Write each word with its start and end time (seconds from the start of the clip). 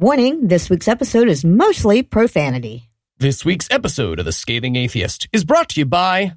Warning 0.00 0.48
this 0.48 0.68
week's 0.68 0.88
episode 0.88 1.28
is 1.28 1.44
mostly 1.44 2.02
profanity. 2.02 2.90
This 3.18 3.44
week's 3.44 3.68
episode 3.70 4.18
of 4.18 4.24
The 4.24 4.32
Scathing 4.32 4.74
Atheist 4.74 5.28
is 5.32 5.44
brought 5.44 5.68
to 5.68 5.80
you 5.80 5.86
by 5.86 6.32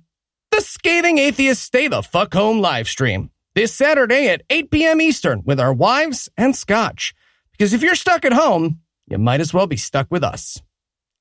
The 0.51 0.61
Scathing 0.61 1.17
Atheist 1.17 1.63
Stay 1.63 1.87
the 1.87 2.03
Fuck 2.03 2.35
Home 2.35 2.59
live 2.59 2.87
stream 2.87 3.31
this 3.55 3.73
Saturday 3.73 4.27
at 4.27 4.43
8 4.51 4.69
p.m. 4.69 5.01
Eastern 5.01 5.41
with 5.43 5.59
our 5.59 5.73
wives 5.73 6.29
and 6.37 6.55
scotch. 6.55 7.15
Because 7.51 7.73
if 7.73 7.81
you're 7.81 7.95
stuck 7.95 8.25
at 8.25 8.33
home, 8.33 8.81
you 9.07 9.17
might 9.17 9.41
as 9.41 9.55
well 9.55 9.65
be 9.65 9.75
stuck 9.75 10.05
with 10.11 10.23
us. 10.23 10.61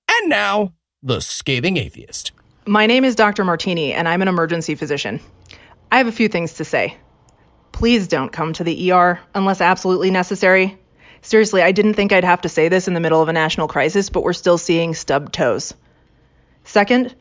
And 0.07 0.29
now, 0.29 0.75
The 1.03 1.21
Scathing 1.21 1.79
Atheist. 1.79 2.33
My 2.67 2.85
name 2.85 3.07
is 3.07 3.15
Dr. 3.15 3.45
Martini, 3.45 3.95
and 3.95 4.07
I'm 4.07 4.21
an 4.21 4.29
emergency 4.29 4.75
physician. 4.75 5.21
I 5.91 5.97
have 5.97 6.07
a 6.07 6.13
few 6.13 6.29
things 6.29 6.53
to 6.57 6.67
say. 6.67 6.99
Please 7.73 8.09
don't 8.09 8.31
come 8.31 8.53
to 8.53 8.65
the 8.65 8.93
ER 8.93 9.21
unless 9.35 9.63
absolutely 9.63 10.11
necessary. 10.11 10.79
Seriously, 11.23 11.63
I 11.63 11.73
didn't 11.73 11.95
think 11.95 12.13
I'd 12.13 12.25
have 12.25 12.43
to 12.43 12.49
say 12.49 12.69
this 12.69 12.89
in 12.89 12.95
the 12.95 13.01
middle 13.01 13.23
of 13.23 13.29
a 13.29 13.33
national 13.33 13.69
crisis, 13.69 14.11
but 14.11 14.23
we're 14.23 14.33
still 14.33 14.59
seeing 14.59 14.95
stubbed 14.95 15.33
toes. 15.33 15.75
Second, 16.65 17.15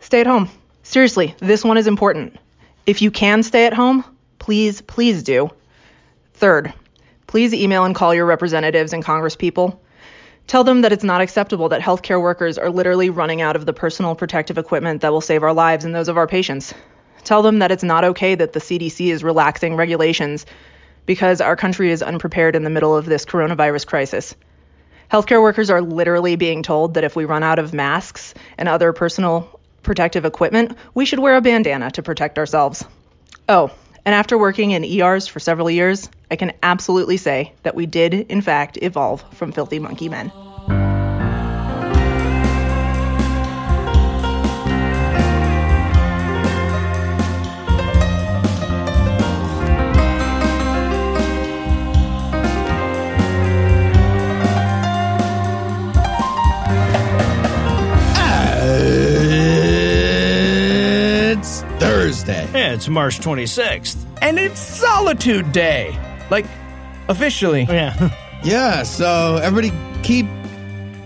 stay 0.00 0.20
at 0.20 0.26
home. 0.26 0.48
Seriously, 0.82 1.34
this 1.38 1.64
one 1.64 1.78
is 1.78 1.86
important. 1.86 2.36
If 2.86 3.02
you 3.02 3.10
can 3.10 3.42
stay 3.42 3.66
at 3.66 3.72
home, 3.72 4.04
please, 4.38 4.82
please 4.82 5.22
do. 5.22 5.50
Third, 6.34 6.74
please 7.26 7.54
email 7.54 7.84
and 7.84 7.94
call 7.94 8.14
your 8.14 8.26
representatives 8.26 8.92
and 8.92 9.04
congresspeople. 9.04 9.78
Tell 10.46 10.64
them 10.64 10.82
that 10.82 10.92
it's 10.92 11.04
not 11.04 11.22
acceptable 11.22 11.70
that 11.70 11.80
healthcare 11.80 12.20
workers 12.20 12.58
are 12.58 12.68
literally 12.68 13.08
running 13.08 13.40
out 13.40 13.56
of 13.56 13.64
the 13.64 13.72
personal 13.72 14.14
protective 14.14 14.58
equipment 14.58 15.00
that 15.00 15.12
will 15.12 15.22
save 15.22 15.42
our 15.42 15.54
lives 15.54 15.86
and 15.86 15.94
those 15.94 16.08
of 16.08 16.18
our 16.18 16.26
patients. 16.26 16.74
Tell 17.24 17.40
them 17.40 17.60
that 17.60 17.70
it's 17.70 17.82
not 17.82 18.04
okay 18.04 18.34
that 18.34 18.52
the 18.52 18.60
CDC 18.60 19.10
is 19.10 19.24
relaxing 19.24 19.76
regulations 19.76 20.44
because 21.06 21.40
our 21.40 21.56
country 21.56 21.90
is 21.90 22.02
unprepared 22.02 22.56
in 22.56 22.64
the 22.64 22.70
middle 22.70 22.96
of 22.96 23.06
this 23.06 23.24
coronavirus 23.24 23.86
crisis. 23.86 24.34
Healthcare 25.10 25.42
workers 25.42 25.70
are 25.70 25.82
literally 25.82 26.36
being 26.36 26.62
told 26.62 26.94
that 26.94 27.04
if 27.04 27.14
we 27.14 27.24
run 27.24 27.42
out 27.42 27.58
of 27.58 27.74
masks 27.74 28.34
and 28.58 28.68
other 28.68 28.92
personal 28.92 29.60
protective 29.82 30.24
equipment, 30.24 30.76
we 30.94 31.04
should 31.04 31.18
wear 31.18 31.36
a 31.36 31.40
bandana 31.40 31.90
to 31.92 32.02
protect 32.02 32.38
ourselves. 32.38 32.84
Oh, 33.48 33.70
and 34.04 34.14
after 34.14 34.36
working 34.36 34.70
in 34.72 34.84
ERs 34.84 35.26
for 35.26 35.40
several 35.40 35.70
years, 35.70 36.08
I 36.30 36.36
can 36.36 36.52
absolutely 36.62 37.16
say 37.16 37.52
that 37.62 37.74
we 37.74 37.86
did, 37.86 38.14
in 38.14 38.40
fact, 38.40 38.78
evolve 38.80 39.24
from 39.34 39.52
filthy 39.52 39.78
monkey 39.78 40.08
men. 40.08 40.32
Thursday. 62.24 62.58
Yeah, 62.58 62.72
it's 62.74 62.88
March 62.88 63.20
26th. 63.20 63.96
And 64.22 64.38
it's 64.38 64.60
Solitude 64.60 65.52
Day. 65.52 65.98
Like, 66.30 66.46
officially. 67.08 67.66
Oh, 67.68 67.72
yeah. 67.72 68.10
Yeah, 68.44 68.82
so 68.82 69.36
everybody 69.42 69.72
keep 70.02 70.26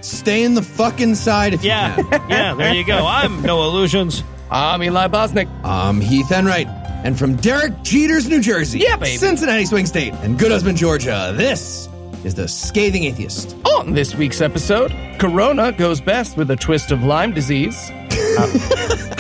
staying 0.01 0.55
the 0.55 0.63
fuck 0.63 1.01
inside 1.01 1.55
if 1.55 1.63
Yeah. 1.63 1.97
you 1.97 2.03
can. 2.03 2.21
Yeah, 2.31 2.55
there 2.55 2.75
you 2.75 2.85
go. 2.85 3.07
I'm 3.07 3.43
Noah 3.43 3.69
Lugeons. 3.69 4.25
I'm 4.51 4.83
Eli 4.83 5.07
Bosnick. 5.07 5.49
I'm 5.63 6.01
Heath 6.01 6.33
Enright. 6.33 6.67
And 6.67 7.17
from 7.17 7.37
Derek 7.37 7.75
Jeters, 7.85 8.29
New 8.29 8.41
Jersey. 8.41 8.81
Yeah, 8.81 8.97
baby. 8.97 9.17
Cincinnati 9.19 9.67
Swing 9.67 9.87
State. 9.87 10.15
And 10.15 10.37
Good 10.37 10.51
Husband, 10.51 10.77
Georgia. 10.77 11.33
This 11.37 11.89
is 12.25 12.35
the 12.35 12.49
Scathing 12.49 13.05
Atheist. 13.05 13.55
On 13.77 13.93
this 13.93 14.17
week's 14.17 14.41
episode, 14.41 14.93
Corona 15.21 15.71
goes 15.71 16.01
best 16.01 16.37
with 16.37 16.51
a 16.51 16.57
twist 16.57 16.91
of 16.91 17.05
Lyme 17.05 17.33
disease. 17.35 17.93
Uh, 18.41 19.15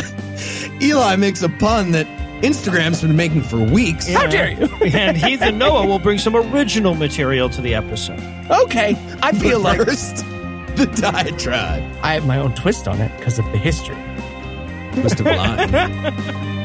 Eli 0.80 1.16
makes 1.16 1.42
a 1.42 1.48
pun 1.48 1.92
that 1.92 2.06
Instagram's 2.42 3.02
been 3.02 3.16
making 3.16 3.42
for 3.42 3.58
weeks. 3.58 4.08
How 4.08 4.26
dare 4.26 4.50
you? 4.52 4.68
And 4.94 5.16
Heath 5.16 5.42
and 5.42 5.58
Noah 5.58 5.86
will 5.86 5.98
bring 5.98 6.18
some 6.18 6.36
original 6.36 6.94
material 6.94 7.48
to 7.50 7.60
the 7.60 7.74
episode. 7.74 8.20
Okay, 8.50 8.96
I 9.22 9.32
feel 9.32 9.60
like 9.60 9.78
First, 9.78 10.16
the 10.76 10.86
diatribe. 11.00 11.82
I 12.02 12.14
have 12.14 12.26
my 12.26 12.38
own 12.38 12.54
twist 12.54 12.86
on 12.86 13.00
it 13.00 13.16
because 13.18 13.38
of 13.38 13.44
the 13.46 13.58
history. 13.58 13.96
Twist 14.94 15.20
of 15.20 15.26
line. 15.26 16.48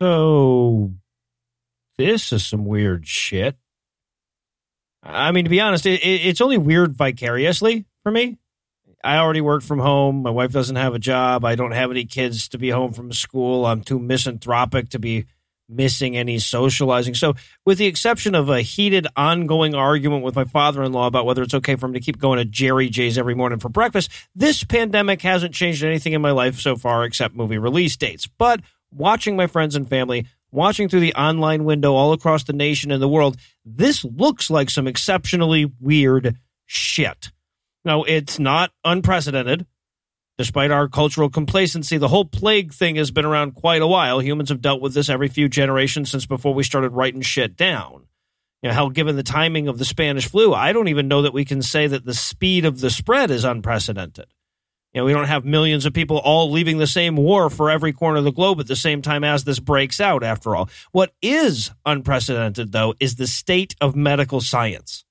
So, 0.00 0.92
this 1.96 2.32
is 2.32 2.46
some 2.46 2.64
weird 2.64 3.06
shit. 3.06 3.56
I 5.02 5.32
mean, 5.32 5.44
to 5.44 5.50
be 5.50 5.60
honest, 5.60 5.86
it, 5.86 6.00
it, 6.02 6.26
it's 6.26 6.40
only 6.40 6.58
weird 6.58 6.94
vicariously 6.94 7.84
for 8.02 8.10
me. 8.10 8.36
I 9.04 9.18
already 9.18 9.40
work 9.40 9.62
from 9.62 9.78
home. 9.78 10.22
My 10.22 10.30
wife 10.30 10.52
doesn't 10.52 10.76
have 10.76 10.94
a 10.94 10.98
job. 10.98 11.44
I 11.44 11.54
don't 11.54 11.72
have 11.72 11.90
any 11.90 12.04
kids 12.04 12.48
to 12.48 12.58
be 12.58 12.70
home 12.70 12.92
from 12.92 13.12
school. 13.12 13.64
I'm 13.64 13.82
too 13.82 13.98
misanthropic 13.98 14.90
to 14.90 14.98
be 14.98 15.26
missing 15.68 16.16
any 16.16 16.38
socializing. 16.38 17.14
So, 17.14 17.34
with 17.64 17.78
the 17.78 17.86
exception 17.86 18.34
of 18.34 18.48
a 18.48 18.62
heated, 18.62 19.06
ongoing 19.16 19.74
argument 19.74 20.24
with 20.24 20.34
my 20.34 20.44
father 20.44 20.82
in 20.82 20.92
law 20.92 21.06
about 21.06 21.26
whether 21.26 21.42
it's 21.42 21.54
okay 21.54 21.76
for 21.76 21.86
him 21.86 21.92
to 21.92 22.00
keep 22.00 22.18
going 22.18 22.38
to 22.38 22.44
Jerry 22.44 22.88
J's 22.88 23.18
every 23.18 23.34
morning 23.34 23.58
for 23.58 23.68
breakfast, 23.68 24.10
this 24.34 24.64
pandemic 24.64 25.22
hasn't 25.22 25.54
changed 25.54 25.84
anything 25.84 26.14
in 26.14 26.22
my 26.22 26.30
life 26.32 26.58
so 26.58 26.74
far 26.76 27.04
except 27.04 27.34
movie 27.34 27.58
release 27.58 27.96
dates. 27.96 28.26
But 28.26 28.60
watching 28.92 29.36
my 29.36 29.46
friends 29.46 29.76
and 29.76 29.88
family, 29.88 30.26
watching 30.50 30.88
through 30.88 31.00
the 31.00 31.14
online 31.14 31.64
window 31.64 31.94
all 31.94 32.12
across 32.12 32.44
the 32.44 32.52
nation 32.52 32.90
and 32.90 33.02
the 33.02 33.08
world, 33.08 33.36
this 33.64 34.04
looks 34.04 34.50
like 34.50 34.70
some 34.70 34.86
exceptionally 34.86 35.70
weird 35.80 36.36
shit. 36.66 37.30
Now, 37.84 38.02
it's 38.02 38.38
not 38.38 38.70
unprecedented. 38.84 39.66
Despite 40.36 40.70
our 40.70 40.86
cultural 40.86 41.30
complacency, 41.30 41.98
the 41.98 42.08
whole 42.08 42.24
plague 42.24 42.72
thing 42.72 42.94
has 42.94 43.10
been 43.10 43.24
around 43.24 43.56
quite 43.56 43.82
a 43.82 43.88
while. 43.88 44.20
Humans 44.20 44.50
have 44.50 44.62
dealt 44.62 44.80
with 44.80 44.94
this 44.94 45.08
every 45.08 45.28
few 45.28 45.48
generations 45.48 46.10
since 46.10 46.26
before 46.26 46.54
we 46.54 46.62
started 46.62 46.90
writing 46.90 47.22
shit 47.22 47.56
down. 47.56 48.06
You 48.62 48.68
know, 48.68 48.74
hell, 48.74 48.90
given 48.90 49.16
the 49.16 49.24
timing 49.24 49.66
of 49.66 49.78
the 49.78 49.84
Spanish 49.84 50.28
flu, 50.28 50.54
I 50.54 50.72
don't 50.72 50.88
even 50.88 51.08
know 51.08 51.22
that 51.22 51.32
we 51.32 51.44
can 51.44 51.60
say 51.60 51.88
that 51.88 52.04
the 52.04 52.14
speed 52.14 52.64
of 52.64 52.80
the 52.80 52.90
spread 52.90 53.30
is 53.30 53.44
unprecedented. 53.44 54.26
You 54.94 55.00
know, 55.00 55.04
we 55.04 55.12
don't 55.12 55.26
have 55.26 55.44
millions 55.44 55.84
of 55.84 55.92
people 55.92 56.16
all 56.18 56.50
leaving 56.50 56.78
the 56.78 56.86
same 56.86 57.14
war 57.14 57.50
for 57.50 57.70
every 57.70 57.92
corner 57.92 58.18
of 58.18 58.24
the 58.24 58.32
globe 58.32 58.58
at 58.58 58.66
the 58.66 58.76
same 58.76 59.02
time 59.02 59.22
as 59.22 59.44
this 59.44 59.60
breaks 59.60 60.00
out, 60.00 60.24
after 60.24 60.56
all. 60.56 60.70
What 60.92 61.12
is 61.20 61.70
unprecedented, 61.84 62.72
though, 62.72 62.94
is 62.98 63.16
the 63.16 63.26
state 63.26 63.76
of 63.80 63.94
medical 63.94 64.40
science. 64.40 65.04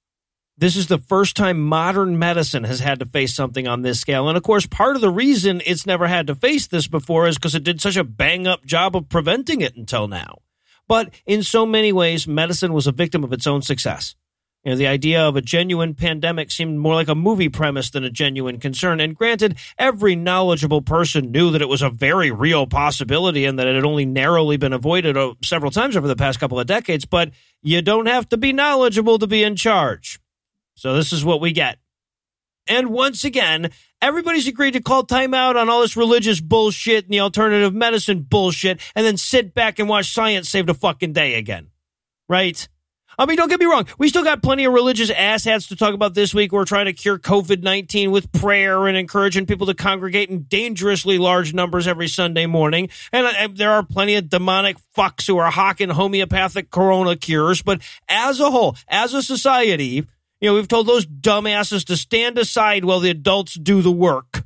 This 0.58 0.76
is 0.76 0.88
the 0.88 0.98
first 0.98 1.36
time 1.36 1.64
modern 1.64 2.18
medicine 2.18 2.64
has 2.64 2.80
had 2.80 3.00
to 3.00 3.06
face 3.06 3.36
something 3.36 3.68
on 3.68 3.84
this 3.84 4.00
scale. 4.00 4.28
And 4.28 4.36
of 4.36 4.42
course, 4.42 4.66
part 4.66 4.96
of 4.96 5.04
the 5.04 5.12
reason 5.12 5.62
it's 5.68 5.86
never 5.86 6.08
had 6.08 6.26
to 6.28 6.36
face 6.36 6.66
this 6.66 6.88
before 6.88 7.28
is 7.28 7.38
because 7.38 7.54
it 7.54 7.64
did 7.64 7.80
such 7.80 7.96
a 7.96 8.04
bang 8.04 8.48
up 8.48 8.66
job 8.66 8.96
of 8.96 9.08
preventing 9.08 9.62
it 9.62 9.76
until 9.76 10.08
now. 10.08 10.40
But 10.88 11.14
in 11.28 11.44
so 11.44 11.68
many 11.68 11.92
ways, 11.94 12.28
medicine 12.28 12.74
was 12.74 12.88
a 12.88 12.92
victim 12.92 13.24
of 13.24 13.34
its 13.34 13.46
own 13.46 13.62
success. 13.62 14.16
You 14.68 14.74
know, 14.74 14.78
the 14.80 14.88
idea 14.88 15.26
of 15.26 15.38
a 15.38 15.42
genuine 15.42 15.94
pandemic 15.94 16.52
seemed 16.52 16.78
more 16.78 16.94
like 16.94 17.08
a 17.08 17.16
movie 17.16 17.48
premise 17.48 17.90
than 17.90 18.04
a 18.04 18.10
genuine 18.10 18.60
concern. 18.60 19.00
And 19.00 19.16
granted, 19.16 19.56
every 19.78 20.14
knowledgeable 20.14 20.82
person 20.82 21.32
knew 21.32 21.52
that 21.52 21.62
it 21.62 21.70
was 21.70 21.82
a 21.82 21.90
very 21.90 22.32
real 22.32 22.68
possibility 22.68 23.46
and 23.46 23.58
that 23.58 23.68
it 23.68 23.76
had 23.76 23.86
only 23.86 24.04
narrowly 24.04 24.58
been 24.58 24.74
avoided 24.74 25.16
uh, 25.16 25.36
several 25.42 25.72
times 25.72 25.96
over 25.96 26.10
the 26.10 26.18
past 26.18 26.42
couple 26.42 26.60
of 26.60 26.68
decades. 26.68 27.06
But 27.06 27.32
you 27.64 27.82
don't 27.82 28.08
have 28.08 28.28
to 28.28 28.36
be 28.36 28.52
knowledgeable 28.52 29.18
to 29.20 29.26
be 29.26 29.42
in 29.42 29.56
charge. 29.56 30.20
So 30.76 30.96
this 30.96 31.14
is 31.14 31.24
what 31.24 31.40
we 31.40 31.54
get. 31.54 31.80
And 32.68 32.90
once 32.90 33.24
again, 33.24 33.72
everybody's 34.02 34.48
agreed 34.48 34.72
to 34.72 34.82
call 34.82 35.06
timeout 35.06 35.56
on 35.56 35.70
all 35.70 35.80
this 35.80 35.96
religious 35.96 36.42
bullshit 36.42 37.06
and 37.06 37.14
the 37.14 37.22
alternative 37.22 37.74
medicine 37.74 38.24
bullshit 38.24 38.82
and 38.96 39.06
then 39.06 39.16
sit 39.16 39.54
back 39.54 39.80
and 39.80 39.88
watch 39.88 40.12
science 40.14 40.50
save 40.50 40.66
the 40.66 40.74
fucking 40.74 41.14
day 41.14 41.36
again. 41.36 41.68
Right? 42.28 42.68
I 43.20 43.26
mean, 43.26 43.36
don't 43.38 43.50
get 43.50 43.60
me 43.60 43.66
wrong. 43.66 43.88
We 43.98 44.10
still 44.10 44.24
got 44.24 44.44
plenty 44.44 44.66
of 44.66 44.74
religious 44.74 45.10
asshats 45.10 45.70
to 45.70 45.76
talk 45.76 45.96
about 45.96 46.14
this 46.14 46.36
week. 46.36 46.52
We're 46.52 46.66
trying 46.66 46.86
to 46.86 46.94
cure 46.94 47.18
COVID 47.18 47.64
19 47.64 48.12
with 48.12 48.32
prayer 48.32 48.86
and 48.86 48.96
encouraging 48.96 49.48
people 49.48 49.66
to 49.68 49.74
congregate 49.74 50.30
in 50.30 50.44
dangerously 50.44 51.18
large 51.18 51.52
numbers 51.52 51.88
every 51.88 52.08
Sunday 52.08 52.46
morning. 52.46 52.90
And 53.12 53.26
uh, 53.26 53.48
there 53.52 53.72
are 53.72 53.82
plenty 53.82 54.16
of 54.16 54.30
demonic 54.30 54.78
fucks 54.96 55.26
who 55.26 55.38
are 55.40 55.50
hawking 55.50 55.90
homeopathic 55.90 56.70
corona 56.70 57.16
cures. 57.16 57.64
But 57.64 57.82
as 58.08 58.40
a 58.40 58.52
whole, 58.52 58.76
as 58.88 59.16
a 59.16 59.24
society, 59.24 60.06
you 60.40 60.50
know, 60.50 60.54
we've 60.54 60.68
told 60.68 60.86
those 60.86 61.08
dumbasses 61.08 61.86
to 61.86 61.98
stand 61.98 62.38
aside 62.38 62.86
while 62.86 63.00
the 63.00 63.10
adults 63.10 63.56
do 63.56 63.82
the 63.82 63.92
work. 63.92 64.44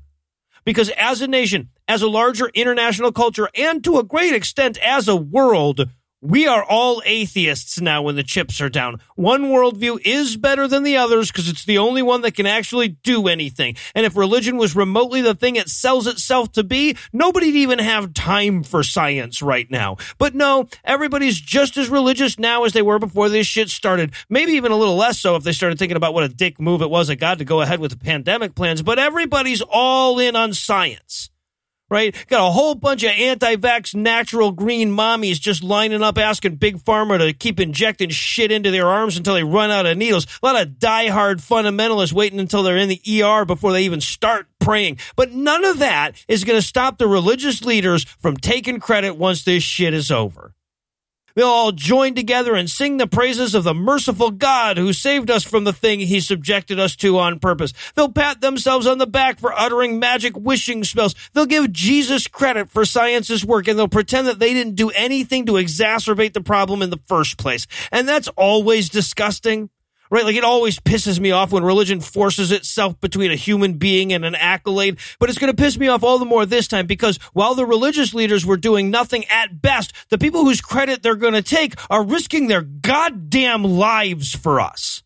Because 0.63 0.89
as 0.91 1.21
a 1.21 1.27
nation, 1.27 1.69
as 1.89 2.01
a 2.01 2.07
larger 2.07 2.50
international 2.53 3.12
culture, 3.12 3.50
and 3.53 3.83
to 3.83 4.00
a 4.00 4.03
great 4.03 4.33
extent 4.33 4.77
as 4.77 5.09
a 5.09 5.15
world, 5.15 5.89
We 6.23 6.45
are 6.45 6.63
all 6.63 7.01
atheists 7.03 7.81
now 7.81 8.03
when 8.03 8.15
the 8.15 8.21
chips 8.21 8.62
are 8.62 8.69
down. 8.69 9.01
One 9.15 9.45
worldview 9.45 10.01
is 10.06 10.38
better 10.38 10.68
than 10.68 10.83
the 10.83 10.97
others 10.97 11.31
because 11.31 11.50
it's 11.50 11.65
the 11.65 11.79
only 11.79 12.03
one 12.03 12.21
that 12.21 12.35
can 12.35 12.45
actually 12.45 12.89
do 12.89 13.27
anything. 13.27 13.75
And 13.95 14.06
if 14.06 14.15
religion 14.15 14.57
was 14.57 14.75
remotely 14.75 15.21
the 15.21 15.33
thing 15.33 15.56
it 15.56 15.68
sells 15.68 16.06
itself 16.06 16.51
to 16.51 16.63
be, 16.63 16.95
nobody'd 17.12 17.56
even 17.56 17.79
have 17.79 18.13
time 18.13 18.62
for 18.62 18.83
science 18.83 19.41
right 19.41 19.65
now. 19.71 19.97
But 20.19 20.35
no, 20.35 20.68
everybody's 20.83 21.41
just 21.41 21.75
as 21.75 21.89
religious 21.89 22.38
now 22.38 22.65
as 22.65 22.73
they 22.73 22.83
were 22.83 23.00
before 23.00 23.27
this 23.27 23.47
shit 23.47 23.69
started. 23.69 24.13
Maybe 24.29 24.51
even 24.51 24.71
a 24.71 24.77
little 24.77 24.95
less 24.95 25.18
so 25.18 25.35
if 25.38 25.44
they 25.44 25.53
started 25.53 25.79
thinking 25.79 25.97
about 25.97 26.13
what 26.13 26.23
a 26.23 26.29
dick 26.29 26.59
move 26.59 26.83
it 26.83 26.91
was 26.91 27.09
of 27.09 27.18
God 27.18 27.39
to 27.39 27.45
go 27.45 27.62
ahead 27.62 27.79
with 27.79 27.89
the 27.89 27.97
pandemic 27.97 28.53
plans. 28.53 28.83
But 28.83 29.00
everybody's 29.00 29.63
all 29.63 30.19
in 30.19 30.35
on 30.35 30.53
science 30.53 31.31
right? 31.91 32.15
Got 32.27 32.47
a 32.47 32.51
whole 32.51 32.73
bunch 32.73 33.03
of 33.03 33.11
anti-vax 33.11 33.93
natural 33.93 34.51
green 34.51 34.89
mommies 34.89 35.39
just 35.39 35.61
lining 35.61 36.01
up 36.01 36.17
asking 36.17 36.55
Big 36.55 36.77
Pharma 36.77 37.19
to 37.19 37.33
keep 37.33 37.59
injecting 37.59 38.09
shit 38.09 38.51
into 38.51 38.71
their 38.71 38.88
arms 38.88 39.17
until 39.17 39.35
they 39.35 39.43
run 39.43 39.69
out 39.69 39.85
of 39.85 39.97
needles. 39.97 40.25
A 40.41 40.45
lot 40.45 40.59
of 40.59 40.69
diehard 40.79 41.35
fundamentalists 41.41 42.13
waiting 42.13 42.39
until 42.39 42.63
they're 42.63 42.77
in 42.77 42.89
the 42.89 43.23
ER 43.23 43.45
before 43.45 43.73
they 43.73 43.83
even 43.83 44.01
start 44.01 44.47
praying. 44.59 44.97
But 45.17 45.33
none 45.33 45.65
of 45.65 45.79
that 45.79 46.15
is 46.27 46.45
going 46.45 46.57
to 46.57 46.65
stop 46.65 46.97
the 46.97 47.07
religious 47.07 47.63
leaders 47.63 48.05
from 48.05 48.37
taking 48.37 48.79
credit 48.79 49.17
once 49.17 49.44
this 49.44 49.61
shit 49.61 49.94
is 49.94 50.09
over. 50.09 50.53
They'll 51.36 51.48
all 51.48 51.72
join 51.72 52.16
together 52.16 52.56
and 52.56 52.69
sing 52.69 52.98
the 52.98 53.07
praises 53.07 53.56
of 53.56 53.63
the 53.63 53.74
merciful 53.74 54.31
God 54.31 54.78
who 54.78 54.94
saved 54.94 55.30
us 55.30 55.44
from 55.44 55.63
the 55.63 55.74
thing 55.74 56.00
he 56.00 56.19
subjected 56.19 56.80
us 56.80 56.95
to 56.98 57.19
on 57.19 57.39
purpose. 57.39 57.74
They'll 57.95 58.12
pat 58.12 58.42
themselves 58.42 58.88
on 58.88 58.98
the 58.98 59.07
back 59.07 59.39
for 59.39 59.54
uttering 59.54 60.00
magic 60.00 60.38
wishing 60.38 60.83
spells. 60.83 61.16
They'll 61.33 61.45
give 61.45 61.72
Jesus 61.72 62.28
credit 62.28 62.69
for 62.69 62.86
science's 62.86 63.45
work 63.45 63.68
and 63.68 63.78
they'll 63.78 63.88
pretend 63.88 64.28
that 64.28 64.39
they 64.39 64.54
didn't 64.54 64.75
do 64.75 64.89
anything 64.92 65.45
to 65.45 65.54
exacerbate 65.54 66.33
the 66.33 66.42
problem 66.42 66.81
in 66.81 66.89
the 66.89 67.00
first 67.06 67.38
place. 67.38 67.68
And 67.92 68.07
that's 68.07 68.28
always 68.30 68.89
disgusting 68.89 69.69
right? 70.11 70.25
Like 70.25 70.35
it 70.35 70.43
always 70.43 70.79
pisses 70.79 71.19
me 71.19 71.31
off 71.31 71.51
when 71.51 71.63
religion 71.63 72.01
forces 72.01 72.51
itself 72.51 72.99
between 72.99 73.31
a 73.31 73.35
human 73.35 73.73
being 73.73 74.13
and 74.13 74.23
an 74.25 74.35
accolade, 74.35 74.99
but 75.19 75.29
it's 75.29 75.39
going 75.39 75.51
to 75.51 75.61
piss 75.61 75.77
me 75.77 75.87
off 75.87 76.03
all 76.03 76.19
the 76.19 76.25
more 76.25 76.45
this 76.45 76.67
time 76.67 76.85
because 76.85 77.17
while 77.33 77.55
the 77.55 77.65
religious 77.65 78.13
leaders 78.13 78.45
were 78.45 78.57
doing 78.57 78.91
nothing 78.91 79.25
at 79.25 79.61
best, 79.61 79.93
the 80.09 80.17
people 80.17 80.43
whose 80.43 80.61
credit 80.61 81.01
they're 81.01 81.15
going 81.15 81.33
to 81.33 81.41
take 81.41 81.75
are 81.89 82.03
risking 82.03 82.47
their 82.47 82.61
goddamn 82.61 83.63
lives 83.63 84.35
for 84.35 84.59
us. 84.59 85.01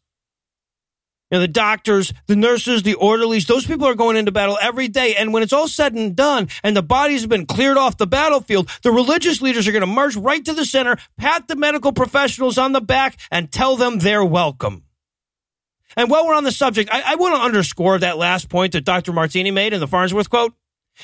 You 1.31 1.37
know, 1.37 1.41
the 1.41 1.47
doctors, 1.47 2.13
the 2.27 2.35
nurses, 2.35 2.83
the 2.83 2.93
orderlies, 2.93 3.47
those 3.47 3.65
people 3.65 3.87
are 3.87 3.95
going 3.95 4.15
into 4.15 4.31
battle 4.31 4.59
every 4.61 4.87
day. 4.87 5.15
And 5.15 5.33
when 5.33 5.41
it's 5.41 5.53
all 5.53 5.67
said 5.67 5.93
and 5.93 6.15
done 6.15 6.49
and 6.63 6.77
the 6.77 6.83
bodies 6.83 7.21
have 7.21 7.29
been 7.31 7.47
cleared 7.47 7.77
off 7.77 7.97
the 7.97 8.05
battlefield, 8.05 8.69
the 8.83 8.91
religious 8.91 9.41
leaders 9.41 9.67
are 9.67 9.71
going 9.71 9.81
to 9.81 9.87
march 9.87 10.15
right 10.15 10.45
to 10.45 10.53
the 10.53 10.65
center, 10.65 10.97
pat 11.17 11.47
the 11.47 11.55
medical 11.55 11.93
professionals 11.93 12.59
on 12.59 12.73
the 12.73 12.81
back, 12.81 13.17
and 13.31 13.51
tell 13.51 13.75
them 13.75 13.99
they're 13.99 14.23
welcome. 14.23 14.83
And 15.95 16.09
while 16.09 16.25
we're 16.27 16.36
on 16.36 16.44
the 16.44 16.51
subject, 16.51 16.89
I, 16.92 17.13
I 17.13 17.15
want 17.15 17.36
to 17.36 17.42
underscore 17.42 17.97
that 18.00 18.18
last 18.18 18.50
point 18.50 18.74
that 18.74 18.83
Dr. 18.83 19.13
Martini 19.13 19.51
made 19.51 19.74
in 19.74 19.80
the 19.80 19.88
Farnsworth 19.88 20.30
quote. 20.30 20.53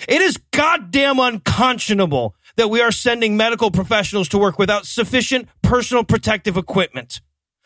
It 0.07 0.21
is 0.21 0.37
goddamn 0.51 1.19
unconscionable 1.19 2.35
that 2.55 2.69
we 2.69 2.81
are 2.81 2.91
sending 2.91 3.35
medical 3.35 3.71
professionals 3.71 4.29
to 4.29 4.37
work 4.37 4.57
without 4.57 4.85
sufficient 4.85 5.49
personal 5.61 6.03
protective 6.03 6.57
equipment. 6.57 7.21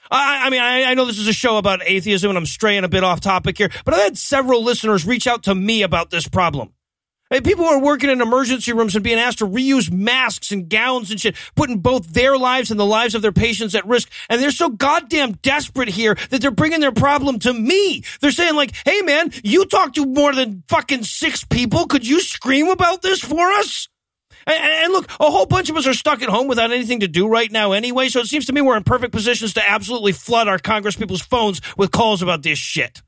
I, 0.10 0.48
I 0.48 0.50
mean, 0.50 0.62
I, 0.62 0.84
I, 0.84 0.94
know 0.94 1.06
this 1.06 1.18
is 1.18 1.28
a 1.28 1.34
show 1.34 1.58
about 1.58 1.82
atheism 1.84 2.30
and 2.30 2.38
I'm 2.38 2.46
straying 2.46 2.84
a 2.84 2.88
bit 2.88 3.04
off 3.04 3.22
topic 3.22 3.58
here, 3.58 3.70
but 3.86 3.94
I've 3.94 4.04
had 4.04 4.18
several 4.18 4.64
listeners 4.64 5.06
reach 5.06 5.26
out 5.26 5.44
to 5.44 5.56
me 5.56 5.82
about 5.82 6.12
this 6.12 6.28
problem. 6.28 6.75
Hey, 7.36 7.42
people 7.42 7.66
are 7.66 7.82
working 7.82 8.10
in 8.10 8.22
emergency 8.22 8.72
rooms 8.72 8.96
and 8.96 9.04
being 9.04 9.20
asked 9.20 9.40
to 9.40 9.46
reuse 9.46 9.92
masks 9.92 10.54
and 10.54 10.70
gowns 10.70 11.12
and 11.12 11.20
shit, 11.20 11.36
putting 11.54 11.80
both 11.80 12.14
their 12.14 12.38
lives 12.38 12.72
and 12.72 12.80
the 12.80 12.86
lives 12.86 13.14
of 13.14 13.22
their 13.22 13.34
patients 13.34 13.76
at 13.76 13.86
risk. 13.86 14.10
And 14.30 14.42
they're 14.42 14.52
so 14.52 14.70
goddamn 14.70 15.34
desperate 15.42 15.90
here 15.90 16.16
that 16.30 16.40
they're 16.40 16.50
bringing 16.50 16.80
their 16.80 16.94
problem 16.94 17.40
to 17.40 17.52
me. 17.52 18.06
They're 18.22 18.32
saying 18.32 18.56
like, 18.56 18.74
hey 18.86 19.02
man, 19.02 19.32
you 19.44 19.66
talk 19.66 19.96
to 19.96 20.06
more 20.06 20.34
than 20.34 20.64
fucking 20.70 21.04
six 21.04 21.44
people. 21.44 21.88
Could 21.88 22.08
you 22.08 22.22
scream 22.22 22.70
about 22.70 23.02
this 23.02 23.20
for 23.20 23.52
us? 23.52 23.90
And, 24.48 24.94
look, 24.94 25.10
a 25.20 25.30
whole 25.30 25.46
bunch 25.46 25.70
of 25.70 25.76
us 25.76 25.88
are 25.88 25.94
stuck 25.94 26.22
at 26.22 26.30
home 26.30 26.48
without 26.48 26.72
anything 26.72 27.02
to 27.02 27.10
do 27.10 27.28
right 27.28 27.52
now 27.52 27.74
anyway. 27.74 28.08
So 28.08 28.22
it 28.22 28.28
seems 28.28 28.46
to 28.46 28.54
me 28.54 28.62
we're 28.62 28.78
in 28.78 28.86
perfect 28.86 29.12
positions 29.12 29.56
to 29.56 29.70
absolutely 29.70 30.14
flood 30.14 30.48
our 30.48 30.58
congresspeople's 30.58 31.22
phones 31.22 31.60
with 31.76 31.92
calls 31.92 32.22
about 32.22 32.44
this 32.44 32.60
shit. 32.60 33.02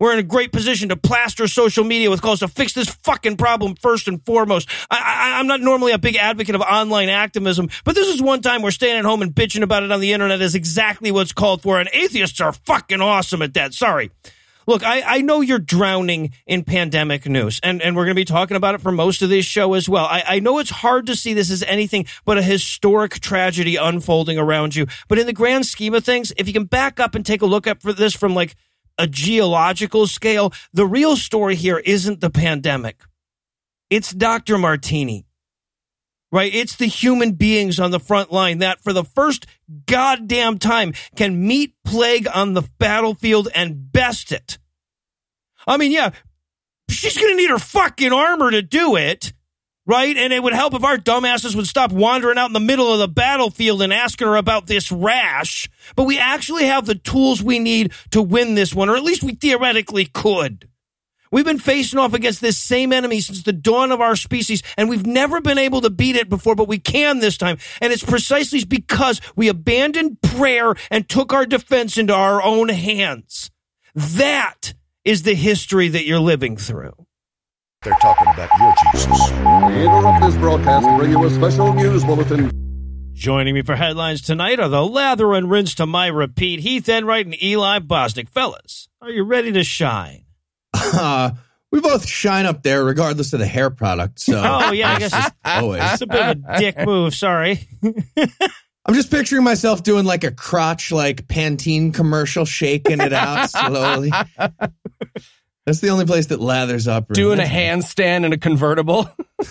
We're 0.00 0.14
in 0.14 0.18
a 0.18 0.24
great 0.24 0.50
position 0.50 0.88
to 0.88 0.96
plaster 0.96 1.46
social 1.46 1.84
media 1.84 2.10
with 2.10 2.22
calls 2.22 2.40
to 2.40 2.48
fix 2.48 2.72
this 2.72 2.88
fucking 2.88 3.36
problem 3.36 3.76
first 3.76 4.08
and 4.08 4.24
foremost. 4.24 4.68
I, 4.90 5.38
am 5.38 5.46
not 5.46 5.60
normally 5.60 5.92
a 5.92 5.98
big 5.98 6.16
advocate 6.16 6.54
of 6.54 6.62
online 6.62 7.10
activism, 7.10 7.68
but 7.84 7.94
this 7.94 8.08
is 8.08 8.22
one 8.22 8.40
time 8.40 8.62
we're 8.62 8.70
staying 8.70 8.96
at 8.96 9.04
home 9.04 9.20
and 9.20 9.32
bitching 9.32 9.62
about 9.62 9.82
it 9.82 9.92
on 9.92 10.00
the 10.00 10.12
internet 10.14 10.40
is 10.40 10.54
exactly 10.54 11.12
what's 11.12 11.34
called 11.34 11.60
for, 11.60 11.78
and 11.78 11.90
atheists 11.92 12.40
are 12.40 12.52
fucking 12.52 13.02
awesome 13.02 13.42
at 13.42 13.52
that. 13.54 13.74
Sorry. 13.74 14.10
Look, 14.66 14.84
I, 14.84 15.02
I 15.02 15.20
know 15.20 15.40
you're 15.40 15.58
drowning 15.58 16.32
in 16.46 16.64
pandemic 16.64 17.26
news, 17.26 17.60
and, 17.62 17.82
and 17.82 17.96
we're 17.96 18.04
going 18.04 18.14
to 18.14 18.20
be 18.20 18.24
talking 18.24 18.56
about 18.56 18.74
it 18.74 18.80
for 18.80 18.92
most 18.92 19.20
of 19.20 19.28
this 19.28 19.44
show 19.44 19.74
as 19.74 19.88
well. 19.88 20.04
I, 20.04 20.22
I 20.26 20.38
know 20.38 20.58
it's 20.58 20.70
hard 20.70 21.06
to 21.06 21.16
see 21.16 21.34
this 21.34 21.50
as 21.50 21.62
anything 21.64 22.06
but 22.24 22.38
a 22.38 22.42
historic 22.42 23.20
tragedy 23.20 23.76
unfolding 23.76 24.38
around 24.38 24.76
you, 24.76 24.86
but 25.08 25.18
in 25.18 25.26
the 25.26 25.32
grand 25.32 25.66
scheme 25.66 25.92
of 25.92 26.04
things, 26.04 26.32
if 26.36 26.46
you 26.46 26.52
can 26.52 26.64
back 26.64 27.00
up 27.00 27.14
and 27.14 27.26
take 27.26 27.42
a 27.42 27.46
look 27.46 27.66
at 27.66 27.82
for 27.82 27.92
this 27.92 28.14
from 28.14 28.34
like 28.34 28.54
a 29.00 29.06
geological 29.06 30.06
scale, 30.06 30.52
the 30.74 30.86
real 30.86 31.16
story 31.16 31.56
here 31.56 31.78
isn't 31.78 32.20
the 32.20 32.30
pandemic. 32.30 33.02
It's 33.88 34.12
Dr. 34.12 34.58
Martini, 34.58 35.26
right? 36.30 36.54
It's 36.54 36.76
the 36.76 36.86
human 36.86 37.32
beings 37.32 37.80
on 37.80 37.90
the 37.90 37.98
front 37.98 38.30
line 38.30 38.58
that 38.58 38.80
for 38.80 38.92
the 38.92 39.02
first 39.02 39.46
goddamn 39.86 40.58
time 40.58 40.92
can 41.16 41.46
meet 41.46 41.74
plague 41.82 42.28
on 42.32 42.52
the 42.52 42.68
battlefield 42.78 43.48
and 43.54 43.90
best 43.90 44.32
it. 44.32 44.58
I 45.66 45.78
mean, 45.78 45.92
yeah, 45.92 46.10
she's 46.90 47.16
going 47.16 47.32
to 47.32 47.36
need 47.36 47.50
her 47.50 47.58
fucking 47.58 48.12
armor 48.12 48.50
to 48.50 48.60
do 48.60 48.96
it 48.96 49.32
right? 49.90 50.16
And 50.16 50.32
it 50.32 50.40
would 50.40 50.52
help 50.52 50.72
if 50.74 50.84
our 50.84 50.96
dumbasses 50.96 51.56
would 51.56 51.66
stop 51.66 51.90
wandering 51.90 52.38
out 52.38 52.46
in 52.46 52.52
the 52.52 52.60
middle 52.60 52.92
of 52.92 53.00
the 53.00 53.08
battlefield 53.08 53.82
and 53.82 53.92
asking 53.92 54.28
her 54.28 54.36
about 54.36 54.68
this 54.68 54.92
rash. 54.92 55.68
But 55.96 56.04
we 56.04 56.16
actually 56.16 56.66
have 56.66 56.86
the 56.86 56.94
tools 56.94 57.42
we 57.42 57.58
need 57.58 57.92
to 58.12 58.22
win 58.22 58.54
this 58.54 58.72
one, 58.72 58.88
or 58.88 58.94
at 58.94 59.02
least 59.02 59.24
we 59.24 59.34
theoretically 59.34 60.04
could. 60.04 60.68
We've 61.32 61.44
been 61.44 61.58
facing 61.58 61.98
off 61.98 62.14
against 62.14 62.40
this 62.40 62.56
same 62.56 62.92
enemy 62.92 63.20
since 63.20 63.42
the 63.42 63.52
dawn 63.52 63.90
of 63.90 64.00
our 64.00 64.14
species, 64.14 64.62
and 64.76 64.88
we've 64.88 65.06
never 65.06 65.40
been 65.40 65.58
able 65.58 65.80
to 65.80 65.90
beat 65.90 66.14
it 66.14 66.28
before, 66.28 66.54
but 66.54 66.68
we 66.68 66.78
can 66.78 67.18
this 67.18 67.36
time. 67.36 67.58
And 67.80 67.92
it's 67.92 68.04
precisely 68.04 68.64
because 68.64 69.20
we 69.34 69.48
abandoned 69.48 70.22
prayer 70.22 70.76
and 70.92 71.08
took 71.08 71.32
our 71.32 71.46
defense 71.46 71.98
into 71.98 72.14
our 72.14 72.40
own 72.40 72.68
hands. 72.68 73.50
That 73.94 74.74
is 75.04 75.24
the 75.24 75.34
history 75.34 75.88
that 75.88 76.06
you're 76.06 76.20
living 76.20 76.56
through. 76.56 76.94
They're 77.82 77.94
talking 77.94 78.28
about 78.34 78.50
your 78.58 78.74
Jesus. 78.92 79.30
We 79.30 79.86
interrupt 79.86 80.22
this 80.22 80.36
broadcast 80.36 80.84
to 80.86 80.96
bring 80.98 81.12
you 81.12 81.24
a 81.24 81.30
special 81.30 81.72
news 81.72 82.04
bulletin. 82.04 82.50
Joining 83.14 83.54
me 83.54 83.62
for 83.62 83.74
headlines 83.74 84.20
tonight 84.20 84.60
are 84.60 84.68
the 84.68 84.84
lather 84.84 85.32
and 85.32 85.50
rinse 85.50 85.74
to 85.76 85.86
my 85.86 86.08
repeat, 86.08 86.60
Heath 86.60 86.90
Enright 86.90 87.24
and 87.24 87.42
Eli 87.42 87.78
Bosnick. 87.78 88.28
Fellas, 88.28 88.86
are 89.00 89.08
you 89.08 89.22
ready 89.24 89.52
to 89.52 89.64
shine? 89.64 90.26
Uh, 90.74 91.30
we 91.72 91.80
both 91.80 92.06
shine 92.06 92.44
up 92.44 92.62
there 92.62 92.84
regardless 92.84 93.32
of 93.32 93.38
the 93.38 93.46
hair 93.46 93.70
product. 93.70 94.20
So 94.20 94.34
Oh 94.44 94.72
yeah, 94.72 94.92
I 94.92 94.98
guess 94.98 95.14
it's 95.14 95.36
always. 95.46 95.80
it's 95.82 96.02
a 96.02 96.06
bit 96.06 96.20
of 96.20 96.44
a 96.46 96.58
dick 96.58 96.84
move, 96.84 97.14
sorry. 97.14 97.66
I'm 98.84 98.92
just 98.94 99.10
picturing 99.10 99.44
myself 99.44 99.82
doing 99.82 100.04
like 100.04 100.24
a 100.24 100.32
crotch 100.32 100.92
like 100.92 101.26
Pantene 101.28 101.94
commercial, 101.94 102.44
shaking 102.44 103.00
it 103.00 103.14
out 103.14 103.48
slowly. 103.48 104.12
That's 105.70 105.78
the 105.78 105.90
only 105.90 106.04
place 106.04 106.26
that 106.26 106.40
lathers 106.40 106.88
up. 106.88 107.06
Doing 107.12 107.38
a 107.38 107.44
handstand 107.44 108.24
in 108.24 108.32
a 108.32 108.38
convertible. 108.38 109.08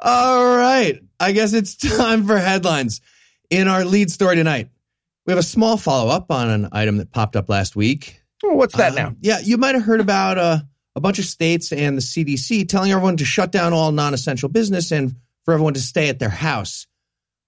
All 0.00 0.56
right. 0.56 1.00
I 1.18 1.32
guess 1.32 1.52
it's 1.52 1.74
time 1.74 2.28
for 2.28 2.38
headlines. 2.38 3.00
In 3.50 3.66
our 3.66 3.84
lead 3.84 4.08
story 4.08 4.36
tonight, 4.36 4.70
we 5.26 5.32
have 5.32 5.38
a 5.38 5.42
small 5.42 5.76
follow 5.76 6.12
up 6.12 6.30
on 6.30 6.48
an 6.48 6.68
item 6.70 6.98
that 6.98 7.10
popped 7.10 7.34
up 7.34 7.48
last 7.48 7.74
week. 7.74 8.22
Oh, 8.44 8.54
what's 8.54 8.76
that 8.76 8.92
Uh, 8.92 8.94
now? 8.94 9.16
Yeah, 9.20 9.40
you 9.40 9.56
might 9.56 9.74
have 9.74 9.82
heard 9.82 10.00
about 10.00 10.38
uh, 10.38 10.58
a 10.94 11.00
bunch 11.00 11.18
of 11.18 11.24
states 11.24 11.72
and 11.72 11.96
the 11.96 12.02
CDC 12.02 12.68
telling 12.68 12.92
everyone 12.92 13.16
to 13.16 13.24
shut 13.24 13.50
down 13.50 13.72
all 13.72 13.90
non 13.90 14.14
essential 14.14 14.48
business 14.48 14.92
and 14.92 15.16
for 15.44 15.54
everyone 15.54 15.74
to 15.74 15.80
stay 15.80 16.08
at 16.08 16.20
their 16.20 16.28
house. 16.28 16.86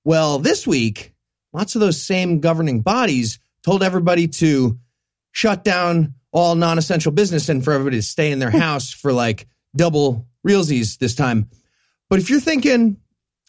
Well, 0.04 0.40
this 0.40 0.66
week, 0.66 1.12
lots 1.52 1.74
of 1.74 1.80
those 1.80 2.00
same 2.00 2.40
governing 2.40 2.80
bodies 2.80 3.38
told 3.62 3.82
everybody 3.82 4.28
to 4.28 4.78
shut 5.32 5.64
down 5.64 6.14
all 6.32 6.54
non 6.54 6.78
essential 6.78 7.12
business 7.12 7.48
and 7.48 7.64
for 7.64 7.72
everybody 7.72 7.98
to 7.98 8.02
stay 8.02 8.30
in 8.30 8.38
their 8.38 8.50
house 8.66 8.92
for 8.92 9.12
like 9.12 9.46
double 9.74 10.26
realsies 10.46 10.98
this 10.98 11.14
time. 11.14 11.48
But 12.08 12.18
if 12.18 12.30
you're 12.30 12.40
thinking, 12.40 12.96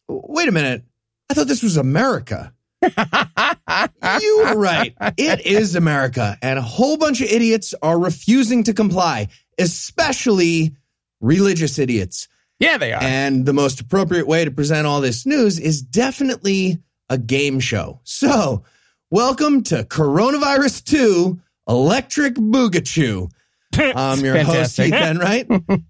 wait 0.08 0.48
a 0.48 0.52
minute, 0.52 0.84
I 1.30 1.34
thought 1.34 1.48
this 1.48 1.64
was 1.64 1.78
America. 1.78 2.54
you 2.82 4.44
were 4.44 4.58
right. 4.58 4.96
It 5.18 5.46
is 5.46 5.76
America, 5.76 6.38
and 6.42 6.58
a 6.58 6.64
whole 6.64 6.98
bunch 6.98 7.22
of 7.22 7.28
idiots 7.28 7.76
are 7.82 7.98
refusing 7.98 8.64
to 8.64 8.74
comply, 8.74 9.28
especially 9.60 10.76
religious 11.20 11.78
idiots. 11.78 12.28
Yeah, 12.60 12.78
they 12.78 12.94
are. 12.94 13.02
And 13.02 13.46
the 13.46 13.54
most 13.54 13.82
appropriate 13.82 14.28
way 14.28 14.46
to 14.46 14.52
present 14.52 14.88
all 14.88 15.02
this 15.02 15.26
news 15.26 15.60
is 15.60 15.82
definitely 15.82 16.80
a 17.12 17.18
game 17.18 17.60
show. 17.60 18.00
So, 18.06 18.64
welcome 19.10 19.64
to 19.64 19.84
Coronavirus 19.84 20.86
2 20.86 21.40
Electric 21.68 22.36
Boogachoo. 22.36 23.30
I'm 23.78 24.20
your 24.22 24.42
host. 24.42 24.78
Heath 24.78 24.94
Enright. 24.94 25.46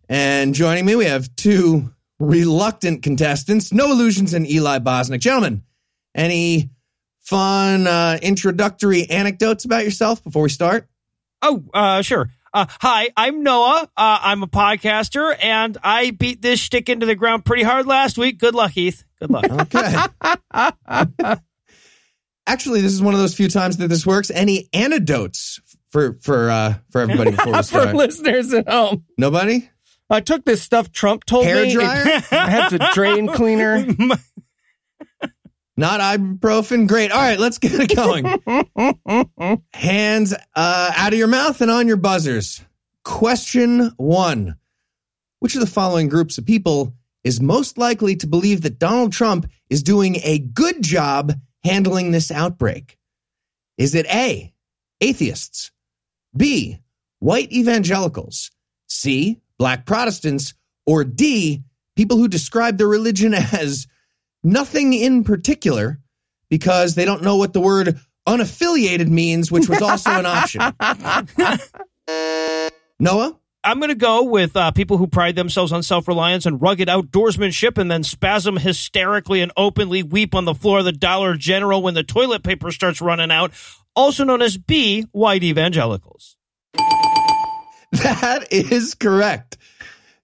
and 0.09 0.55
joining 0.55 0.83
me, 0.83 0.95
we 0.95 1.05
have 1.05 1.33
two 1.35 1.93
reluctant 2.19 3.03
contestants, 3.03 3.71
Noah 3.71 3.93
Lugeons 3.93 4.33
and 4.33 4.49
Eli 4.49 4.79
Bosnick. 4.79 5.19
Gentlemen, 5.19 5.61
any 6.15 6.71
fun 7.19 7.85
uh, 7.85 8.17
introductory 8.19 9.07
anecdotes 9.07 9.63
about 9.63 9.85
yourself 9.85 10.23
before 10.23 10.41
we 10.41 10.49
start? 10.49 10.87
Oh, 11.43 11.63
uh, 11.71 12.01
sure. 12.01 12.31
Uh, 12.51 12.65
hi, 12.67 13.11
I'm 13.15 13.43
Noah. 13.43 13.87
Uh, 13.95 14.19
I'm 14.21 14.41
a 14.41 14.47
podcaster, 14.47 15.35
and 15.39 15.77
I 15.83 16.09
beat 16.09 16.41
this 16.41 16.59
shtick 16.59 16.89
into 16.89 17.05
the 17.05 17.15
ground 17.15 17.45
pretty 17.45 17.63
hard 17.63 17.85
last 17.85 18.17
week. 18.17 18.39
Good 18.39 18.55
luck, 18.55 18.71
Heath. 18.71 19.05
Good 19.21 19.29
luck. 19.29 19.45
Okay. 19.51 21.35
Actually, 22.47 22.81
this 22.81 22.91
is 22.91 23.01
one 23.01 23.13
of 23.13 23.19
those 23.19 23.35
few 23.35 23.47
times 23.47 23.77
that 23.77 23.87
this 23.87 24.05
works. 24.05 24.31
Any 24.31 24.67
antidotes 24.73 25.61
for 25.91 26.17
for 26.21 26.49
uh, 26.49 26.73
for 26.89 27.01
everybody 27.01 27.31
For 27.63 27.93
listeners 27.93 28.51
at 28.53 28.67
home, 28.67 29.05
Nobody? 29.17 29.69
I 30.09 30.19
took 30.21 30.43
this 30.43 30.61
stuff 30.61 30.91
Trump 30.91 31.23
told 31.25 31.45
Hair 31.45 31.65
me. 31.65 31.73
dryer? 31.73 32.03
It 32.17 32.23
has 32.31 32.73
a 32.73 32.79
drain 32.93 33.27
cleaner. 33.29 33.85
Not 35.77 36.01
ibuprofen. 36.01 36.87
Great. 36.87 37.11
All 37.11 37.21
right, 37.21 37.39
let's 37.39 37.59
get 37.59 37.71
it 37.73 37.95
going. 37.95 38.25
Hands 39.73 40.33
uh, 40.55 40.91
out 40.97 41.13
of 41.13 41.17
your 41.19 41.27
mouth 41.29 41.61
and 41.61 41.71
on 41.71 41.87
your 41.87 41.97
buzzers. 41.97 42.61
Question 43.03 43.91
one 43.97 44.57
Which 45.39 45.55
of 45.55 45.61
the 45.61 45.67
following 45.67 46.09
groups 46.09 46.37
of 46.37 46.45
people 46.45 46.93
is 47.23 47.41
most 47.41 47.77
likely 47.77 48.15
to 48.17 48.27
believe 48.27 48.61
that 48.61 48.79
Donald 48.79 49.13
Trump 49.13 49.49
is 49.69 49.83
doing 49.83 50.17
a 50.23 50.39
good 50.39 50.81
job 50.81 51.33
handling 51.63 52.11
this 52.11 52.31
outbreak? 52.31 52.97
Is 53.77 53.95
it 53.95 54.05
A, 54.07 54.53
atheists, 54.99 55.71
B, 56.35 56.79
white 57.19 57.51
evangelicals, 57.51 58.51
C, 58.87 59.39
black 59.57 59.85
Protestants, 59.85 60.53
or 60.85 61.03
D, 61.03 61.63
people 61.95 62.17
who 62.17 62.27
describe 62.27 62.77
their 62.77 62.87
religion 62.87 63.33
as 63.53 63.87
nothing 64.43 64.93
in 64.93 65.23
particular 65.23 65.99
because 66.49 66.95
they 66.95 67.05
don't 67.05 67.23
know 67.23 67.37
what 67.37 67.53
the 67.53 67.61
word 67.61 67.99
unaffiliated 68.27 69.07
means, 69.07 69.51
which 69.51 69.69
was 69.69 69.81
also 69.81 70.11
an 70.11 70.25
option. 70.25 70.61
Noah? 72.99 73.39
I'm 73.63 73.77
going 73.77 73.89
to 73.89 73.95
go 73.95 74.23
with 74.23 74.57
uh, 74.57 74.71
people 74.71 74.97
who 74.97 75.05
pride 75.05 75.35
themselves 75.35 75.71
on 75.71 75.83
self 75.83 76.07
reliance 76.07 76.47
and 76.47 76.61
rugged 76.61 76.87
outdoorsmanship 76.87 77.77
and 77.77 77.91
then 77.91 78.03
spasm 78.03 78.57
hysterically 78.57 79.41
and 79.41 79.51
openly 79.55 80.01
weep 80.01 80.33
on 80.33 80.45
the 80.45 80.55
floor 80.55 80.79
of 80.79 80.85
the 80.85 80.91
Dollar 80.91 81.35
General 81.35 81.83
when 81.83 81.93
the 81.93 82.03
toilet 82.03 82.43
paper 82.43 82.71
starts 82.71 83.01
running 83.01 83.29
out, 83.29 83.51
also 83.95 84.23
known 84.23 84.41
as 84.41 84.57
B, 84.57 85.03
white 85.11 85.43
evangelicals. 85.43 86.35
That 87.91 88.47
is 88.51 88.95
correct. 88.95 89.57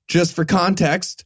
Just 0.07 0.33
for 0.33 0.45
context, 0.45 1.25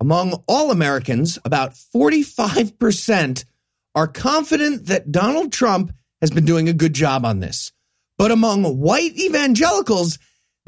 among 0.00 0.42
all 0.48 0.70
Americans, 0.70 1.38
about 1.44 1.74
45% 1.94 3.44
are 3.94 4.08
confident 4.08 4.86
that 4.86 5.12
Donald 5.12 5.52
Trump 5.52 5.92
has 6.20 6.30
been 6.30 6.46
doing 6.46 6.68
a 6.68 6.72
good 6.72 6.94
job 6.94 7.24
on 7.24 7.38
this. 7.38 7.70
But 8.16 8.30
among 8.30 8.64
white 8.78 9.16
evangelicals, 9.18 10.18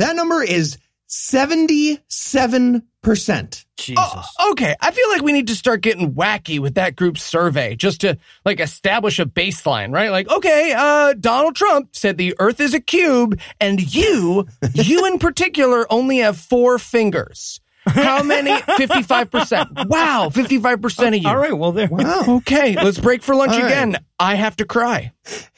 that 0.01 0.17
number 0.17 0.43
is 0.43 0.79
77%. 1.09 3.65
Jesus. 3.77 4.35
Oh, 4.39 4.51
okay, 4.53 4.77
I 4.81 4.91
feel 4.93 5.09
like 5.11 5.23
we 5.23 5.33
need 5.33 5.49
to 5.49 5.55
start 5.55 5.81
getting 5.81 6.15
wacky 6.15 6.61
with 6.61 6.75
that 6.75 6.97
group's 6.97 7.23
survey 7.23 7.75
just 7.75 8.03
to 8.03 8.19
like 8.45 8.61
establish 8.61 9.19
a 9.19 9.27
baseline, 9.27 9.93
right? 9.93 10.11
Like, 10.11 10.31
okay, 10.31 10.73
uh, 10.77 11.15
Donald 11.15 11.57
Trump 11.57 11.97
said 11.97 12.17
the 12.17 12.37
Earth 12.39 12.61
is 12.61 12.75
a 12.75 12.81
cube, 12.81 13.41
and 13.61 13.95
you, 13.95 14.47
you 14.75 15.07
in 15.07 15.19
particular, 15.19 15.93
only 15.93 16.19
have 16.19 16.37
four 16.37 16.79
fingers. 16.79 17.61
How 17.87 18.23
many? 18.23 18.61
Fifty-five 18.77 19.31
percent. 19.31 19.71
Wow, 19.87 20.29
fifty-five 20.31 20.83
percent 20.83 21.17
of 21.17 21.23
you. 21.23 21.29
All 21.29 21.37
right, 21.37 21.57
well, 21.57 21.73
there. 21.73 21.89
Wow. 21.89 22.37
Okay, 22.37 22.77
let's 22.77 22.99
break 22.99 23.23
for 23.23 23.35
lunch 23.35 23.53
All 23.53 23.61
right. 23.61 23.67
again. 23.67 23.97
I 24.19 24.35
have 24.35 24.57
to 24.57 24.67
cry. 24.67 25.13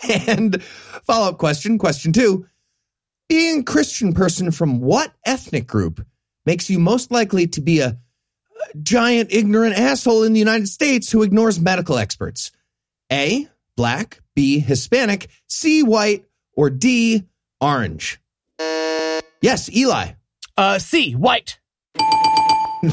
And 0.08 0.62
follow 1.04 1.30
up 1.30 1.38
question, 1.38 1.78
question 1.78 2.12
two. 2.12 2.46
Being 3.32 3.60
a 3.60 3.64
Christian 3.64 4.12
person 4.12 4.50
from 4.50 4.78
what 4.78 5.10
ethnic 5.24 5.66
group 5.66 6.06
makes 6.44 6.68
you 6.68 6.78
most 6.78 7.10
likely 7.10 7.46
to 7.46 7.62
be 7.62 7.80
a, 7.80 7.86
a 7.86 8.78
giant 8.82 9.32
ignorant 9.32 9.74
asshole 9.74 10.24
in 10.24 10.34
the 10.34 10.38
United 10.38 10.68
States 10.68 11.10
who 11.10 11.22
ignores 11.22 11.58
medical 11.58 11.96
experts? 11.96 12.50
A, 13.10 13.48
black, 13.74 14.20
B, 14.36 14.58
Hispanic, 14.58 15.30
C, 15.46 15.82
white, 15.82 16.26
or 16.58 16.68
D, 16.68 17.22
orange? 17.58 18.20
Yes, 19.40 19.74
Eli. 19.74 20.08
Uh, 20.58 20.78
C, 20.78 21.12
white. 21.14 21.58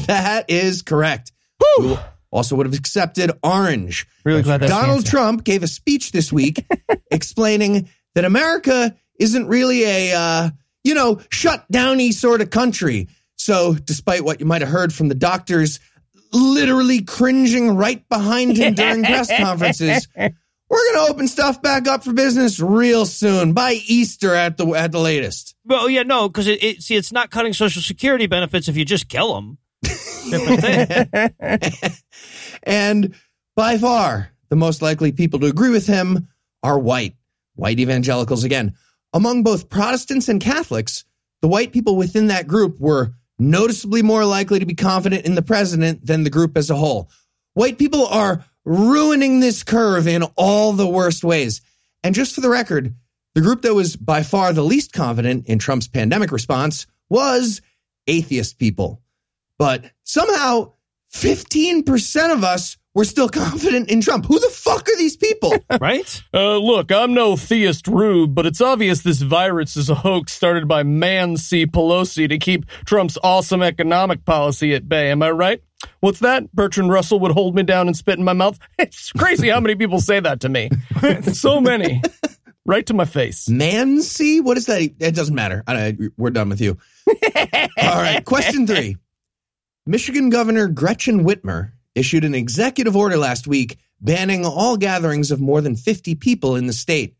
That 0.06 0.46
is 0.48 0.80
correct. 0.80 1.32
Who 1.76 1.98
also 2.30 2.56
would 2.56 2.64
have 2.64 2.78
accepted 2.78 3.30
orange. 3.42 4.06
Really 4.24 4.42
glad 4.42 4.62
that's 4.62 4.72
Donald. 4.72 5.04
Trump 5.04 5.44
gave 5.44 5.62
a 5.62 5.68
speech 5.68 6.12
this 6.12 6.32
week 6.32 6.64
explaining 7.10 7.90
that 8.14 8.24
America 8.24 8.96
isn't 9.20 9.46
really 9.46 9.84
a, 9.84 10.14
uh, 10.14 10.50
you 10.82 10.94
know, 10.94 11.20
shut 11.30 11.64
downy 11.70 12.10
sort 12.10 12.40
of 12.40 12.50
country. 12.50 13.08
So, 13.36 13.74
despite 13.74 14.24
what 14.24 14.40
you 14.40 14.46
might 14.46 14.62
have 14.62 14.70
heard 14.70 14.92
from 14.92 15.06
the 15.08 15.14
doctors 15.14 15.78
literally 16.32 17.02
cringing 17.02 17.76
right 17.76 18.08
behind 18.08 18.56
him 18.56 18.74
during 18.74 19.04
press 19.04 19.30
conferences, 19.38 20.08
we're 20.16 20.92
going 20.92 21.06
to 21.06 21.12
open 21.12 21.28
stuff 21.28 21.62
back 21.62 21.86
up 21.88 22.04
for 22.04 22.12
business 22.12 22.60
real 22.60 23.06
soon 23.06 23.52
by 23.52 23.72
Easter 23.86 24.34
at 24.34 24.56
the 24.56 24.66
at 24.74 24.90
the 24.92 24.98
latest. 24.98 25.54
Well, 25.64 25.88
yeah, 25.88 26.02
no, 26.02 26.28
because 26.28 26.48
it, 26.48 26.62
it, 26.62 26.82
see, 26.82 26.96
it's 26.96 27.12
not 27.12 27.30
cutting 27.30 27.52
Social 27.52 27.82
Security 27.82 28.26
benefits 28.26 28.68
if 28.68 28.76
you 28.76 28.84
just 28.84 29.08
kill 29.08 29.34
them. 29.34 29.58
And 32.62 33.14
by 33.56 33.78
far, 33.78 34.30
the 34.48 34.56
most 34.56 34.82
likely 34.82 35.12
people 35.12 35.40
to 35.40 35.46
agree 35.46 35.70
with 35.70 35.86
him 35.86 36.28
are 36.62 36.78
white, 36.78 37.16
white 37.54 37.80
evangelicals 37.80 38.44
again. 38.44 38.74
Among 39.12 39.42
both 39.42 39.68
Protestants 39.68 40.28
and 40.28 40.40
Catholics, 40.40 41.04
the 41.42 41.48
white 41.48 41.72
people 41.72 41.96
within 41.96 42.28
that 42.28 42.46
group 42.46 42.78
were 42.78 43.14
noticeably 43.38 44.02
more 44.02 44.24
likely 44.24 44.58
to 44.58 44.66
be 44.66 44.74
confident 44.74 45.24
in 45.24 45.34
the 45.34 45.42
president 45.42 46.04
than 46.06 46.22
the 46.22 46.30
group 46.30 46.56
as 46.56 46.70
a 46.70 46.76
whole. 46.76 47.10
White 47.54 47.78
people 47.78 48.06
are 48.06 48.44
ruining 48.64 49.40
this 49.40 49.62
curve 49.62 50.06
in 50.06 50.22
all 50.36 50.72
the 50.72 50.86
worst 50.86 51.24
ways. 51.24 51.62
And 52.04 52.14
just 52.14 52.34
for 52.34 52.40
the 52.40 52.50
record, 52.50 52.94
the 53.34 53.40
group 53.40 53.62
that 53.62 53.74
was 53.74 53.96
by 53.96 54.22
far 54.22 54.52
the 54.52 54.62
least 54.62 54.92
confident 54.92 55.46
in 55.46 55.58
Trump's 55.58 55.88
pandemic 55.88 56.30
response 56.30 56.86
was 57.08 57.62
atheist 58.06 58.58
people. 58.58 59.02
But 59.58 59.90
somehow 60.04 60.74
15% 61.12 62.32
of 62.32 62.44
us 62.44 62.76
were 62.94 63.04
still 63.04 63.28
confident 63.28 63.88
in 63.88 64.00
Trump. 64.00 64.26
Who 64.26 64.38
the 64.38 64.48
fuck 64.48 64.88
are 64.88 64.96
these 64.96 65.16
people? 65.16 65.54
right? 65.80 66.22
Uh, 66.34 66.56
look, 66.56 66.90
I'm 66.90 67.14
no 67.14 67.36
theist 67.36 67.86
rube, 67.86 68.34
but 68.34 68.46
it's 68.46 68.60
obvious 68.60 69.02
this 69.02 69.22
virus 69.22 69.76
is 69.76 69.88
a 69.88 69.94
hoax 69.94 70.32
started 70.32 70.66
by 70.66 70.82
Mancy 70.82 71.66
Pelosi 71.66 72.28
to 72.28 72.38
keep 72.38 72.66
Trump's 72.84 73.18
awesome 73.22 73.62
economic 73.62 74.24
policy 74.24 74.74
at 74.74 74.88
bay. 74.88 75.10
Am 75.10 75.22
I 75.22 75.30
right? 75.30 75.62
What's 76.00 76.18
that? 76.20 76.52
Bertrand 76.52 76.90
Russell 76.90 77.20
would 77.20 77.32
hold 77.32 77.54
me 77.54 77.62
down 77.62 77.86
and 77.86 77.96
spit 77.96 78.18
in 78.18 78.24
my 78.24 78.32
mouth? 78.32 78.58
It's 78.78 79.12
crazy 79.12 79.48
how 79.48 79.60
many 79.60 79.74
people 79.74 80.00
say 80.00 80.20
that 80.20 80.40
to 80.40 80.48
me. 80.48 80.70
so 81.32 81.60
many. 81.60 82.02
Right 82.64 82.84
to 82.86 82.94
my 82.94 83.04
face. 83.04 83.48
Mancy? 83.48 84.40
What 84.40 84.56
is 84.56 84.66
that? 84.66 84.80
It 84.98 85.14
doesn't 85.14 85.34
matter. 85.34 85.62
I, 85.66 85.96
we're 86.16 86.30
done 86.30 86.48
with 86.48 86.60
you. 86.60 86.78
All 87.06 88.00
right. 88.00 88.24
Question 88.24 88.66
three 88.66 88.96
Michigan 89.86 90.30
Governor 90.30 90.68
Gretchen 90.68 91.24
Whitmer 91.24 91.72
issued 92.00 92.24
an 92.24 92.34
executive 92.34 92.96
order 92.96 93.16
last 93.16 93.46
week 93.46 93.78
banning 94.00 94.46
all 94.46 94.76
gatherings 94.76 95.30
of 95.30 95.40
more 95.40 95.60
than 95.60 95.76
50 95.76 96.14
people 96.16 96.56
in 96.56 96.66
the 96.66 96.72
state. 96.72 97.14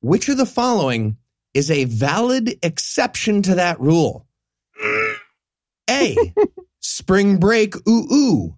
Which 0.00 0.28
of 0.30 0.38
the 0.38 0.46
following 0.46 1.18
is 1.54 1.70
a 1.70 1.84
valid 1.84 2.58
exception 2.62 3.42
to 3.42 3.56
that 3.56 3.78
rule? 3.78 4.26
A. 5.88 6.16
Spring 6.80 7.36
break, 7.38 7.76
ooh, 7.88 8.12
ooh. 8.12 8.56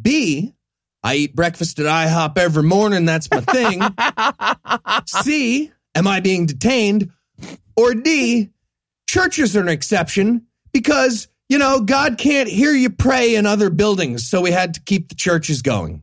B. 0.00 0.52
I 1.02 1.14
eat 1.14 1.34
breakfast 1.34 1.78
at 1.78 1.86
IHOP 1.86 2.36
every 2.36 2.62
morning. 2.62 3.06
That's 3.06 3.30
my 3.30 3.40
thing. 3.40 3.82
C. 5.24 5.72
Am 5.94 6.06
I 6.06 6.20
being 6.20 6.46
detained? 6.46 7.10
Or 7.74 7.94
D. 7.94 8.50
Churches 9.08 9.56
are 9.56 9.60
an 9.60 9.68
exception 9.68 10.46
because, 10.72 11.28
you 11.48 11.58
know, 11.58 11.80
God 11.80 12.18
can't 12.18 12.48
hear 12.48 12.72
you 12.72 12.90
pray 12.90 13.36
in 13.36 13.46
other 13.46 13.70
buildings. 13.70 14.28
So 14.28 14.40
we 14.40 14.50
had 14.50 14.74
to 14.74 14.80
keep 14.80 15.08
the 15.08 15.14
churches 15.14 15.62
going. 15.62 16.02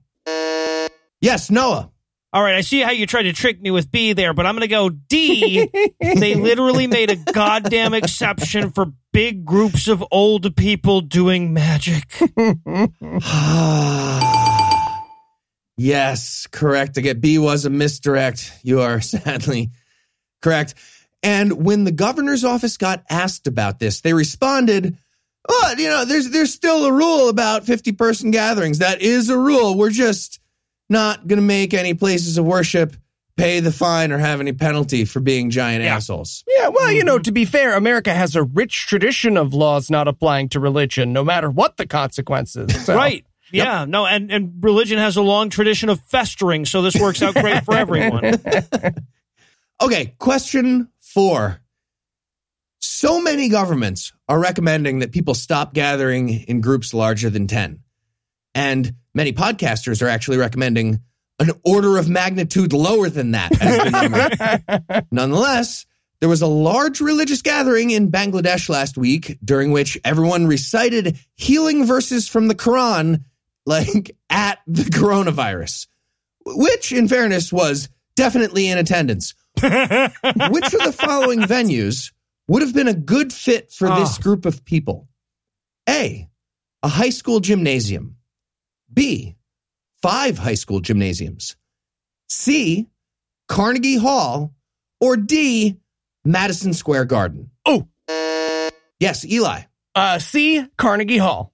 Yes, 1.22 1.50
Noah. 1.50 1.90
All 2.34 2.42
right, 2.42 2.56
I 2.56 2.62
see 2.62 2.80
how 2.82 2.90
you 2.90 3.06
tried 3.06 3.24
to 3.24 3.34
trick 3.34 3.62
me 3.62 3.70
with 3.70 3.92
B 3.92 4.14
there, 4.14 4.34
but 4.34 4.48
I'm 4.48 4.56
going 4.56 4.62
to 4.62 4.68
go 4.68 4.90
D. 4.90 5.70
they 6.02 6.34
literally 6.36 6.88
made 6.88 7.12
a 7.12 7.16
goddamn 7.16 7.94
exception 7.94 8.72
for 8.72 8.92
big 9.12 9.46
groups 9.46 9.88
of 9.88 10.04
old 10.10 10.56
people 10.56 11.02
doing 11.02 11.54
magic. 11.54 12.12
yes, 15.78 16.48
correct. 16.52 16.98
Again, 16.98 17.20
B 17.20 17.38
was 17.38 17.66
a 17.66 17.70
misdirect. 17.70 18.52
You 18.64 18.82
are 18.82 19.00
sadly 19.02 19.70
correct. 20.42 20.74
And 21.22 21.64
when 21.64 21.84
the 21.84 21.92
governor's 21.92 22.44
office 22.44 22.78
got 22.78 23.04
asked 23.12 23.46
about 23.46 23.78
this, 23.78 24.02
they 24.02 24.14
responded, 24.14 24.98
"Well, 25.48 25.80
you 25.80 25.90
know, 25.90 26.06
there's 26.06 26.30
there's 26.30 26.54
still 26.54 26.86
a 26.86 26.92
rule 26.94 27.30
about 27.30 27.66
50 27.66 27.92
person 27.94 28.32
gatherings. 28.32 28.80
That 28.80 29.02
is 29.02 29.30
a 29.30 29.38
rule. 29.38 29.78
We're 29.78 29.90
just 29.90 30.40
not 30.90 31.28
going 31.28 31.38
to 31.40 31.46
make 31.46 31.74
any 31.74 31.94
places 31.94 32.38
of 32.38 32.46
worship 32.46 32.96
pay 33.36 33.60
the 33.62 33.72
fine 33.72 34.12
or 34.12 34.20
have 34.20 34.40
any 34.42 34.54
penalty 34.54 35.06
for 35.06 35.20
being 35.20 35.50
giant 35.50 35.84
Yeah. 35.84 35.96
assholes." 35.96 36.44
Yeah, 36.48 36.68
well, 36.70 36.92
you 36.92 37.04
know, 37.04 37.16
mm-hmm. 37.16 37.24
to 37.24 37.32
be 37.32 37.46
fair, 37.46 37.76
America 37.76 38.14
has 38.14 38.36
a 38.36 38.44
rich 38.44 38.86
tradition 38.88 39.38
of 39.38 39.54
laws 39.54 39.90
not 39.90 40.08
applying 40.08 40.50
to 40.50 40.60
religion, 40.60 41.14
no 41.14 41.24
matter 41.24 41.50
what 41.50 41.78
the 41.78 41.88
consequences. 41.88 42.70
So- 42.86 42.96
Right. 42.96 43.26
Yeah, 43.52 43.86
no, 43.88 44.08
and, 44.08 44.32
and 44.32 44.54
religion 44.64 44.98
has 44.98 45.16
a 45.16 45.22
long 45.22 45.50
tradition 45.52 45.90
of 45.90 46.00
festering, 46.08 46.66
so 46.66 46.82
this 46.82 46.96
works 46.96 47.22
out 47.22 47.36
great 47.36 47.64
for 47.64 47.76
everyone. 47.78 48.34
Okay, 49.80 50.16
question 50.18 50.88
four. 51.00 51.60
So 52.86 53.22
many 53.22 53.48
governments 53.48 54.12
are 54.28 54.38
recommending 54.38 55.00
that 55.00 55.14
people 55.14 55.36
stop 55.36 55.74
gathering 55.74 56.28
in 56.28 56.60
groups 56.60 56.94
larger 56.94 57.30
than 57.30 57.48
10. 57.48 57.80
And 58.56 58.96
many 59.14 59.32
podcasters 59.32 60.02
are 60.02 60.10
actually 60.10 60.36
recommending 60.36 61.00
an 61.40 61.52
order 61.64 61.98
of 61.98 62.10
magnitude 62.10 62.74
lower 62.74 63.08
than 63.08 63.32
that 63.32 63.54
as 63.54 63.78
the. 63.90 65.06
Nonetheless, 65.12 65.86
there 66.20 66.28
was 66.28 66.42
a 66.42 66.48
large 66.48 67.00
religious 67.00 67.42
gathering 67.42 67.92
in 67.92 68.12
Bangladesh 68.12 68.68
last 68.68 68.98
week 68.98 69.38
during 69.42 69.72
which 69.72 69.98
everyone 70.04 70.48
recited 70.48 71.18
healing 71.36 71.86
verses 71.86 72.28
from 72.28 72.50
the 72.50 72.56
Quran 72.56 73.24
like 73.66 74.14
at 74.30 74.60
the 74.68 74.84
coronavirus, 74.84 75.88
which 76.46 76.92
in 76.92 77.08
fairness 77.08 77.54
was 77.54 77.88
definitely 78.18 78.68
in 78.68 78.78
attendance. 78.78 79.36
Which 79.62 80.74
of 80.74 80.84
the 80.84 80.98
following 80.98 81.42
venues 81.42 82.12
would 82.48 82.62
have 82.62 82.74
been 82.74 82.88
a 82.88 82.94
good 82.94 83.32
fit 83.34 83.72
for 83.72 83.88
this 83.90 84.18
Ah. 84.18 84.22
group 84.22 84.46
of 84.46 84.64
people? 84.66 85.08
A, 85.90 86.30
a 86.82 86.88
high 86.88 87.10
school 87.10 87.40
gymnasium. 87.40 88.18
B, 88.94 89.36
five 90.02 90.38
high 90.38 90.56
school 90.56 90.80
gymnasiums. 90.82 91.56
C, 92.30 92.88
Carnegie 93.48 93.98
Hall. 93.98 94.54
Or 95.02 95.18
D, 95.18 95.78
Madison 96.24 96.74
Square 96.74 97.06
Garden. 97.06 97.50
Oh. 97.66 97.88
Yes, 99.00 99.26
Eli. 99.26 99.64
Uh, 99.96 100.18
C, 100.20 100.66
Carnegie 100.78 101.18
Hall. 101.18 101.54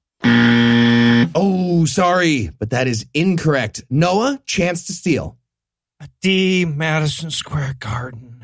Oh, 1.34 1.86
sorry, 1.86 2.50
but 2.60 2.69
that 2.72 2.88
is 2.88 3.05
incorrect. 3.13 3.84
Noah, 3.89 4.39
chance 4.46 4.86
to 4.88 4.93
steal. 4.93 5.38
D. 6.22 6.65
Madison 6.65 7.31
Square 7.31 7.75
Garden. 7.79 8.38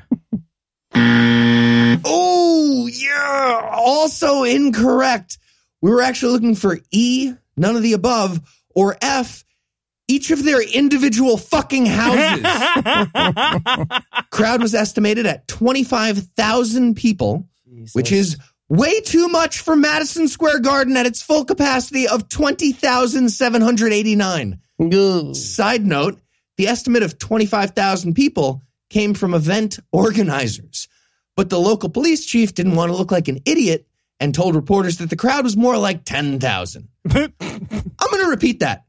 Oh, 0.98 2.88
yeah. 2.92 3.70
Also 3.74 4.44
incorrect. 4.44 5.38
We 5.82 5.92
were 5.92 6.02
actually 6.02 6.32
looking 6.34 6.56
for 6.56 6.80
E, 6.92 7.34
none 7.58 7.76
of 7.76 7.82
the 7.84 7.94
above, 7.94 8.40
or 8.74 8.98
F, 9.02 9.44
each 10.08 10.32
of 10.32 10.44
their 10.44 10.62
individual 10.62 11.38
fucking 11.38 11.86
houses. 11.86 12.44
Crowd 14.32 14.62
was 14.62 14.74
estimated 14.76 15.26
at 15.26 15.48
25,000 15.48 16.96
people, 16.96 17.48
which 17.94 18.12
is 18.12 18.38
way 18.70 19.00
too 19.02 19.28
much 19.28 19.60
for 19.62 19.76
Madison 19.76 20.28
Square 20.28 20.60
Garden 20.60 20.98
at 20.98 21.06
its 21.06 21.22
full 21.22 21.46
capacity 21.46 22.08
of 22.08 22.30
20,789. 22.30 24.60
Side 25.34 25.86
note, 25.86 26.20
the 26.58 26.68
estimate 26.68 27.04
of 27.04 27.18
25,000 27.18 28.14
people 28.14 28.62
came 28.90 29.14
from 29.14 29.34
event 29.34 29.80
organizers. 29.92 30.88
But 31.36 31.50
the 31.50 31.60
local 31.60 31.90
police 31.90 32.26
chief 32.26 32.54
didn't 32.54 32.76
want 32.76 32.92
to 32.92 32.98
look 32.98 33.12
like 33.12 33.28
an 33.28 33.40
idiot 33.46 33.88
and 34.20 34.34
told 34.34 34.56
reporters 34.56 34.98
that 34.98 35.10
the 35.10 35.16
crowd 35.16 35.44
was 35.44 35.58
more 35.58 35.78
like 35.78 36.06
10,000. 36.06 36.88
I'm 37.10 37.34
going 37.40 38.24
to 38.24 38.30
repeat 38.30 38.62
that. 38.62 38.86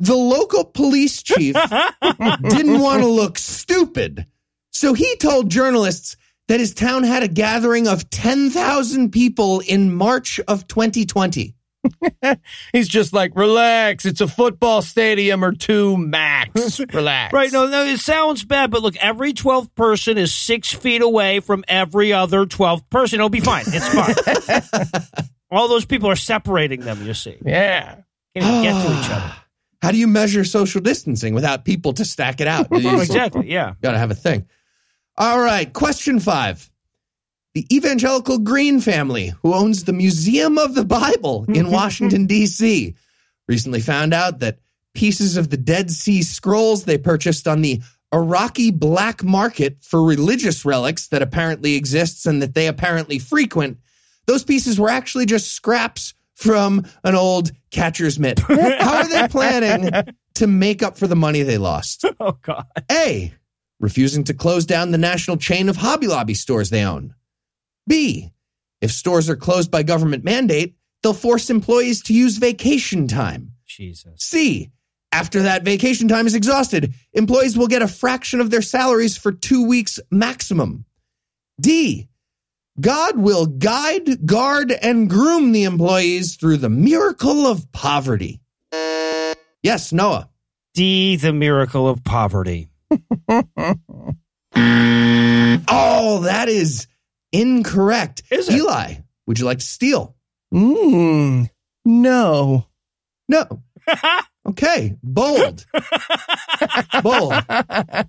The 0.00 0.16
local 0.16 0.64
police 0.64 1.22
chief 1.22 1.54
didn't 2.48 2.80
want 2.80 3.02
to 3.02 3.08
look 3.08 3.38
stupid. 3.38 4.26
So 4.70 4.94
he 4.94 5.16
told 5.16 5.50
journalists 5.50 6.16
that 6.48 6.60
his 6.60 6.74
town 6.74 7.02
had 7.02 7.22
a 7.22 7.28
gathering 7.28 7.88
of 7.88 8.08
10,000 8.10 9.10
people 9.10 9.60
in 9.60 9.94
March 9.94 10.40
of 10.48 10.66
2020. 10.66 11.54
He's 12.72 12.88
just 12.88 13.12
like, 13.12 13.32
relax. 13.36 14.04
It's 14.04 14.20
a 14.20 14.28
football 14.28 14.82
stadium 14.82 15.44
or 15.44 15.52
two 15.52 15.96
max. 15.96 16.80
Relax. 16.92 17.32
Right, 17.32 17.52
no, 17.52 17.66
no, 17.66 17.84
it 17.84 17.98
sounds 17.98 18.44
bad, 18.44 18.70
but 18.70 18.82
look, 18.82 18.96
every 18.96 19.32
12th 19.32 19.74
person 19.74 20.18
is 20.18 20.34
six 20.34 20.72
feet 20.72 21.02
away 21.02 21.40
from 21.40 21.64
every 21.68 22.12
other 22.12 22.46
12th 22.46 22.88
person. 22.90 23.20
It'll 23.20 23.28
be 23.28 23.40
fine. 23.40 23.64
It's 23.66 23.88
fine. 23.88 24.82
All 25.50 25.68
those 25.68 25.84
people 25.84 26.10
are 26.10 26.16
separating 26.16 26.80
them, 26.80 27.04
you 27.06 27.14
see. 27.14 27.36
Yeah. 27.44 27.96
Can't 28.34 28.46
even 28.46 28.62
get 28.62 28.72
to 28.72 29.00
each 29.00 29.10
other. 29.10 29.32
How 29.82 29.92
do 29.92 29.98
you 29.98 30.08
measure 30.08 30.44
social 30.44 30.80
distancing 30.80 31.34
without 31.34 31.64
people 31.64 31.92
to 31.94 32.04
stack 32.04 32.40
it 32.40 32.48
out? 32.48 32.66
Exactly, 32.72 33.50
yeah. 33.50 33.74
Got 33.80 33.92
to 33.92 33.98
have 33.98 34.10
a 34.10 34.14
thing. 34.14 34.46
All 35.16 35.38
right, 35.38 35.72
question 35.72 36.18
five. 36.18 36.68
The 37.58 37.76
evangelical 37.76 38.38
Green 38.38 38.80
family, 38.80 39.32
who 39.42 39.52
owns 39.52 39.82
the 39.82 39.92
Museum 39.92 40.58
of 40.58 40.76
the 40.76 40.84
Bible 40.84 41.44
in 41.48 41.64
mm-hmm, 41.64 41.72
Washington, 41.72 42.20
mm-hmm. 42.20 42.26
D.C., 42.26 42.94
recently 43.48 43.80
found 43.80 44.14
out 44.14 44.38
that 44.38 44.60
pieces 44.94 45.36
of 45.36 45.50
the 45.50 45.56
Dead 45.56 45.90
Sea 45.90 46.22
Scrolls 46.22 46.84
they 46.84 46.96
purchased 46.96 47.48
on 47.48 47.62
the 47.62 47.82
Iraqi 48.14 48.70
black 48.70 49.24
market 49.24 49.78
for 49.80 50.04
religious 50.04 50.64
relics 50.64 51.08
that 51.08 51.20
apparently 51.20 51.74
exists 51.74 52.26
and 52.26 52.40
that 52.42 52.54
they 52.54 52.68
apparently 52.68 53.18
frequent, 53.18 53.78
those 54.28 54.44
pieces 54.44 54.78
were 54.78 54.88
actually 54.88 55.26
just 55.26 55.50
scraps 55.50 56.14
from 56.36 56.86
an 57.02 57.16
old 57.16 57.50
catcher's 57.72 58.20
mitt. 58.20 58.38
How 58.48 58.98
are 58.98 59.08
they 59.08 59.26
planning 59.26 60.14
to 60.36 60.46
make 60.46 60.84
up 60.84 60.96
for 60.96 61.08
the 61.08 61.16
money 61.16 61.42
they 61.42 61.58
lost? 61.58 62.04
Oh, 62.20 62.38
God. 62.40 62.66
A. 62.88 63.34
Refusing 63.80 64.22
to 64.24 64.34
close 64.34 64.64
down 64.64 64.92
the 64.92 64.98
national 64.98 65.38
chain 65.38 65.68
of 65.68 65.74
Hobby 65.74 66.06
Lobby 66.06 66.34
stores 66.34 66.70
they 66.70 66.84
own. 66.84 67.14
B. 67.88 68.30
If 68.80 68.92
stores 68.92 69.28
are 69.28 69.36
closed 69.36 69.70
by 69.70 69.82
government 69.82 70.22
mandate, 70.22 70.76
they'll 71.02 71.14
force 71.14 71.50
employees 71.50 72.02
to 72.04 72.14
use 72.14 72.36
vacation 72.36 73.08
time. 73.08 73.52
Jesus. 73.66 74.22
C. 74.22 74.70
After 75.10 75.42
that 75.42 75.64
vacation 75.64 76.06
time 76.06 76.26
is 76.26 76.34
exhausted, 76.34 76.94
employees 77.12 77.56
will 77.56 77.66
get 77.66 77.82
a 77.82 77.88
fraction 77.88 78.40
of 78.40 78.50
their 78.50 78.62
salaries 78.62 79.16
for 79.16 79.32
two 79.32 79.66
weeks 79.66 79.98
maximum. 80.10 80.84
D. 81.60 82.08
God 82.80 83.18
will 83.18 83.46
guide, 83.46 84.24
guard, 84.24 84.70
and 84.70 85.10
groom 85.10 85.50
the 85.50 85.64
employees 85.64 86.36
through 86.36 86.58
the 86.58 86.68
miracle 86.68 87.46
of 87.46 87.72
poverty. 87.72 88.40
Yes, 89.62 89.92
Noah. 89.92 90.30
D, 90.74 91.16
the 91.16 91.32
miracle 91.32 91.88
of 91.88 92.04
poverty. 92.04 92.68
Oh, 95.70 96.20
that 96.22 96.48
is 96.48 96.86
incorrect. 97.32 98.22
Is 98.30 98.48
it? 98.48 98.54
Eli, 98.56 98.94
would 99.26 99.38
you 99.38 99.44
like 99.46 99.58
to 99.58 99.64
steal? 99.66 100.16
Mm, 100.52 101.50
no. 101.84 102.66
No. 103.28 103.46
Okay. 104.46 104.96
Bold. 105.02 105.66
Bold. 107.02 107.34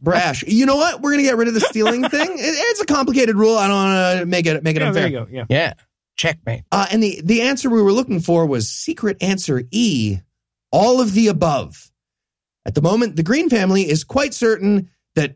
Brash. 0.02 0.44
You 0.48 0.66
know 0.66 0.78
what? 0.78 1.02
We're 1.02 1.12
gonna 1.12 1.24
get 1.24 1.36
rid 1.36 1.50
of 1.50 1.54
the 1.54 1.60
stealing 1.60 2.08
thing. 2.08 2.30
It- 2.32 2.38
it's 2.40 2.80
a 2.80 2.86
complicated 2.86 3.36
rule. 3.36 3.58
I 3.58 3.68
don't 3.68 3.76
want 3.76 4.20
to 4.22 4.26
make 4.26 4.46
it 4.46 4.64
make 4.64 4.78
it 4.78 4.82
Yeah, 4.82 4.88
unfair. 4.88 5.02
there 5.04 5.12
you 5.12 5.26
go. 5.26 5.28
Yeah. 5.30 5.46
Yeah. 5.50 5.74
Checkmate. 6.16 6.64
Uh, 6.72 6.86
and 6.92 7.04
the 7.04 7.20
the 7.26 7.42
answer 7.42 7.70
we 7.70 7.82
were 7.82 7.92
looking 7.92 8.22
for 8.22 8.46
was 8.46 8.70
secret 8.70 9.18
answer 9.22 9.64
E. 9.72 10.20
All 10.72 11.02
of 11.02 11.14
the 11.14 11.28
above. 11.28 11.92
At 12.66 12.74
the 12.74 12.82
moment, 12.82 13.18
the 13.18 13.24
Green 13.24 13.50
family 13.50 13.82
is 13.90 14.06
quite 14.06 14.34
certain 14.34 14.90
that 15.16 15.36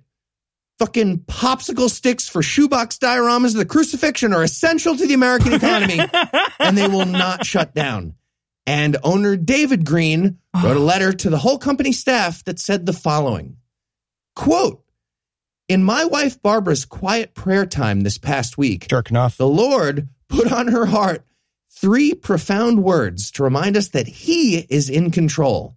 fucking 0.80 1.20
popsicle 1.20 1.90
sticks 1.90 2.28
for 2.28 2.42
shoebox 2.42 2.98
dioramas 2.98 3.52
of 3.52 3.58
the 3.58 3.66
crucifixion 3.66 4.34
are 4.34 4.44
essential 4.44 4.96
to 4.96 5.08
the 5.08 5.14
American 5.14 5.54
economy, 5.54 6.00
and 6.60 6.78
they 6.78 6.88
will 6.88 7.06
not 7.06 7.46
shut 7.46 7.74
down. 7.74 8.16
And 8.66 8.98
owner 9.04 9.36
David 9.36 9.86
Green 9.86 10.40
wrote 10.62 10.78
a 10.78 10.80
letter 10.94 11.14
to 11.14 11.30
the 11.30 11.38
whole 11.38 11.58
company 11.58 11.92
staff 11.92 12.44
that 12.46 12.60
said 12.60 12.86
the 12.86 12.94
following 12.94 13.58
quote, 14.36 14.84
In 15.68 15.84
my 15.84 16.06
wife 16.06 16.42
Barbara's 16.42 16.86
quiet 16.86 17.34
prayer 17.34 17.66
time 17.66 18.02
this 18.02 18.18
past 18.18 18.58
week, 18.58 18.88
Jerking 18.88 19.18
off. 19.18 19.38
the 19.38 19.48
Lord 19.48 20.08
put 20.30 20.52
on 20.52 20.70
her 20.70 20.86
heart 20.86 21.26
three 21.72 22.14
profound 22.14 22.84
words 22.84 23.32
to 23.32 23.44
remind 23.44 23.78
us 23.78 23.90
that 23.90 24.08
He 24.08 24.58
is 24.58 24.90
in 24.90 25.12
control 25.12 25.76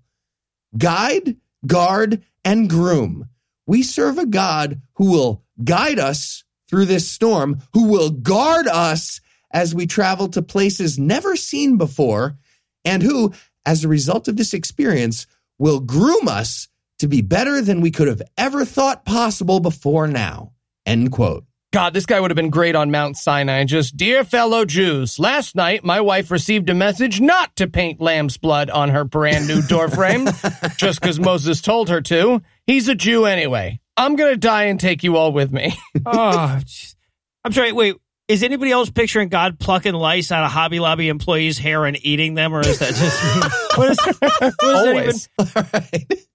guide, 0.77 1.37
guard, 1.67 2.23
and 2.45 2.69
groom, 2.69 3.29
We 3.67 3.83
serve 3.83 4.19
a 4.19 4.27
God 4.27 4.81
who 4.95 5.11
will 5.11 5.43
guide 5.63 5.99
us 5.99 6.45
through 6.69 6.87
this 6.87 7.09
storm, 7.09 7.63
who 7.73 7.89
will 7.89 8.11
guard 8.11 8.67
us 8.67 9.21
as 9.51 9.75
we 9.75 9.87
travel 9.87 10.29
to 10.29 10.43
places 10.43 10.99
never 10.99 11.37
seen 11.37 11.79
before, 11.79 12.37
and 12.85 13.03
who, 13.03 13.33
as 13.65 13.85
a 13.85 13.89
result 13.89 14.29
of 14.29 14.37
this 14.37 14.55
experience, 14.55 15.27
will 15.59 15.81
groom 15.81 16.29
us 16.29 16.69
to 16.99 17.09
be 17.09 17.23
better 17.23 17.61
than 17.61 17.81
we 17.81 17.91
could 17.91 18.09
have 18.09 18.23
ever 18.37 18.65
thought 18.65 19.05
possible 19.05 19.61
before 19.61 20.07
now. 20.07 20.53
End 20.85 21.13
quote. 21.13 21.45
God, 21.73 21.93
this 21.93 22.07
guy 22.07 22.21
would 22.21 22.31
have 22.31 22.37
been 22.37 22.51
great 22.51 22.75
on 22.75 22.91
Mount 22.91 23.19
Sinai. 23.19 23.65
Just, 23.65 23.97
dear 23.97 24.25
fellow 24.25 24.65
Jews, 24.65 25.19
last 25.19 25.55
night 25.55 25.85
my 25.85 26.01
wife 26.01 26.31
received 26.31 26.71
a 26.71 26.75
message 26.75 27.21
not 27.21 27.55
to 27.57 27.67
paint 27.67 28.01
lamb's 28.01 28.39
blood 28.39 28.71
on 28.71 28.91
her 28.91 29.05
brand 29.05 29.47
new 29.47 29.61
doorframe, 29.61 30.27
just 30.79 31.01
because 31.01 31.21
Moses 31.21 31.61
told 31.61 31.91
her 31.91 32.01
to. 32.03 32.41
He's 32.67 32.89
a 32.89 32.95
Jew 32.95 33.27
anyway. 33.27 33.81
I'm 33.97 34.17
going 34.17 34.33
to 34.33 34.39
die 34.39 34.65
and 34.65 34.79
take 34.79 35.03
you 35.03 35.17
all 35.17 35.33
with 35.33 35.53
me. 35.53 35.75
oh. 36.07 36.61
I'm 37.45 37.53
sorry. 37.53 37.73
Wait, 37.73 37.97
is 38.29 38.43
anybody 38.43 38.73
else 38.73 38.91
picturing 38.91 39.29
God 39.29 39.59
plucking 39.59 39.95
lice 39.95 40.33
out 40.33 40.45
of 40.45 40.51
Hobby 40.51 40.81
Lobby 40.81 41.09
employees' 41.09 41.59
hair 41.59 41.85
and 41.85 41.97
eating 42.05 42.35
them, 42.35 42.53
or 42.53 42.61
is 42.61 42.81
that 42.81 42.95
just 42.95 43.77
what 43.79 43.91
is, 43.91 43.99
what 44.19 44.43
is 44.43 44.57
that 44.61 44.87
even? 44.87 44.99
Always. 44.99 45.29
All 45.39 45.63
right. 45.73 46.27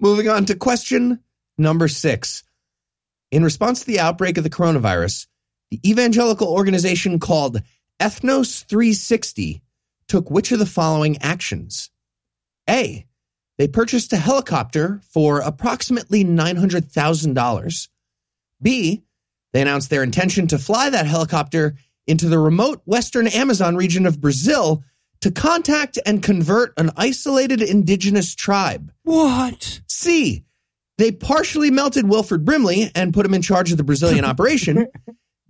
Moving 0.00 0.28
on 0.28 0.46
to 0.46 0.56
question 0.56 1.20
number 1.56 1.86
six. 1.88 2.42
In 3.30 3.44
response 3.44 3.80
to 3.80 3.86
the 3.86 4.00
outbreak 4.00 4.38
of 4.38 4.44
the 4.44 4.50
coronavirus, 4.50 5.26
the 5.70 5.80
evangelical 5.88 6.48
organization 6.48 7.20
called 7.20 7.62
Ethnos 8.00 8.64
360 8.66 9.62
took 10.08 10.30
which 10.30 10.52
of 10.52 10.58
the 10.58 10.66
following 10.66 11.18
actions? 11.18 11.90
A. 12.68 13.06
They 13.58 13.68
purchased 13.68 14.12
a 14.12 14.16
helicopter 14.16 15.00
for 15.10 15.40
approximately 15.40 16.24
$900,000. 16.24 17.88
B. 18.60 19.02
They 19.52 19.62
announced 19.62 19.90
their 19.90 20.02
intention 20.02 20.48
to 20.48 20.58
fly 20.58 20.90
that 20.90 21.06
helicopter 21.06 21.76
into 22.06 22.28
the 22.28 22.38
remote 22.38 22.82
western 22.84 23.28
Amazon 23.28 23.76
region 23.76 24.06
of 24.06 24.20
Brazil 24.20 24.82
to 25.20 25.30
contact 25.30 25.98
and 26.04 26.22
convert 26.22 26.74
an 26.78 26.90
isolated 26.96 27.62
indigenous 27.62 28.34
tribe. 28.34 28.92
What? 29.04 29.80
C. 29.88 30.44
They 30.98 31.12
partially 31.12 31.70
melted 31.70 32.08
Wilford 32.08 32.44
Brimley 32.44 32.90
and 32.94 33.14
put 33.14 33.24
him 33.26 33.34
in 33.34 33.42
charge 33.42 33.70
of 33.70 33.78
the 33.78 33.84
Brazilian 33.84 34.24
operation. 34.26 34.86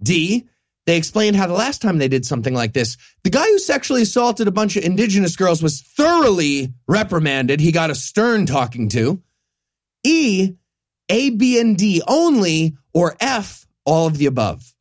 D. 0.03 0.47
They 0.87 0.97
explained 0.99 1.37
how 1.37 1.47
the 1.47 1.55
last 1.55 1.81
time 1.81 1.97
they 1.99 2.09
did 2.09 2.27
something 2.27 2.53
like 2.53 2.75
this, 2.75 2.97
the 3.23 3.31
guy 3.31 3.45
who 3.45 3.59
sexually 3.59 4.03
assaulted 4.03 4.49
a 4.49 4.53
bunch 4.53 4.77
of 4.77 4.85
indigenous 4.85 5.35
girls 5.35 5.63
was 5.63 5.81
thoroughly 5.81 6.75
reprimanded. 6.87 7.59
He 7.61 7.73
got 7.73 7.91
a 7.91 7.95
stern 7.95 8.45
talking 8.47 8.91
to. 8.91 9.23
E. 10.05 10.53
A, 11.09 11.31
B, 11.31 11.59
and 11.61 11.77
D 11.77 12.03
only, 12.07 12.77
or 12.93 13.17
F, 13.21 13.67
all 13.85 14.07
of 14.07 14.19
the 14.19 14.27
above. 14.27 14.75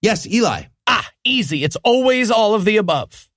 Yes, 0.00 0.26
Eli. 0.26 0.64
ah, 0.86 1.08
easy. 1.24 1.62
It's 1.64 1.76
always 1.84 2.30
all 2.30 2.54
of 2.54 2.64
the 2.64 2.76
above. 2.78 3.28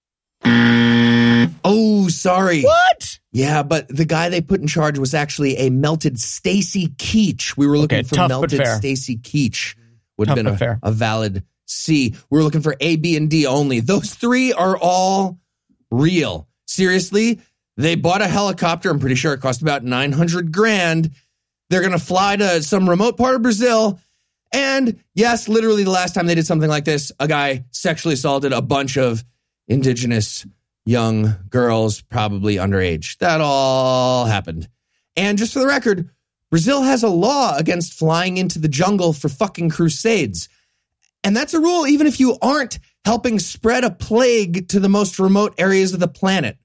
Oh, 1.68 2.08
sorry. 2.10 2.62
What? 2.64 3.20
Yeah, 3.32 3.64
but 3.64 3.88
the 3.88 4.06
guy 4.06 4.30
they 4.30 4.42
put 4.42 4.62
in 4.62 4.68
charge 4.68 4.98
was 5.00 5.14
actually 5.14 5.58
a 5.58 5.70
melted 5.70 6.20
Stacy 6.20 6.88
Keach. 6.90 7.58
We 7.58 7.68
were 7.68 7.78
looking 7.78 8.00
Okay, 8.00 8.08
for 8.08 8.28
melted. 8.28 8.66
Stacy 8.66 9.18
Keach. 9.18 9.76
Would 10.18 10.28
have 10.28 10.36
been 10.36 10.48
a, 10.48 10.58
fair. 10.58 10.80
a 10.82 10.92
valid 10.92 11.44
C. 11.66 12.16
We're 12.30 12.44
looking 12.44 12.62
for 12.62 12.76
A, 12.80 12.96
B, 12.96 13.18
and 13.18 13.30
D 13.30 13.46
only. 13.46 13.80
Those 13.80 14.14
three 14.14 14.54
are 14.54 14.78
all 14.78 15.40
real. 15.92 16.48
Seriously, 16.68 17.42
they 17.78 17.96
bought 17.96 18.22
a 18.22 18.28
helicopter. 18.28 18.90
I'm 18.90 19.00
pretty 19.00 19.16
sure 19.16 19.34
it 19.34 19.42
cost 19.42 19.62
about 19.62 19.84
900 19.84 20.52
grand. 20.52 21.12
They're 21.70 21.82
going 21.82 21.92
to 21.92 22.00
fly 22.00 22.36
to 22.38 22.62
some 22.62 22.90
remote 22.90 23.18
part 23.18 23.36
of 23.36 23.42
Brazil. 23.42 24.00
And 24.54 25.04
yes, 25.14 25.50
literally 25.50 25.84
the 25.84 25.92
last 25.92 26.14
time 26.14 26.28
they 26.28 26.36
did 26.36 26.48
something 26.48 26.70
like 26.70 26.86
this, 26.86 27.12
a 27.20 27.28
guy 27.28 27.66
sexually 27.72 28.14
assaulted 28.14 28.54
a 28.54 28.62
bunch 28.62 28.98
of 28.98 29.24
indigenous 29.68 30.46
young 30.86 31.36
girls, 31.50 32.02
probably 32.02 32.56
underage. 32.56 33.18
That 33.18 33.42
all 33.42 34.26
happened. 34.26 34.70
And 35.18 35.38
just 35.38 35.54
for 35.54 35.60
the 35.60 35.68
record, 35.68 36.10
Brazil 36.52 36.82
has 36.84 37.04
a 37.04 37.10
law 37.10 37.56
against 37.58 37.94
flying 37.94 38.38
into 38.38 38.60
the 38.60 38.68
jungle 38.68 39.14
for 39.14 39.30
fucking 39.30 39.70
crusades. 39.70 40.48
And 41.24 41.36
that's 41.36 41.54
a 41.54 41.60
rule 41.60 41.88
even 41.88 42.08
if 42.08 42.20
you 42.20 42.38
aren't 42.42 42.80
helping 43.04 43.40
spread 43.40 43.84
a 43.84 43.92
plague 43.92 44.68
to 44.70 44.80
the 44.80 44.90
most 44.90 45.20
remote 45.20 45.56
areas 45.58 45.94
of 45.94 46.00
the 46.00 46.08
planet. 46.08 46.58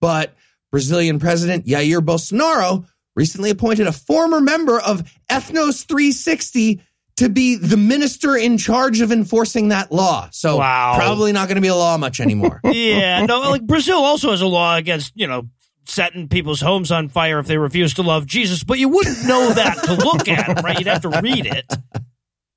But 0.00 0.34
Brazilian 0.70 1.18
President 1.18 1.66
Jair 1.66 2.00
Bolsonaro 2.00 2.86
recently 3.16 3.50
appointed 3.50 3.86
a 3.86 3.92
former 3.92 4.40
member 4.40 4.78
of 4.78 5.02
Ethnos 5.30 5.86
360 5.86 6.80
to 7.16 7.28
be 7.28 7.56
the 7.56 7.76
minister 7.76 8.36
in 8.36 8.56
charge 8.58 9.00
of 9.00 9.10
enforcing 9.10 9.68
that 9.68 9.90
law. 9.90 10.28
So 10.30 10.58
Wow. 10.58 10.94
probably 10.96 11.32
not 11.32 11.48
going 11.48 11.56
to 11.56 11.60
be 11.62 11.66
a 11.68 11.74
law 11.74 11.96
much 11.96 12.20
anymore. 12.20 12.60
Yeah, 12.64 13.26
no, 13.26 13.40
like 13.40 13.66
Brazil 13.66 13.96
also 13.98 14.30
has 14.30 14.40
a 14.40 14.46
law 14.46 14.76
against, 14.76 15.12
you 15.16 15.26
know, 15.26 15.48
setting 15.88 16.28
people's 16.28 16.60
homes 16.60 16.92
on 16.92 17.08
fire 17.08 17.38
if 17.38 17.46
they 17.46 17.58
refuse 17.58 17.94
to 17.94 18.02
love 18.02 18.26
Jesus, 18.26 18.62
but 18.62 18.78
you 18.78 18.88
wouldn't 18.88 19.26
know 19.26 19.52
that 19.52 19.82
to 19.84 19.94
look 19.94 20.28
at 20.28 20.46
them, 20.46 20.64
right? 20.64 20.78
You'd 20.78 20.88
have 20.88 21.02
to 21.02 21.08
read 21.08 21.46
it. 21.46 21.64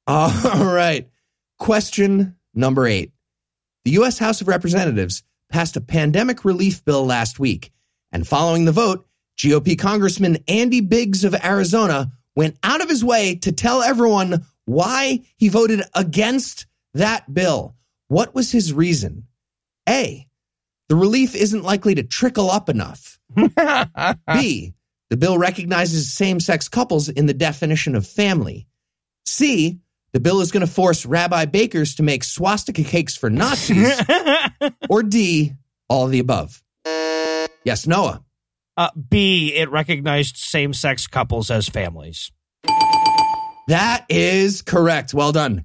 All 0.07 0.31
right. 0.65 1.09
Question 1.57 2.35
number 2.53 2.85
eight. 2.85 3.11
The 3.85 3.91
U.S. 3.91 4.19
House 4.19 4.41
of 4.41 4.47
Representatives 4.47 5.23
passed 5.49 5.77
a 5.77 5.81
pandemic 5.81 6.45
relief 6.45 6.83
bill 6.85 7.05
last 7.05 7.39
week. 7.39 7.71
And 8.11 8.27
following 8.27 8.65
the 8.65 8.71
vote, 8.71 9.07
GOP 9.37 9.77
Congressman 9.79 10.43
Andy 10.47 10.81
Biggs 10.81 11.23
of 11.23 11.33
Arizona 11.33 12.11
went 12.35 12.57
out 12.63 12.81
of 12.81 12.89
his 12.89 13.03
way 13.03 13.35
to 13.35 13.51
tell 13.51 13.81
everyone 13.81 14.45
why 14.65 15.21
he 15.37 15.49
voted 15.49 15.81
against 15.95 16.67
that 16.93 17.31
bill. 17.33 17.75
What 18.07 18.35
was 18.35 18.51
his 18.51 18.73
reason? 18.73 19.27
A. 19.87 20.27
The 20.91 20.97
relief 20.97 21.35
isn't 21.35 21.63
likely 21.63 21.95
to 21.95 22.03
trickle 22.03 22.51
up 22.51 22.67
enough. 22.67 23.17
B. 24.33 24.73
The 25.09 25.15
bill 25.15 25.37
recognizes 25.37 26.11
same 26.11 26.41
sex 26.41 26.67
couples 26.67 27.07
in 27.07 27.27
the 27.27 27.33
definition 27.33 27.95
of 27.95 28.05
family. 28.05 28.67
C. 29.25 29.79
The 30.11 30.19
bill 30.19 30.41
is 30.41 30.51
going 30.51 30.67
to 30.67 30.71
force 30.71 31.05
rabbi 31.05 31.45
bakers 31.45 31.95
to 31.95 32.03
make 32.03 32.25
swastika 32.25 32.83
cakes 32.83 33.15
for 33.15 33.29
Nazis. 33.29 34.01
or 34.89 35.01
D. 35.01 35.53
All 35.87 36.07
of 36.07 36.11
the 36.11 36.19
above. 36.19 36.61
Yes, 37.63 37.87
Noah. 37.87 38.21
Uh, 38.75 38.89
B, 39.09 39.53
it 39.55 39.71
recognized 39.71 40.35
same 40.35 40.73
sex 40.73 41.07
couples 41.07 41.49
as 41.49 41.69
families. 41.69 42.33
That 43.69 44.05
is 44.09 44.61
correct. 44.61 45.13
Well 45.13 45.31
done. 45.31 45.63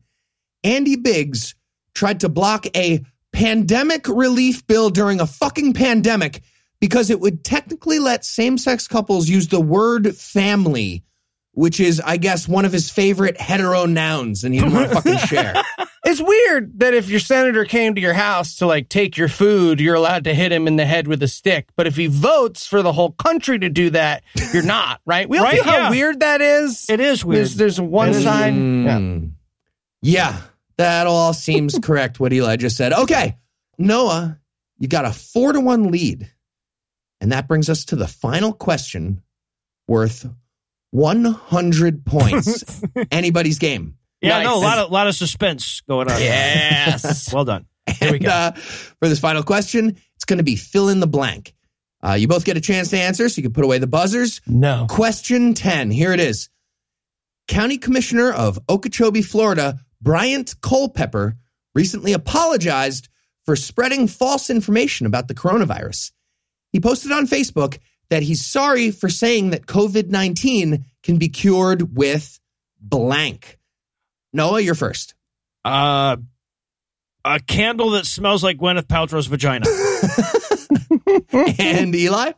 Andy 0.63 0.95
Biggs 0.95 1.57
tried 1.97 2.21
to 2.21 2.29
block 2.29 2.67
a 2.77 3.05
pandemic 3.37 4.09
relief 4.09 4.67
bill 4.67 4.89
during 4.89 5.21
a 5.21 5.27
fucking 5.27 5.75
pandemic 5.75 6.41
because 6.81 7.11
it 7.11 7.21
would 7.21 7.45
technically 7.45 7.99
let 7.99 8.25
same 8.25 8.57
sex 8.57 8.89
couples 8.89 9.29
use 9.29 9.49
the 9.49 9.61
word 9.61 10.17
family, 10.17 11.05
which 11.53 11.79
is, 11.79 12.01
I 12.01 12.17
guess, 12.17 12.49
one 12.49 12.65
of 12.65 12.73
his 12.73 12.91
favorite 12.91 13.39
hetero 13.39 13.85
nouns, 13.85 14.43
and 14.43 14.55
he 14.55 14.61
didn't 14.61 14.73
want 14.75 14.89
to 14.89 14.95
fucking 14.95 15.19
share. 15.29 15.55
It's 16.09 16.23
weird 16.23 16.79
that 16.79 16.95
if 16.95 17.09
your 17.09 17.19
senator 17.19 17.65
came 17.65 17.97
to 17.97 18.01
your 18.01 18.15
house 18.15 18.55
to 18.59 18.67
like 18.67 18.89
take 18.89 19.17
your 19.17 19.27
food, 19.27 19.81
you're 19.81 19.97
allowed 19.97 20.23
to 20.25 20.35
hit 20.35 20.53
him 20.53 20.69
in 20.69 20.77
the 20.77 20.87
head 20.87 21.09
with 21.09 21.21
a 21.21 21.27
stick. 21.27 21.67
But 21.75 21.89
if 21.89 21.97
he 21.97 22.07
votes 22.07 22.65
for 22.65 22.81
the 22.81 22.93
whole 22.93 23.11
country 23.11 23.59
to 23.59 23.69
do 23.69 23.91
that, 23.91 24.23
you're 24.55 24.63
not, 24.63 25.01
right? 25.05 25.29
We 25.29 25.39
all 25.39 25.43
Right, 25.45 25.55
feel 25.57 25.65
how 25.65 25.77
yeah. 25.77 25.91
weird 25.91 26.21
that 26.21 26.41
is. 26.41 26.89
It 26.89 27.01
is 27.01 27.25
weird. 27.25 27.39
There's, 27.41 27.57
there's 27.57 27.81
one 27.81 28.15
side. 28.15 28.55
Yeah. 28.55 28.99
Mm. 28.99 29.33
Yeah, 30.01 30.41
that 30.79 31.07
all 31.07 31.33
seems 31.33 31.79
correct, 31.83 32.21
what 32.21 32.33
Eli 32.33 32.57
just 32.57 32.77
said. 32.77 32.93
Okay, 32.93 33.37
Noah, 33.79 34.39
you 34.79 34.89
got 34.89 35.05
a 35.05 35.13
four 35.13 35.53
to 35.53 35.61
one 35.61 35.91
lead. 35.91 36.31
And 37.21 37.33
that 37.33 37.49
brings 37.49 37.71
us 37.71 37.87
to 37.87 37.97
the 37.97 38.07
final 38.07 38.53
question 38.53 39.23
worth 39.89 40.27
100 40.91 42.05
points. 42.05 42.83
Anybody's 43.11 43.59
game. 43.59 43.97
yeah, 44.21 44.39
Nice. 44.39 44.45
no, 44.45 44.57
a 44.59 44.61
lot 44.61 44.79
of 44.79 44.91
lot 44.91 45.07
of 45.07 45.15
suspense 45.15 45.81
going 45.89 46.11
on. 46.11 46.21
Yes. 46.21 47.31
well 47.35 47.45
done. 47.45 47.67
Here 47.87 48.13
we 48.13 48.19
go. 48.19 48.29
uh, 48.29 48.53
for 48.53 49.09
this 49.09 49.21
final 49.21 49.43
question, 49.43 49.97
it's 50.17 50.25
going 50.25 50.39
to 50.39 50.43
be 50.45 50.57
fill 50.57 50.89
in 50.89 51.01
the 51.01 51.07
blank. 51.07 51.55
Uh, 52.03 52.13
you 52.15 52.29
both 52.29 52.45
get 52.45 52.57
a 52.57 52.61
chance 52.61 52.91
to 52.91 52.99
answer, 52.99 53.29
so 53.29 53.39
you 53.39 53.43
can 53.45 53.53
put 53.53 53.65
away 53.65 53.79
the 53.79 53.87
buzzers. 53.87 54.41
No. 54.47 54.87
Question 54.89 55.55
10. 55.55 55.91
Here 55.91 56.13
it 56.13 56.21
is. 56.21 56.51
County 57.49 57.79
Commissioner 57.79 58.33
of 58.33 58.59
Okeechobee, 58.69 59.23
Florida, 59.23 59.79
Bryant 60.07 60.55
Culpepper, 60.61 61.37
recently 61.75 62.13
apologized 62.13 63.09
for 63.45 63.57
spreading 63.57 64.07
false 64.07 64.51
information 64.51 65.05
about 65.05 65.27
the 65.27 65.35
coronavirus. 65.35 66.13
He 66.71 66.79
posted 66.79 67.11
on 67.11 67.27
Facebook 67.27 67.81
that 68.09 68.23
he's 68.23 68.47
sorry 68.47 68.93
for 68.93 69.09
saying 69.09 69.51
that 69.51 69.67
COVID 69.67 70.09
19 70.09 70.85
can 71.03 71.19
be 71.19 71.29
cured 71.29 71.97
with 71.97 72.39
blank. 72.81 73.59
Noah, 74.33 74.61
you're 74.61 74.77
first. 74.77 75.17
Uh, 75.65 76.19
a 77.25 77.41
candle 77.41 77.91
that 77.91 78.07
smells 78.07 78.45
like 78.45 78.59
Gwyneth 78.59 78.87
Paltrow's 78.87 79.27
vagina. 79.27 79.67
and 81.59 81.93
Eli? 81.93 82.31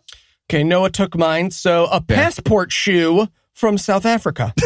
Okay, 0.50 0.64
Noah 0.64 0.88
took 0.88 1.18
mine. 1.18 1.50
So 1.50 1.84
a 1.84 2.00
passport 2.00 2.72
shoe 2.72 3.28
from 3.52 3.76
South 3.76 4.06
Africa. 4.06 4.54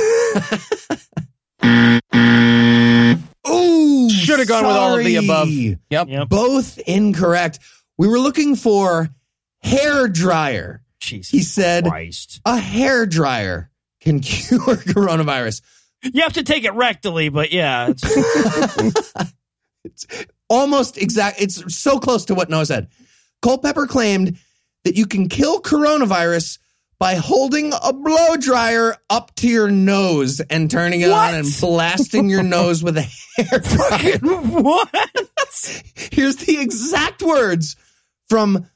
Ooh, 4.33 4.37
Should 4.37 4.38
have 4.40 4.49
gone 4.49 4.66
with 4.66 4.77
all 4.77 4.99
of 4.99 5.05
the 5.05 5.16
above. 5.16 5.49
Yep. 5.49 6.09
Yep. 6.09 6.29
Both 6.29 6.79
incorrect. 6.79 7.59
We 7.99 8.09
were 8.09 8.18
looking 8.18 8.57
for 8.57 9.09
hair 9.62 10.09
dryer. 10.09 10.83
Jesus 11.01 11.31
He 11.31 11.40
said 11.42 11.85
Christ. 11.85 12.40
a 12.45 12.57
hair 12.59 13.07
dryer 13.07 13.71
can 14.01 14.21
cure 14.21 14.59
coronavirus. 14.77 15.62
You 16.03 16.23
have 16.23 16.33
to 16.35 16.42
take 16.42 16.64
it 16.64 16.73
rectally, 16.73 17.33
but 17.33 17.53
yeah. 17.53 17.88
it's- 17.90 19.33
It's 19.85 20.07
almost 20.49 20.97
exact. 20.97 21.40
It's 21.40 21.77
so 21.77 21.99
close 21.99 22.27
to 22.27 22.37
what 22.37 22.49
Noah 22.49 22.66
said. 22.66 22.88
Culpepper 23.42 23.88
claimed 23.88 24.38
that 24.85 24.95
you 24.97 25.07
can 25.07 25.29
kill 25.29 25.61
coronavirus 25.61 26.59
by 27.03 27.17
holding 27.17 27.73
a 27.83 27.93
blow 27.93 28.37
dryer 28.37 28.95
up 29.11 29.35
to 29.35 29.49
your 29.49 29.69
nose 29.69 30.38
and 30.38 30.71
turning 30.71 31.01
it 31.01 31.09
What? 31.11 31.35
on 31.35 31.41
and 31.41 31.49
blasting 31.61 32.31
your 32.31 32.43
nose 32.57 32.81
with 32.81 32.97
a 32.97 33.03
hair 33.03 33.59
dryer. 33.59 34.19
what? 34.19 34.88
Here's 35.97 36.37
the 36.37 36.59
exact 36.61 37.21
words 37.21 37.75
from 38.29 38.69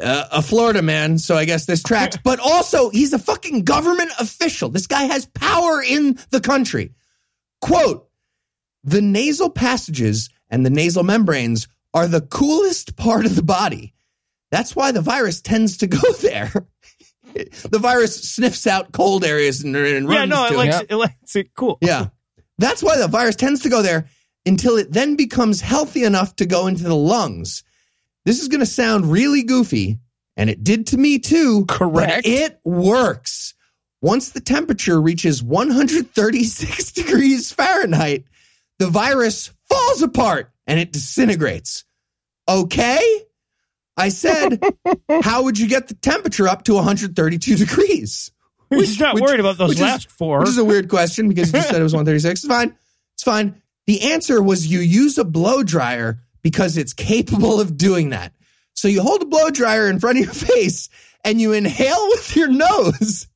uh, 0.00 0.24
a 0.30 0.40
Florida 0.40 0.82
man. 0.82 1.18
So 1.18 1.34
I 1.34 1.46
guess 1.46 1.66
this 1.66 1.82
tracks. 1.82 2.16
But 2.22 2.38
also, 2.38 2.90
he's 2.90 3.12
a 3.12 3.18
fucking 3.18 3.64
government 3.64 4.12
official. 4.20 4.68
This 4.68 4.86
guy 4.86 5.02
has 5.06 5.26
power 5.26 5.82
in 5.82 6.16
the 6.30 6.40
country. 6.40 6.92
Quote 7.60 8.08
The 8.84 9.02
nasal 9.02 9.50
passages 9.50 10.30
and 10.48 10.64
the 10.64 10.70
nasal 10.70 11.02
membranes 11.02 11.66
are 11.92 12.06
the 12.06 12.20
coolest 12.20 12.94
part 12.96 13.26
of 13.26 13.34
the 13.34 13.42
body. 13.42 13.94
That's 14.52 14.76
why 14.76 14.92
the 14.92 15.00
virus 15.02 15.40
tends 15.40 15.78
to 15.78 15.88
go 15.88 16.12
there. 16.22 16.52
the 17.70 17.78
virus 17.78 18.16
sniffs 18.30 18.66
out 18.66 18.92
cold 18.92 19.24
areas 19.24 19.62
and, 19.62 19.74
and 19.76 20.08
runs 20.08 20.18
Yeah, 20.18 20.24
no, 20.26 20.46
it 20.46 20.56
likes, 20.56 20.74
Yeah. 20.76 20.82
it 20.88 20.94
likes 20.96 21.36
it 21.36 21.54
cool. 21.54 21.78
yeah. 21.80 22.06
That's 22.58 22.82
why 22.82 22.96
the 22.98 23.08
virus 23.08 23.36
tends 23.36 23.62
to 23.62 23.68
go 23.68 23.82
there 23.82 24.08
until 24.46 24.76
it 24.76 24.92
then 24.92 25.16
becomes 25.16 25.60
healthy 25.60 26.04
enough 26.04 26.36
to 26.36 26.46
go 26.46 26.66
into 26.68 26.84
the 26.84 26.94
lungs. 26.94 27.64
This 28.24 28.40
is 28.40 28.48
going 28.48 28.60
to 28.60 28.66
sound 28.66 29.10
really 29.10 29.42
goofy, 29.42 29.98
and 30.36 30.48
it 30.48 30.62
did 30.62 30.86
to 30.88 30.96
me 30.96 31.18
too. 31.18 31.64
but 31.66 31.76
Correct. 31.76 32.26
it 32.26 32.58
works. 32.64 33.54
Once 34.00 34.30
the 34.30 34.40
temperature 34.40 35.00
reaches 35.00 35.42
136 35.42 36.92
degrees 36.92 37.50
Fahrenheit, 37.52 38.24
the 38.78 38.86
virus 38.88 39.50
falls 39.68 40.02
apart 40.02 40.50
and 40.66 40.78
it 40.78 40.92
disintegrates. 40.92 41.84
Okay? 42.48 43.00
I 43.96 44.08
said, 44.08 44.60
how 45.22 45.44
would 45.44 45.58
you 45.58 45.68
get 45.68 45.88
the 45.88 45.94
temperature 45.94 46.48
up 46.48 46.64
to 46.64 46.74
132 46.74 47.56
degrees? 47.56 48.30
He's 48.70 48.98
not 48.98 49.14
which- 49.14 49.22
worried 49.22 49.40
about 49.40 49.58
those 49.58 49.70
which 49.70 49.78
is- 49.78 49.82
last 49.82 50.10
four. 50.10 50.40
Which 50.40 50.48
is 50.48 50.58
a 50.58 50.64
weird 50.64 50.88
question 50.88 51.28
because 51.28 51.48
you 51.48 51.58
just 51.58 51.68
said 51.68 51.80
it 51.80 51.82
was 51.82 51.92
136. 51.94 52.44
It's 52.44 52.48
fine. 52.52 52.76
It's 53.14 53.22
fine. 53.22 53.60
The 53.86 54.12
answer 54.12 54.42
was 54.42 54.66
you 54.66 54.80
use 54.80 55.18
a 55.18 55.24
blow 55.24 55.62
dryer 55.62 56.18
because 56.42 56.76
it's 56.76 56.92
capable 56.92 57.60
of 57.60 57.76
doing 57.76 58.10
that. 58.10 58.32
So 58.74 58.88
you 58.88 59.02
hold 59.02 59.22
a 59.22 59.26
blow 59.26 59.50
dryer 59.50 59.88
in 59.88 60.00
front 60.00 60.18
of 60.18 60.24
your 60.24 60.34
face 60.56 60.88
and 61.24 61.40
you 61.40 61.52
inhale 61.52 62.08
with 62.08 62.34
your 62.36 62.48
nose 62.48 63.28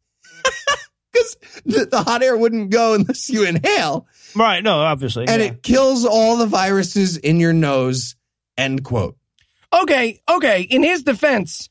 because 1.12 1.36
the, 1.64 1.86
the 1.86 2.02
hot 2.02 2.22
air 2.22 2.36
wouldn't 2.36 2.70
go 2.70 2.94
unless 2.94 3.30
you 3.30 3.44
inhale 3.46 4.06
right, 4.34 4.62
no, 4.62 4.78
obviously. 4.80 5.26
and 5.28 5.40
yeah. 5.40 5.48
it 5.48 5.62
kills 5.62 6.04
all 6.04 6.36
the 6.36 6.46
viruses 6.46 7.16
in 7.16 7.40
your 7.40 7.52
nose. 7.52 8.14
End 8.56 8.84
quote. 8.84 9.16
Okay, 9.72 10.20
okay. 10.28 10.62
In 10.62 10.82
his 10.82 11.02
defense, 11.02 11.68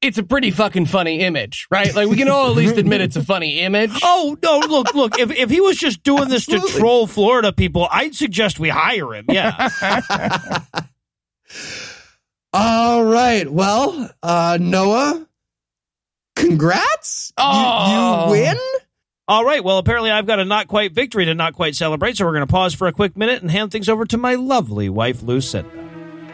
it's 0.00 0.18
a 0.18 0.22
pretty 0.22 0.50
fucking 0.50 0.86
funny 0.86 1.20
image, 1.20 1.66
right? 1.70 1.94
Like 1.94 2.08
we 2.08 2.16
can 2.16 2.28
all 2.28 2.48
at 2.50 2.56
least 2.56 2.76
admit 2.76 3.00
it's 3.00 3.16
a 3.16 3.24
funny 3.24 3.60
image. 3.60 3.90
Oh 4.04 4.36
no! 4.42 4.58
Look, 4.60 4.94
look. 4.94 5.18
If 5.18 5.30
if 5.32 5.50
he 5.50 5.60
was 5.60 5.76
just 5.76 6.02
doing 6.02 6.28
this 6.28 6.46
to 6.46 6.54
Absolutely. 6.56 6.80
troll 6.80 7.06
Florida 7.06 7.52
people, 7.52 7.88
I'd 7.90 8.14
suggest 8.14 8.58
we 8.60 8.68
hire 8.68 9.12
him. 9.14 9.26
Yeah, 9.28 9.70
All 12.52 13.04
right. 13.04 13.50
Well, 13.50 14.10
uh, 14.22 14.58
Noah, 14.60 15.26
congrats. 16.36 17.32
You- 17.38 17.44
Oh. 17.44 18.26
you 18.26 18.30
win. 18.40 18.58
All 19.28 19.44
right. 19.44 19.64
Well, 19.64 19.78
apparently 19.78 20.10
I've 20.10 20.26
got 20.26 20.38
a 20.40 20.44
not 20.44 20.68
quite 20.68 20.92
victory 20.92 21.24
to 21.26 21.34
not 21.34 21.54
quite 21.54 21.74
celebrate, 21.74 22.16
so 22.16 22.24
we're 22.26 22.32
going 22.32 22.46
to 22.46 22.52
pause 22.52 22.74
for 22.74 22.86
a 22.88 22.92
quick 22.92 23.16
minute 23.16 23.40
and 23.42 23.50
hand 23.50 23.72
things 23.72 23.88
over 23.88 24.04
to 24.06 24.18
my 24.18 24.34
lovely 24.34 24.88
wife, 24.88 25.22
Lucinda. 25.22 25.70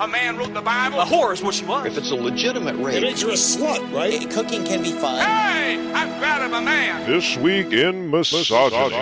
A 0.01 0.07
man 0.07 0.37
wrote 0.37 0.55
the 0.55 0.61
Bible. 0.61 1.01
A 1.01 1.05
whore 1.05 1.33
is 1.33 1.43
what 1.43 1.55
she 1.55 1.65
was. 1.65 1.87
If 1.87 1.99
it's 1.99 2.13
a 2.13 2.15
legitimate 2.15 2.77
rape, 2.77 3.03
you 3.03 3.31
a 3.31 3.33
slut, 3.33 3.93
right? 3.93 4.31
cooking 4.31 4.65
can 4.65 4.81
be 4.81 4.93
fun. 4.93 5.19
Hey, 5.19 5.93
I'm 5.93 6.17
proud 6.21 6.43
of 6.43 6.53
a 6.53 6.61
man. 6.61 7.11
This 7.11 7.37
week 7.39 7.73
in 7.73 8.09
misogyny. 8.09 8.95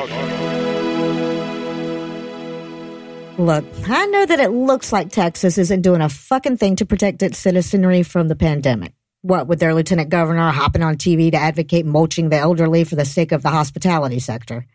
Look, 3.39 3.67
I 3.87 4.07
know 4.07 4.25
that 4.25 4.41
it 4.41 4.49
looks 4.49 4.91
like 4.91 5.11
Texas 5.11 5.59
isn't 5.59 5.83
doing 5.83 6.01
a 6.01 6.09
fucking 6.09 6.57
thing 6.57 6.77
to 6.77 6.87
protect 6.87 7.23
its 7.23 7.37
citizenry 7.37 8.03
from 8.03 8.29
the 8.29 8.37
pandemic. 8.37 8.95
What 9.21 9.49
with 9.49 9.61
their 9.61 9.75
lieutenant 9.75 10.09
governor 10.09 10.51
hopping 10.51 10.83
on 10.83 10.97
TV 10.97 11.31
to 11.31 11.37
advocate 11.37 11.85
mulching 11.85 12.31
the 12.31 12.39
elderly 12.39 12.85
for 12.85 12.97
the 12.97 13.05
sake 13.05 13.33
of 13.33 13.43
the 13.43 13.51
hospitality 13.51 14.19
sector. 14.19 14.67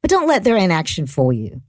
But 0.00 0.08
don't 0.08 0.28
let 0.28 0.42
their 0.42 0.56
inaction 0.56 1.06
fool 1.06 1.34
you. 1.34 1.60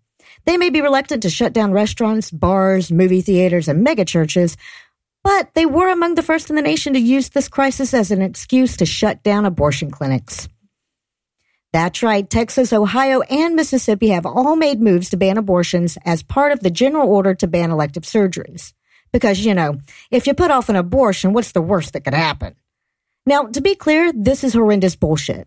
They 0.47 0.55
may 0.55 0.69
be 0.69 0.79
reluctant 0.79 1.23
to 1.23 1.29
shut 1.29 1.51
down 1.51 1.73
restaurants, 1.73 2.31
bars, 2.31 2.89
movie 2.89 3.21
theaters, 3.21 3.67
and 3.67 3.85
megachurches, 3.85 4.55
but 5.21 5.53
they 5.55 5.65
were 5.65 5.91
among 5.91 6.15
the 6.15 6.23
first 6.23 6.49
in 6.49 6.55
the 6.55 6.61
nation 6.61 6.93
to 6.93 6.99
use 6.99 7.27
this 7.29 7.49
crisis 7.49 7.93
as 7.93 8.11
an 8.11 8.21
excuse 8.21 8.77
to 8.77 8.85
shut 8.85 9.21
down 9.23 9.45
abortion 9.45 9.91
clinics. 9.91 10.47
That's 11.73 12.01
right. 12.01 12.27
Texas, 12.27 12.71
Ohio, 12.71 13.19
and 13.23 13.57
Mississippi 13.57 14.07
have 14.07 14.25
all 14.25 14.55
made 14.55 14.79
moves 14.79 15.09
to 15.09 15.17
ban 15.17 15.37
abortions 15.37 15.97
as 16.05 16.23
part 16.23 16.53
of 16.53 16.61
the 16.61 16.71
general 16.71 17.09
order 17.09 17.35
to 17.35 17.47
ban 17.47 17.69
elective 17.69 18.03
surgeries. 18.03 18.71
Because, 19.11 19.41
you 19.41 19.53
know, 19.53 19.79
if 20.11 20.27
you 20.27 20.33
put 20.33 20.49
off 20.49 20.69
an 20.69 20.77
abortion, 20.77 21.33
what's 21.33 21.51
the 21.51 21.61
worst 21.61 21.91
that 21.91 22.05
could 22.05 22.13
happen? 22.13 22.55
Now, 23.25 23.43
to 23.43 23.59
be 23.59 23.75
clear, 23.75 24.13
this 24.13 24.45
is 24.45 24.53
horrendous 24.53 24.95
bullshit. 24.95 25.45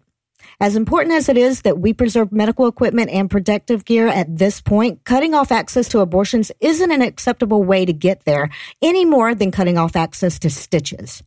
As 0.63 0.77
important 0.77 1.15
as 1.15 1.31
it 1.31 1.39
is 1.39 1.63
that 1.63 1.79
we 1.79 1.95
preserve 1.95 2.33
medical 2.33 2.67
equipment 2.67 3.09
and 3.09 3.31
protective 3.31 3.87
gear 3.87 4.09
at 4.09 4.37
this 4.37 4.61
point, 4.61 5.03
cutting 5.05 5.33
off 5.33 5.51
access 5.51 5.89
to 5.89 6.01
abortions 6.01 6.53
isn't 6.61 6.93
an 6.93 7.01
acceptable 7.01 7.65
way 7.65 7.87
to 7.87 7.95
get 7.95 8.27
there 8.27 8.51
any 8.83 9.07
more 9.07 9.35
than 9.35 9.53
cutting 9.53 9.79
off 9.79 9.97
access 9.97 10.39
to 10.41 10.51
stitches. 10.51 11.23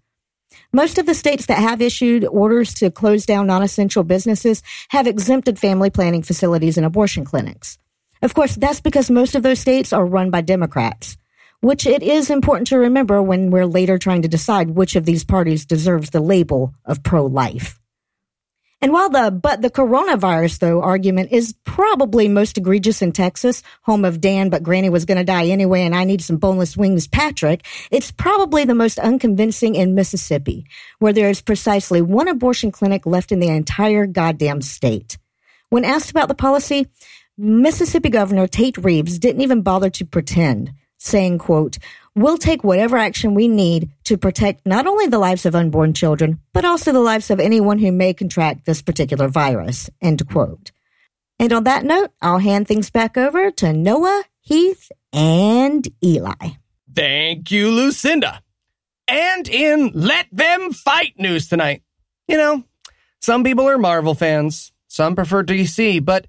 Most 0.71 0.99
of 0.99 1.07
the 1.07 1.15
states 1.15 1.47
that 1.47 1.57
have 1.57 1.81
issued 1.81 2.25
orders 2.25 2.75
to 2.75 2.91
close 2.91 3.25
down 3.25 3.47
non 3.47 3.63
essential 3.63 4.03
businesses 4.03 4.61
have 4.89 5.07
exempted 5.07 5.57
family 5.57 5.89
planning 5.89 6.21
facilities 6.21 6.77
and 6.77 6.85
abortion 6.85 7.25
clinics. 7.25 7.79
Of 8.21 8.35
course, 8.35 8.55
that's 8.55 8.81
because 8.81 9.09
most 9.09 9.33
of 9.33 9.41
those 9.41 9.59
states 9.59 9.93
are 9.93 10.05
run 10.05 10.29
by 10.29 10.41
Democrats, 10.41 11.17
which 11.59 11.87
it 11.87 12.03
is 12.03 12.29
important 12.29 12.67
to 12.67 12.77
remember 12.77 13.19
when 13.19 13.49
we're 13.49 13.65
later 13.65 13.97
trying 13.97 14.21
to 14.21 14.27
decide 14.27 14.69
which 14.69 14.95
of 14.95 15.05
these 15.05 15.23
parties 15.23 15.65
deserves 15.65 16.11
the 16.11 16.21
label 16.21 16.75
of 16.85 17.01
pro 17.01 17.25
life. 17.25 17.79
And 18.83 18.91
while 18.91 19.09
the 19.09 19.31
but 19.31 19.61
the 19.61 19.69
coronavirus 19.69 20.59
though 20.59 20.81
argument 20.81 21.31
is 21.31 21.55
probably 21.63 22.27
most 22.27 22.57
egregious 22.57 23.01
in 23.01 23.13
Texas, 23.13 23.63
home 23.83 24.03
of 24.03 24.19
Dan 24.19 24.49
but 24.49 24.61
Granny 24.61 24.89
was 24.89 25.05
going 25.05 25.17
to 25.17 25.23
die 25.23 25.45
anyway 25.45 25.83
and 25.83 25.95
I 25.95 26.03
need 26.03 26.21
some 26.21 26.35
boneless 26.35 26.75
wings 26.75 27.07
Patrick, 27.07 27.65
it's 27.91 28.11
probably 28.11 28.65
the 28.65 28.75
most 28.75 28.99
unconvincing 28.99 29.75
in 29.75 29.95
Mississippi, 29.95 30.65
where 30.99 31.13
there 31.13 31.29
is 31.29 31.41
precisely 31.41 32.01
one 32.01 32.27
abortion 32.27 32.73
clinic 32.73 33.05
left 33.05 33.31
in 33.31 33.39
the 33.39 33.47
entire 33.47 34.05
goddamn 34.05 34.61
state. 34.61 35.17
When 35.69 35.85
asked 35.85 36.11
about 36.11 36.27
the 36.27 36.35
policy, 36.35 36.87
Mississippi 37.37 38.09
Governor 38.09 38.47
Tate 38.47 38.77
Reeves 38.77 39.17
didn't 39.17 39.43
even 39.43 39.61
bother 39.61 39.91
to 39.91 40.05
pretend, 40.05 40.73
saying, 40.97 41.37
quote, 41.37 41.77
We'll 42.15 42.37
take 42.37 42.63
whatever 42.63 42.97
action 42.97 43.33
we 43.33 43.47
need 43.47 43.89
to 44.03 44.17
protect 44.17 44.67
not 44.67 44.85
only 44.85 45.07
the 45.07 45.17
lives 45.17 45.47
of 45.47 45.55
unborn 45.55 45.93
children, 45.93 46.39
but 46.53 46.63
also 46.63 46.91
the 46.91 46.99
lives 46.99 47.31
of 47.31 47.39
anyone 47.39 47.79
who 47.79 47.91
may 47.91 48.13
contract 48.13 48.65
this 48.65 48.83
particular 48.83 49.27
virus. 49.27 49.89
End 49.99 50.27
quote. 50.29 50.71
And 51.39 51.51
on 51.51 51.63
that 51.63 51.83
note, 51.83 52.11
I'll 52.21 52.37
hand 52.37 52.67
things 52.67 52.91
back 52.91 53.17
over 53.17 53.49
to 53.51 53.73
Noah, 53.73 54.23
Heath, 54.41 54.91
and 55.11 55.87
Eli. 56.03 56.51
Thank 56.93 57.49
you, 57.49 57.71
Lucinda. 57.71 58.43
And 59.07 59.47
in 59.49 59.91
Let 59.95 60.27
Them 60.31 60.71
Fight 60.71 61.15
news 61.17 61.47
tonight. 61.47 61.81
You 62.27 62.37
know, 62.37 62.63
some 63.19 63.43
people 63.43 63.67
are 63.67 63.79
Marvel 63.79 64.13
fans, 64.13 64.71
some 64.87 65.15
prefer 65.15 65.43
DC, 65.43 66.05
but 66.05 66.27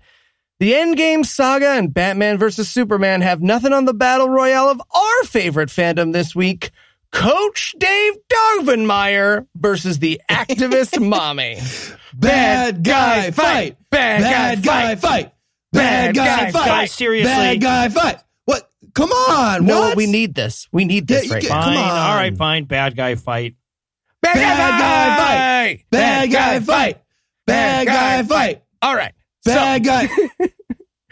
the 0.60 0.72
Endgame 0.72 1.24
saga 1.26 1.70
and 1.70 1.92
Batman 1.92 2.38
vs. 2.38 2.68
Superman 2.68 3.20
have 3.22 3.42
nothing 3.42 3.72
on 3.72 3.84
the 3.84 3.94
battle 3.94 4.28
royale 4.28 4.68
of 4.68 4.80
our 4.94 5.24
favorite 5.24 5.68
fandom 5.68 6.12
this 6.12 6.34
week. 6.34 6.70
Coach 7.10 7.74
Dave 7.78 8.14
Daubenmire 8.28 9.46
versus 9.54 10.00
the 10.00 10.20
activist 10.28 11.00
mommy. 11.08 11.58
Bad 12.12 12.82
guy 12.82 13.30
fight. 13.30 13.76
Bad, 13.90 14.62
guy, 14.62 14.96
fight. 14.96 15.00
fight. 15.00 15.32
Bad 15.72 16.14
guy 16.14 16.50
fight. 16.50 16.66
Guys, 16.66 16.92
seriously. 16.92 17.30
Bad 17.30 17.60
guy 17.60 17.88
fight. 17.88 18.18
What? 18.44 18.68
Come 18.94 19.10
on. 19.10 19.64
No, 19.64 19.80
what? 19.80 19.96
we 19.96 20.06
need 20.06 20.34
this. 20.34 20.68
We 20.72 20.84
need 20.84 21.06
this 21.06 21.26
you 21.26 21.32
right 21.32 21.42
now. 21.42 21.48
Fine. 21.48 21.74
Come 21.74 21.84
on. 21.84 21.90
All 21.90 22.14
right. 22.16 22.36
Fine. 22.36 22.64
Bad 22.64 22.96
guy 22.96 23.14
fight. 23.14 23.54
Bad, 24.20 24.34
Bad 24.34 24.78
guy 24.80 25.16
fight. 25.16 25.84
Bad 25.90 26.32
guy 26.32 26.60
fight. 26.60 27.02
Bad 27.46 27.86
guy 27.86 28.22
fight. 28.22 28.62
All 28.82 28.94
right. 28.94 29.13
Bad 29.44 29.84
guy. 29.84 30.08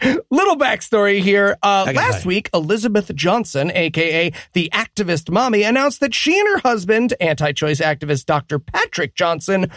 Little 0.29 0.57
backstory 0.57 1.21
here. 1.21 1.57
Uh, 1.63 1.91
last 1.95 2.25
week, 2.25 2.49
Elizabeth 2.53 3.13
Johnson, 3.15 3.71
aka 3.71 4.33
the 4.53 4.69
activist 4.73 5.29
mommy, 5.31 5.63
announced 5.63 6.01
that 6.01 6.13
she 6.13 6.37
and 6.37 6.47
her 6.49 6.57
husband, 6.59 7.13
anti 7.21 7.53
choice 7.53 7.79
activist 7.79 8.25
Dr. 8.25 8.59
Patrick 8.59 9.15
Johnson, 9.15 9.71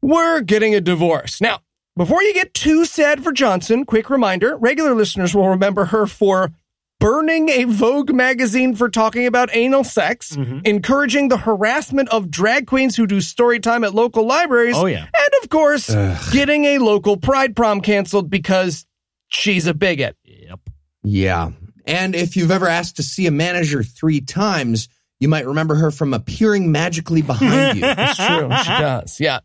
were 0.00 0.40
getting 0.40 0.74
a 0.74 0.80
divorce. 0.80 1.40
Now, 1.40 1.60
before 1.96 2.22
you 2.22 2.34
get 2.34 2.54
too 2.54 2.84
sad 2.84 3.24
for 3.24 3.32
Johnson, 3.32 3.84
quick 3.84 4.10
reminder 4.10 4.56
regular 4.56 4.94
listeners 4.94 5.34
will 5.34 5.48
remember 5.48 5.86
her 5.86 6.06
for 6.06 6.52
burning 7.00 7.48
a 7.48 7.64
Vogue 7.64 8.12
magazine 8.12 8.74
for 8.74 8.88
talking 8.88 9.26
about 9.26 9.50
anal 9.52 9.84
sex, 9.84 10.34
mm-hmm. 10.34 10.60
encouraging 10.64 11.28
the 11.28 11.36
harassment 11.36 12.08
of 12.10 12.30
drag 12.30 12.66
queens 12.66 12.96
who 12.96 13.06
do 13.06 13.20
story 13.20 13.60
time 13.60 13.84
at 13.84 13.94
local 13.94 14.26
libraries, 14.26 14.76
Oh, 14.76 14.86
yeah. 14.86 15.04
and 15.04 15.42
of 15.42 15.50
course, 15.50 15.94
getting 16.32 16.64
a 16.64 16.78
local 16.78 17.16
pride 17.16 17.54
prom 17.54 17.80
canceled 17.80 18.30
because 18.30 18.86
she's 19.28 19.66
a 19.66 19.74
bigot. 19.74 20.16
Yep. 20.24 20.60
Yeah. 21.02 21.50
And 21.86 22.14
if 22.14 22.36
you've 22.36 22.50
ever 22.50 22.66
asked 22.66 22.96
to 22.96 23.02
see 23.02 23.26
a 23.26 23.30
manager 23.30 23.82
three 23.82 24.20
times, 24.22 24.88
you 25.20 25.28
might 25.28 25.46
remember 25.46 25.74
her 25.74 25.90
from 25.90 26.14
appearing 26.14 26.72
magically 26.72 27.22
behind 27.22 27.78
you. 27.78 27.84
It's 27.98 28.16
true. 28.16 28.50
She 28.62 28.68
does. 28.82 29.20
Yeah. 29.20 29.40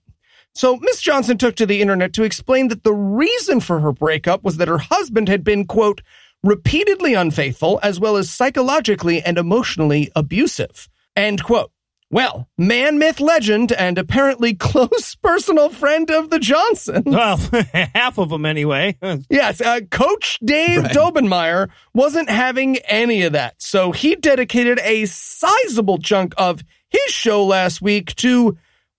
So 0.55 0.77
Miss 0.77 1.01
Johnson 1.01 1.37
took 1.37 1.55
to 1.57 1.65
the 1.65 1.81
internet 1.81 2.13
to 2.13 2.23
explain 2.23 2.69
that 2.69 2.83
the 2.83 2.93
reason 2.93 3.59
for 3.59 3.79
her 3.81 3.91
breakup 3.91 4.43
was 4.43 4.57
that 4.57 4.67
her 4.67 4.77
husband 4.79 5.29
had 5.29 5.43
been, 5.43 5.65
quote, 5.65 6.01
repeatedly 6.43 7.13
unfaithful 7.13 7.79
as 7.83 7.99
well 7.99 8.15
as 8.17 8.29
psychologically 8.29 9.21
and 9.21 9.37
emotionally 9.37 10.11
abusive. 10.15 10.89
End 11.15 11.43
quote. 11.43 11.71
Well, 12.11 12.49
man, 12.57 12.97
myth, 12.97 13.19
legend, 13.19 13.71
and 13.71 13.99
apparently 13.99 14.53
close 14.55 15.13
personal 15.15 15.69
friend 15.69 16.09
of 16.09 16.31
the 16.31 16.39
Johnsons. 16.39 17.05
Well, 17.05 17.37
half 17.93 18.17
of 18.17 18.29
them 18.29 18.45
anyway. 18.45 18.97
Yes, 19.29 19.61
uh, 19.61 19.81
Coach 19.91 20.39
Dave 20.43 20.83
Right. 20.83 20.91
Daubenmire 20.91 21.69
wasn't 21.93 22.29
having 22.29 22.77
any 22.79 23.21
of 23.23 23.33
that. 23.33 23.61
So 23.61 23.91
he 23.91 24.15
dedicated 24.15 24.79
a 24.79 25.05
sizable 25.05 25.99
chunk 25.99 26.33
of 26.37 26.63
his 26.89 27.13
show 27.13 27.45
last 27.45 27.79
week 27.81 28.15
to 28.15 28.57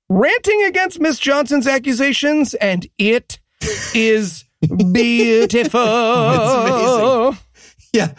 ranting 0.09 0.63
against 0.65 1.01
Miss 1.01 1.19
Johnson's 1.19 1.67
accusations, 1.67 2.55
and 2.55 2.87
it 2.99 3.41
is 3.95 4.45
beautiful. 4.61 5.81
It's 5.81 6.53
amazing. 6.71 7.39
Yeah. 7.93 8.13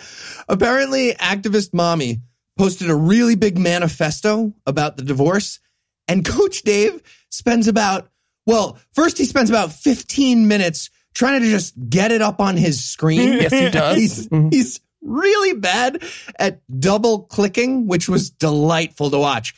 Apparently, 0.50 1.14
activist 1.14 1.74
mommy 1.74 2.22
posted 2.58 2.90
a 2.90 2.96
really 2.96 3.36
big 3.36 3.58
manifesto 3.58 4.54
about 4.66 4.98
the 4.98 5.04
divorce, 5.04 5.60
and 6.08 6.26
Coach 6.26 6.64
Dave 6.64 7.02
spends 7.30 7.68
about, 7.68 8.10
well, 8.46 8.78
first 8.94 9.18
he 9.18 9.26
spends 9.26 9.50
about 9.50 9.72
15 9.72 10.48
minutes 10.48 10.90
trying 11.14 11.42
to 11.42 11.50
just 11.50 11.74
get 11.90 12.12
it 12.12 12.22
up 12.22 12.40
on 12.42 12.58
his 12.58 12.84
screen. 12.84 13.34
Yes, 13.42 13.52
he 13.54 13.70
does. 13.80 13.98
He's, 13.98 14.28
Mhm. 14.28 14.54
he's 14.54 14.80
really 15.02 15.54
bad 15.60 16.04
at 16.38 16.62
double 16.80 17.24
clicking, 17.24 17.88
which 17.88 18.10
was 18.10 18.30
delightful 18.30 19.10
to 19.12 19.18
watch. 19.18 19.54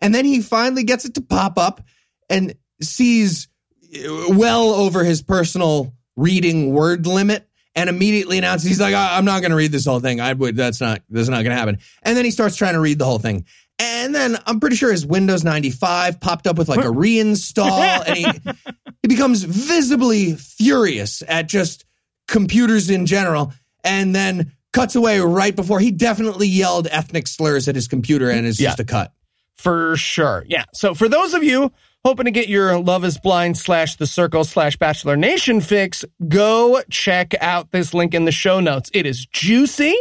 And 0.00 0.14
then 0.14 0.24
he 0.26 0.40
finally 0.42 0.84
gets 0.84 1.04
it 1.06 1.14
to 1.14 1.20
pop 1.22 1.58
up 1.58 1.80
and 2.28 2.54
sees 2.82 3.48
uh, 3.94 4.28
well 4.28 4.68
over 4.70 5.02
his 5.04 5.22
personal 5.22 5.94
reading 6.16 6.72
word 6.72 7.06
limit 7.06 7.48
and 7.74 7.90
immediately 7.90 8.38
announces 8.38 8.68
he's 8.68 8.80
like 8.80 8.94
"I- 8.94 9.16
i'm 9.18 9.24
not 9.24 9.40
going 9.40 9.50
to 9.50 9.56
read 9.56 9.72
this 9.72 9.84
whole 9.84 10.00
thing 10.00 10.20
i 10.20 10.32
would 10.32 10.56
that's 10.56 10.80
not 10.80 11.02
that's 11.10 11.28
not 11.28 11.42
going 11.42 11.50
to 11.50 11.56
happen 11.56 11.78
and 12.02 12.16
then 12.16 12.24
he 12.24 12.30
starts 12.30 12.56
trying 12.56 12.74
to 12.74 12.80
read 12.80 12.98
the 12.98 13.04
whole 13.04 13.18
thing 13.18 13.44
and 13.80 14.14
then 14.14 14.36
i'm 14.46 14.60
pretty 14.60 14.76
sure 14.76 14.92
his 14.92 15.04
windows 15.04 15.42
95 15.42 16.20
popped 16.20 16.46
up 16.46 16.56
with 16.56 16.68
like 16.68 16.84
a 16.84 16.88
reinstall 16.88 18.04
and 18.06 18.16
he, 18.16 18.26
he 19.02 19.08
becomes 19.08 19.42
visibly 19.42 20.34
furious 20.36 21.22
at 21.26 21.48
just 21.48 21.84
computers 22.28 22.90
in 22.90 23.06
general 23.06 23.52
and 23.82 24.14
then 24.14 24.52
cuts 24.72 24.94
away 24.96 25.20
right 25.20 25.54
before 25.54 25.78
he 25.80 25.90
definitely 25.90 26.48
yelled 26.48 26.86
ethnic 26.90 27.26
slurs 27.26 27.68
at 27.68 27.74
his 27.74 27.88
computer 27.88 28.30
and 28.30 28.46
it's 28.46 28.58
Yeah. 28.60 28.68
just 28.70 28.80
a 28.80 28.84
cut 28.84 29.12
For 29.56 29.96
sure. 29.96 30.44
Yeah. 30.48 30.64
So 30.74 30.94
for 30.94 31.08
those 31.08 31.32
of 31.34 31.42
you 31.44 31.72
hoping 32.04 32.26
to 32.26 32.30
get 32.30 32.48
your 32.48 32.78
Love 32.78 33.04
is 33.04 33.18
Blind 33.18 33.56
slash 33.56 33.96
The 33.96 34.06
Circle 34.06 34.44
slash 34.44 34.76
Bachelor 34.76 35.16
Nation 35.16 35.62
fix, 35.62 36.04
go 36.28 36.82
check 36.90 37.34
out 37.40 37.70
this 37.72 37.94
link 37.94 38.12
in 38.12 38.26
the 38.26 38.32
show 38.32 38.60
notes. 38.60 38.90
It 38.92 39.06
is 39.06 39.24
juicy. 39.26 39.96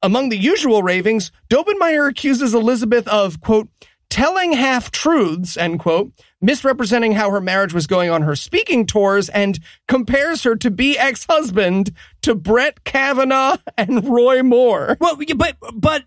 Among 0.00 0.28
the 0.28 0.38
usual 0.38 0.82
ravings, 0.82 1.32
Daubenmire 1.48 2.08
accuses 2.08 2.54
Elizabeth 2.54 3.08
of, 3.08 3.40
quote, 3.40 3.68
telling 4.10 4.52
half 4.52 4.92
truths, 4.92 5.56
end 5.56 5.80
quote, 5.80 6.12
misrepresenting 6.40 7.12
how 7.12 7.30
her 7.30 7.40
marriage 7.40 7.74
was 7.74 7.86
going 7.86 8.10
on 8.10 8.22
her 8.22 8.36
speaking 8.36 8.86
tours, 8.86 9.28
and 9.28 9.58
compares 9.88 10.44
her 10.44 10.54
to 10.56 10.70
be 10.70 10.98
ex 10.98 11.26
husband 11.26 11.90
to 12.22 12.34
Brett 12.34 12.84
Kavanaugh 12.84 13.56
and 13.76 14.08
Roy 14.08 14.42
Moore. 14.42 14.96
well, 15.00 15.18
but 15.36 15.56
but 15.74 16.04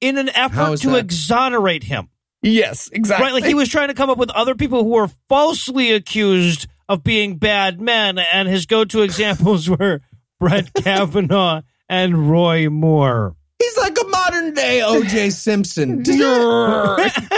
in 0.00 0.18
an 0.18 0.28
effort 0.30 0.78
to 0.80 0.90
that? 0.90 0.98
exonerate 0.98 1.84
him, 1.84 2.08
Yes, 2.44 2.88
exactly. 2.92 3.24
right? 3.24 3.32
Like 3.34 3.44
he 3.44 3.54
was 3.54 3.68
trying 3.68 3.88
to 3.88 3.94
come 3.94 4.10
up 4.10 4.18
with 4.18 4.30
other 4.30 4.54
people 4.54 4.84
who 4.84 4.90
were 4.90 5.08
falsely 5.28 5.92
accused 5.92 6.66
of 6.88 7.02
being 7.02 7.38
bad 7.38 7.80
men, 7.80 8.18
and 8.18 8.46
his 8.48 8.66
go-to 8.66 9.02
examples 9.02 9.68
were 9.70 10.00
Brett 10.38 10.72
Kavanaugh 10.74 11.62
and 11.88 12.30
Roy 12.30 12.68
Moore. 12.68 13.34
he's 13.58 13.76
like 13.78 13.96
a 14.02 14.06
modern 14.08 14.52
day 14.54 14.80
oj 14.84 15.32
simpson 15.32 16.02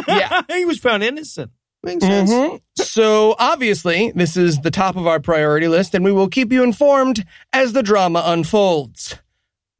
yeah. 0.08 0.40
he 0.52 0.64
was 0.64 0.78
found 0.78 1.02
innocent. 1.04 1.50
make 1.84 2.00
sense 2.00 2.30
Mhm. 2.30 2.60
So 2.76 3.34
obviously, 3.38 4.12
this 4.14 4.36
is 4.36 4.58
the 4.60 4.70
top 4.70 4.96
of 4.96 5.06
our 5.06 5.20
priority 5.20 5.68
list, 5.68 5.94
and 5.94 6.04
we 6.04 6.12
will 6.12 6.28
keep 6.28 6.52
you 6.52 6.62
informed 6.64 7.24
as 7.52 7.72
the 7.72 7.82
drama 7.82 8.22
unfolds. 8.26 9.16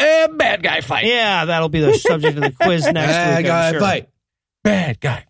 A 0.00 0.28
bad 0.32 0.62
guy 0.62 0.80
fight. 0.82 1.06
Yeah, 1.06 1.46
that'll 1.46 1.68
be 1.70 1.80
the 1.80 1.94
subject 1.94 2.36
of 2.36 2.42
the 2.44 2.52
quiz 2.52 2.84
next 2.84 2.94
Bad 3.12 3.28
week. 3.38 3.46
I'm 3.46 3.50
guy 3.50 3.70
sure. 3.72 3.80
fight 3.80 4.08
Bad 4.66 4.98
guy. 4.98 5.24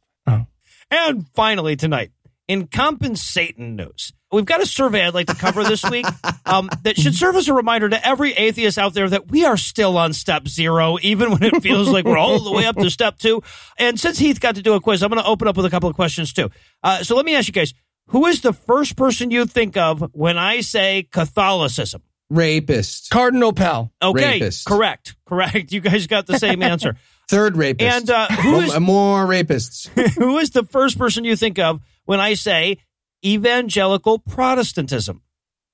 And 0.91 1.27
finally, 1.35 1.77
tonight, 1.77 2.13
in 2.49 2.69
compensating 2.69 3.77
news, 3.77 4.15
we've 4.33 4.47
got 4.47 4.63
a 4.63 4.67
survey 4.67 5.05
I'd 5.05 5.13
like 5.13 5.27
to 5.27 5.35
cover 5.35 5.63
this 5.63 5.85
week 5.91 6.07
um, 6.47 6.71
that 6.85 6.97
should 6.97 7.15
serve 7.15 7.37
as 7.37 7.47
a 7.49 7.53
reminder 7.53 7.87
to 7.91 8.07
every 8.07 8.33
atheist 8.33 8.79
out 8.79 8.95
there 8.95 9.11
that 9.11 9.31
we 9.31 9.45
are 9.45 9.59
still 9.59 9.99
on 9.99 10.15
step 10.15 10.49
zero, 10.49 10.97
even 11.03 11.33
when 11.33 11.43
it 11.43 11.63
feels 11.63 11.89
like 11.89 12.07
we're 12.07 12.17
all 12.17 12.39
the 12.41 12.51
way 12.51 12.65
up 12.65 12.77
to 12.77 12.89
step 12.89 13.19
two. 13.19 13.43
And 13.79 14.01
since 14.01 14.19
Heath 14.19 14.41
got 14.41 14.55
to 14.55 14.63
do 14.63 14.73
a 14.73 14.81
quiz, 14.81 15.03
I'm 15.03 15.11
going 15.11 15.23
to 15.23 15.29
open 15.29 15.49
up 15.49 15.57
with 15.59 15.67
a 15.67 15.71
couple 15.71 15.91
of 15.91 15.97
questions 15.97 16.33
too. 16.33 16.49
Uh, 16.83 17.03
so 17.03 17.15
let 17.15 17.27
me 17.27 17.35
ask 17.35 17.47
you 17.47 17.53
guys 17.53 17.75
who 18.07 18.25
is 18.25 18.41
the 18.41 18.55
first 18.55 18.97
person 18.97 19.31
you 19.31 19.45
think 19.45 19.77
of 19.77 20.15
when 20.15 20.39
I 20.39 20.61
say 20.61 21.09
Catholicism? 21.13 22.01
rapist 22.31 23.11
Cardinal 23.11 23.53
Pell. 23.53 23.93
Okay, 24.03 24.41
Rapist. 24.41 24.67
correct, 24.67 25.15
correct. 25.27 25.73
You 25.73 25.81
guys 25.81 26.07
got 26.07 26.27
the 26.27 26.39
same 26.39 26.63
answer. 26.63 26.97
third 27.29 27.57
rapist 27.57 27.95
And 27.97 28.11
uh, 28.11 28.27
who 28.29 28.53
Mo- 28.53 28.61
is 28.61 28.81
more 28.81 29.27
rapists 29.27 29.89
who 30.19 30.39
is 30.39 30.51
the 30.51 30.65
first 30.65 30.99
person 30.99 31.25
you 31.25 31.37
think 31.37 31.59
of 31.59 31.81
when 32.05 32.21
I 32.21 32.35
say 32.35 32.79
evangelical 33.25 34.19
Protestantism? 34.19 35.23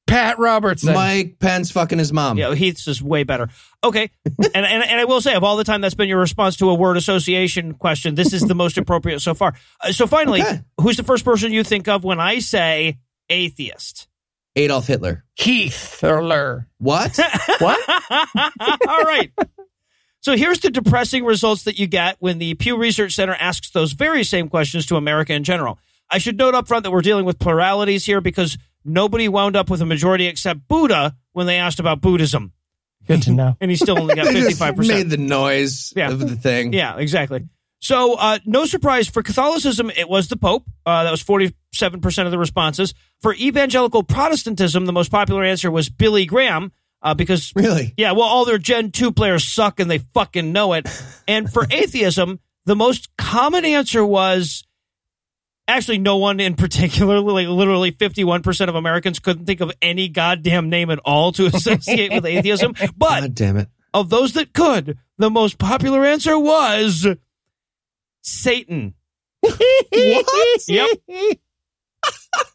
Pat 0.07 0.39
Robertson. 0.39 0.93
mike 0.95 1.39
pence 1.39 1.71
fucking 1.71 1.99
his 1.99 2.13
mom 2.13 2.37
Yeah, 2.37 2.55
Heath's 2.55 2.87
is 2.89 3.01
way 3.03 3.23
better. 3.23 3.49
Okay, 3.85 4.11
and, 4.27 4.67
and 4.67 4.67
and 4.85 5.01
I 5.01 5.05
will 5.05 5.21
say, 5.21 5.35
of 5.35 5.45
all 5.45 5.57
the 5.57 5.65
time 5.65 5.81
that's 5.81 5.95
been 5.95 6.09
your 6.09 6.19
response 6.21 6.57
to 6.57 6.69
a 6.71 6.75
word 6.75 6.97
association 6.97 7.75
question, 7.75 8.15
this 8.15 8.33
is 8.33 8.43
the 8.43 8.55
most 8.55 8.77
appropriate 8.79 9.21
so 9.21 9.33
far. 9.33 9.55
Uh, 9.81 9.93
so 9.93 10.07
finally, 10.07 10.43
Okay. 10.43 10.61
who's 10.81 10.97
the 10.97 11.03
first 11.05 11.25
person 11.25 11.53
you 11.53 11.63
think 11.65 11.89
of 11.89 12.05
when 12.05 12.21
I 12.21 12.41
say 12.41 12.99
atheist? 13.31 14.09
adolf 14.55 14.87
hitler 14.87 15.25
Heath 15.35 15.99
Thurler. 16.03 16.67
what 16.79 17.19
What? 17.59 17.81
all 18.89 19.03
right. 19.05 19.31
So 20.23 20.37
here's 20.37 20.61
the 20.61 20.71
depressing 20.71 21.25
results 21.25 21.65
that 21.65 21.79
you 21.79 21.87
get 21.89 22.17
when 22.21 22.39
the 22.39 22.55
Pew 22.55 22.77
Research 22.77 23.15
Center 23.15 23.35
asks 23.35 23.71
those 23.71 23.93
very 23.93 24.23
same 24.25 24.49
questions 24.49 24.87
to 24.87 24.97
America 24.97 25.35
in 25.35 25.43
general. 25.45 25.79
I 26.09 26.19
should 26.19 26.39
note 26.39 26.55
up 26.55 26.69
front 26.69 26.85
that 26.85 26.91
we're 26.93 27.01
dealing 27.03 27.25
with 27.25 27.39
pluralities 27.41 28.05
here 28.07 28.21
because 28.21 28.57
nobody 28.85 29.29
wound 29.29 29.57
up 29.57 29.69
with 29.69 29.81
a 29.83 29.87
majority 29.87 30.27
except 30.29 30.69
Buddha 30.69 31.17
when 31.33 31.47
they 31.47 31.57
asked 31.57 31.81
about 31.81 32.01
Buddhism. 32.01 32.53
Good 33.07 33.23
to 33.23 33.33
know. 33.33 33.57
And 33.61 33.69
he 33.71 33.77
still 33.77 33.99
only 33.99 34.15
got 34.15 34.27
55%. 34.35 34.87
made 34.89 35.11
the 35.11 35.17
noise 35.17 35.93
Yeah. 35.97 36.13
of 36.13 36.21
the 36.21 36.37
thing 36.37 36.73
Yeah, 36.73 36.97
exactly. 36.99 37.49
So, 37.81 38.15
uh, 38.15 38.39
no 38.45 38.65
surprise 38.65 39.09
for 39.09 39.25
Catholicism, 39.25 39.91
it 39.91 40.09
was 40.09 40.29
the 40.29 40.37
Pope. 40.37 40.65
Uh, 40.87 41.03
that 41.03 41.11
was 41.11 41.21
47% 41.25 41.53
of 42.27 42.31
the 42.31 42.39
responses. 42.39 42.95
For 43.23 43.35
evangelical 43.35 44.05
Protestantism, 44.05 44.87
the 44.87 44.93
most 44.93 45.11
popular 45.11 45.43
answer 45.43 45.69
was 45.69 45.89
Billy 45.89 46.25
Graham, 46.27 46.71
uh, 47.03 47.15
because, 47.15 47.53
really 47.57 47.95
yeah, 47.97 48.13
well, 48.13 48.23
all 48.23 48.45
their 48.45 48.59
Gen 48.59 48.91
2 48.93 49.13
players 49.13 49.45
suck 49.45 49.81
and 49.81 49.91
they 49.91 49.99
fucking 49.99 50.53
know 50.53 50.73
it. 50.75 50.87
And 51.27 51.53
for 51.53 51.67
atheism, 51.71 52.41
the 52.65 52.77
most 52.77 53.15
common 53.17 53.65
answer 53.65 54.05
was 54.05 54.65
actually 55.67 55.99
no 55.99 56.17
one 56.19 56.41
in 56.41 56.55
particular. 56.55 57.21
Like, 57.33 57.49
literally 57.49 57.93
51% 57.93 58.69
of 58.69 58.75
Americans 58.75 59.19
couldn't 59.19 59.47
think 59.47 59.61
of 59.61 59.73
any 59.81 60.09
goddamn 60.09 60.69
name 60.71 60.91
at 60.91 60.99
all 61.05 61.33
to 61.33 61.47
associate 61.47 62.13
with 62.13 62.27
atheism. 62.27 62.75
But 62.97 63.21
god 63.21 63.35
damn 63.35 63.57
it 63.57 63.69
of 63.95 64.09
those 64.11 64.33
that 64.35 64.53
could, 64.53 64.99
the 65.19 65.31
most 65.31 65.59
popular 65.59 66.05
answer 66.05 66.39
was 66.39 67.07
Satan. 68.23 68.95
what 69.41 69.59
Yep. 70.69 70.89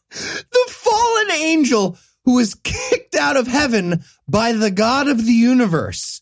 the 0.10 0.66
fallen 0.68 1.32
angel 1.32 1.98
who 2.28 2.34
was 2.36 2.55
kicked 2.55 3.15
out 3.15 3.38
of 3.38 3.47
heaven 3.47 4.03
by 4.28 4.51
the 4.51 4.69
God 4.69 5.07
of 5.07 5.25
the 5.25 5.32
universe, 5.32 6.21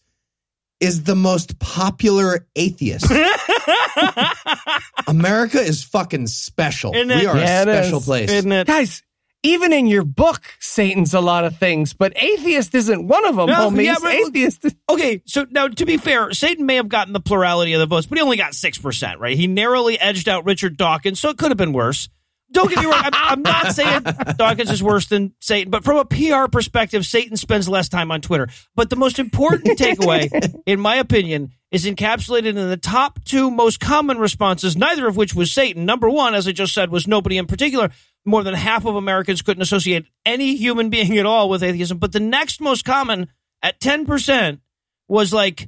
is 0.79 1.01
the 1.01 1.15
most 1.15 1.57
popular 1.57 2.45
atheist. 2.55 3.11
America 5.07 5.59
is 5.59 5.83
fucking 5.83 6.27
special. 6.27 6.93
Isn't 6.93 7.09
it? 7.09 7.21
We 7.21 7.25
are 7.25 7.35
Yeah, 7.37 7.59
a 7.59 7.61
it 7.61 7.63
special 7.83 7.99
is. 7.99 8.05
place. 8.05 8.31
Isn't 8.31 8.51
it? 8.51 8.67
Guys, 8.67 9.01
even 9.41 9.73
in 9.73 9.87
your 9.87 10.03
book, 10.03 10.43
Satan's 10.59 11.15
a 11.15 11.21
lot 11.21 11.43
of 11.43 11.57
things, 11.57 11.93
but 11.93 12.13
atheist 12.21 12.75
isn't 12.75 13.07
one 13.07 13.25
of 13.25 13.35
them, 13.35 13.47
No, 13.47 13.71
homies. 13.71 13.83
yeah, 13.85 13.95
but- 13.99 14.13
atheist 14.13 14.63
is 14.65 14.75
Okay, 14.89 15.23
so 15.25 15.47
now 15.49 15.67
to 15.67 15.85
be 15.87 15.97
fair, 15.97 16.31
Satan 16.33 16.67
may 16.67 16.75
have 16.75 16.87
gotten 16.89 17.13
the 17.13 17.19
plurality 17.19 17.73
of 17.73 17.79
the 17.79 17.85
votes, 17.87 18.05
but 18.05 18.19
he 18.19 18.21
only 18.23 18.37
got 18.37 18.51
6%, 18.53 19.17
right? 19.19 19.35
He 19.37 19.47
narrowly 19.47 19.99
edged 19.99 20.29
out 20.29 20.45
Richard 20.45 20.77
Dawkins, 20.77 21.19
so 21.19 21.29
it 21.29 21.37
could 21.37 21.49
have 21.49 21.57
been 21.57 21.73
worse. 21.73 22.09
Don't 22.55 22.69
get 22.69 22.79
me 22.79 22.85
wrong, 22.85 23.01
I'm, 23.03 23.11
I'm 23.13 23.41
not 23.41 23.73
saying 23.73 24.03
Dawkins 24.37 24.71
is 24.71 24.81
worse 24.81 25.07
than 25.07 25.33
Satan, 25.41 25.69
but 25.69 25.83
from 25.83 25.97
a 25.97 26.05
PR 26.05 26.49
perspective, 26.49 27.05
Satan 27.05 27.35
spends 27.35 27.67
less 27.67 27.89
time 27.89 28.11
on 28.11 28.21
Twitter. 28.21 28.47
But 28.75 28.89
the 28.89 28.95
most 28.95 29.19
important 29.19 29.65
takeaway, 29.77 30.29
in 30.65 30.79
my 30.79 30.95
opinion, 30.95 31.51
is 31.69 31.85
encapsulated 31.85 32.45
in 32.45 32.55
the 32.55 32.77
top 32.77 33.21
two 33.25 33.51
most 33.51 33.81
common 33.81 34.17
responses, 34.17 34.77
neither 34.77 35.05
of 35.05 35.17
which 35.17 35.35
was 35.35 35.51
Satan. 35.51 35.85
Number 35.85 36.09
one, 36.09 36.33
as 36.33 36.47
I 36.47 36.53
just 36.53 36.73
said, 36.73 36.89
was 36.89 37.07
nobody 37.07 37.37
in 37.37 37.45
particular. 37.45 37.91
More 38.23 38.41
than 38.41 38.53
half 38.53 38.85
of 38.85 38.95
Americans 38.95 39.41
couldn't 39.41 39.61
associate 39.61 40.05
any 40.25 40.55
human 40.55 40.89
being 40.89 41.17
at 41.17 41.25
all 41.25 41.49
with 41.49 41.61
atheism. 41.61 41.97
But 41.97 42.13
the 42.13 42.21
next 42.21 42.61
most 42.61 42.85
common, 42.85 43.27
at 43.61 43.81
10%, 43.81 44.59
was 45.09 45.33
like 45.33 45.67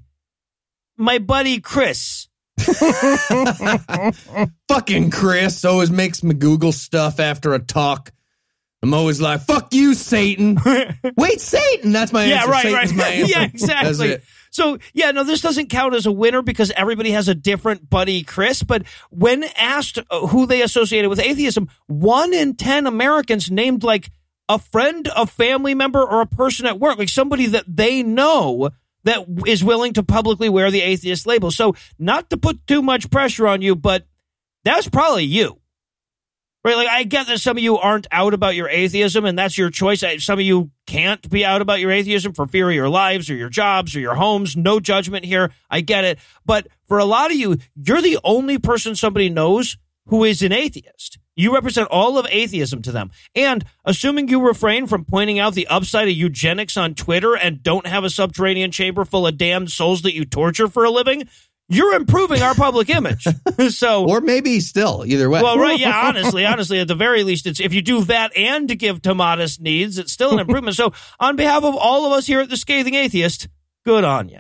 my 0.96 1.20
buddy 1.20 1.60
Chris. 1.60 2.30
fucking 4.68 5.12
Chris 5.12 5.64
always 5.66 5.92
makes 5.92 6.24
me 6.24 6.34
Google 6.34 6.72
stuff 6.72 7.20
after 7.20 7.54
a 7.54 7.60
talk. 7.60 8.12
I'm 8.84 8.94
always 8.94 9.20
like, 9.20 9.42
fuck 9.42 9.74
you, 9.74 9.96
Satan. 9.96 10.58
Wait, 11.18 11.42
Satan. 11.42 11.92
That's 11.92 12.14
my 12.14 12.26
Yeah, 12.26 12.42
answer. 12.42 12.52
right, 12.52 12.64
Satan's 12.64 12.94
right. 12.94 13.20
my 13.20 13.24
yeah, 13.28 13.44
exactly. 13.44 14.18
So, 14.52 14.78
yeah, 14.94 15.12
no, 15.12 15.24
this 15.24 15.42
doesn't 15.42 15.70
count 15.70 15.96
as 15.96 16.06
a 16.06 16.12
winner 16.12 16.42
because 16.42 16.72
everybody 16.72 17.12
has 17.12 17.28
a 17.28 17.36
different 17.36 17.90
buddy 17.90 18.24
Chris. 18.24 18.64
But 18.64 18.84
when 19.10 19.44
asked 19.58 20.00
uh, 20.10 20.28
who 20.28 20.46
they 20.46 20.62
associated 20.62 21.10
with 21.10 21.20
atheism, 21.20 21.70
one 21.88 22.34
in 22.34 22.56
10 22.56 22.88
Americans 22.88 23.52
named 23.52 23.84
like 23.84 24.10
a 24.48 24.60
friend, 24.60 25.10
a 25.16 25.26
family 25.26 25.74
member, 25.74 26.02
or 26.02 26.22
a 26.22 26.28
person 26.28 26.66
at 26.66 26.80
work, 26.80 26.98
like 26.98 27.10
somebody 27.10 27.48
that 27.48 27.66
they 27.68 28.04
know 28.04 28.70
that 29.08 29.26
is 29.46 29.64
willing 29.64 29.94
to 29.94 30.04
publicly 30.04 30.50
wear 30.50 30.72
the 30.72 30.82
atheist 30.82 31.26
label. 31.26 31.52
So, 31.52 31.76
not 31.98 32.30
to 32.30 32.38
put 32.38 32.66
too 32.68 32.82
much 32.82 33.10
pressure 33.10 33.48
on 33.48 33.62
you, 33.62 33.76
but 33.76 34.06
that's 34.64 34.88
probably 34.88 35.24
you. 35.24 35.60
Right, 36.64 36.76
like 36.76 36.90
I 36.90 37.04
get 37.04 37.28
that 37.28 37.40
some 37.40 37.56
of 37.56 37.64
you 37.64 37.78
aren't 37.78 38.08
out 38.12 38.34
about 38.34 38.56
your 38.56 38.68
atheism, 38.68 39.24
and 39.24 39.40
that's 39.40 39.58
your 39.58 39.70
choice. 39.70 40.04
Some 40.20 40.40
of 40.40 40.46
you 40.46 40.72
can't 40.86 41.30
be 41.30 41.46
out 41.46 41.62
about 41.62 41.80
your 41.80 41.92
atheism 41.92 42.34
for 42.34 42.46
fear 42.46 42.68
of 42.68 42.76
your 42.76 42.90
lives 42.90 43.30
or 43.30 43.36
your 43.36 43.48
jobs 43.48 43.96
or 43.96 44.02
your 44.02 44.16
homes. 44.16 44.58
No 44.58 44.82
judgment 44.82 45.24
here. 45.24 45.54
I 45.70 45.80
get 45.80 46.04
it. 46.04 46.20
But 46.46 46.68
for 46.88 46.98
a 46.98 47.06
lot 47.06 47.32
of 47.32 47.38
you, 47.38 47.58
you're 47.76 48.02
the 48.02 48.20
only 48.24 48.58
person 48.58 48.96
somebody 48.96 49.30
knows 49.30 49.78
who 50.08 50.24
is 50.24 50.42
an 50.42 50.52
atheist. 50.52 51.20
You 51.36 51.54
represent 51.54 51.88
all 51.90 52.18
of 52.18 52.26
atheism 52.32 52.82
to 52.82 52.92
them. 52.92 53.12
And 53.36 53.64
assuming 53.86 54.28
you 54.28 54.42
refrain 54.42 54.88
from 54.88 55.06
pointing 55.06 55.38
out 55.38 55.54
the 55.54 55.68
upside 55.68 56.08
of 56.08 56.16
eugenics 56.16 56.76
on 56.78 56.96
Twitter 56.96 57.36
and 57.36 57.62
don't 57.62 57.86
have 57.86 58.04
a 58.04 58.10
subterranean 58.10 58.72
chamber 58.72 59.06
full 59.06 59.28
of 59.28 59.38
damned 59.38 59.72
souls 59.72 60.02
that 60.02 60.16
you 60.16 60.26
torture 60.26 60.68
for 60.68 60.84
a 60.84 60.90
living, 60.90 61.30
you're 61.70 61.94
improving 61.94 62.42
our 62.42 62.56
public 62.56 62.90
image. 62.90 63.28
so 63.70 64.08
Or 64.10 64.22
maybe 64.22 64.60
still, 64.62 65.04
either 65.06 65.30
way. 65.30 65.42
well, 65.44 65.60
right, 65.60 65.78
yeah. 65.80 66.08
Honestly, 66.08 66.46
honestly, 66.46 66.80
at 66.80 66.88
the 66.88 66.96
very 66.96 67.24
least, 67.24 67.46
it's 67.46 67.60
if 67.60 67.74
you 67.74 67.82
do 67.82 68.04
that 68.06 68.36
and 68.36 68.70
to 68.70 68.76
give 68.76 69.02
to 69.04 69.14
modest 69.14 69.62
needs, 69.62 70.00
it's 70.00 70.12
still 70.14 70.32
an 70.32 70.40
improvement. 70.40 70.76
so, 70.78 70.94
on 71.20 71.36
behalf 71.36 71.64
of 71.64 71.76
all 71.76 72.06
of 72.06 72.14
us 72.14 72.26
here 72.26 72.40
at 72.40 72.50
the 72.50 72.58
Scathing 72.58 72.96
Atheist, 72.96 73.48
good 73.86 74.04
on 74.06 74.30
you. 74.30 74.40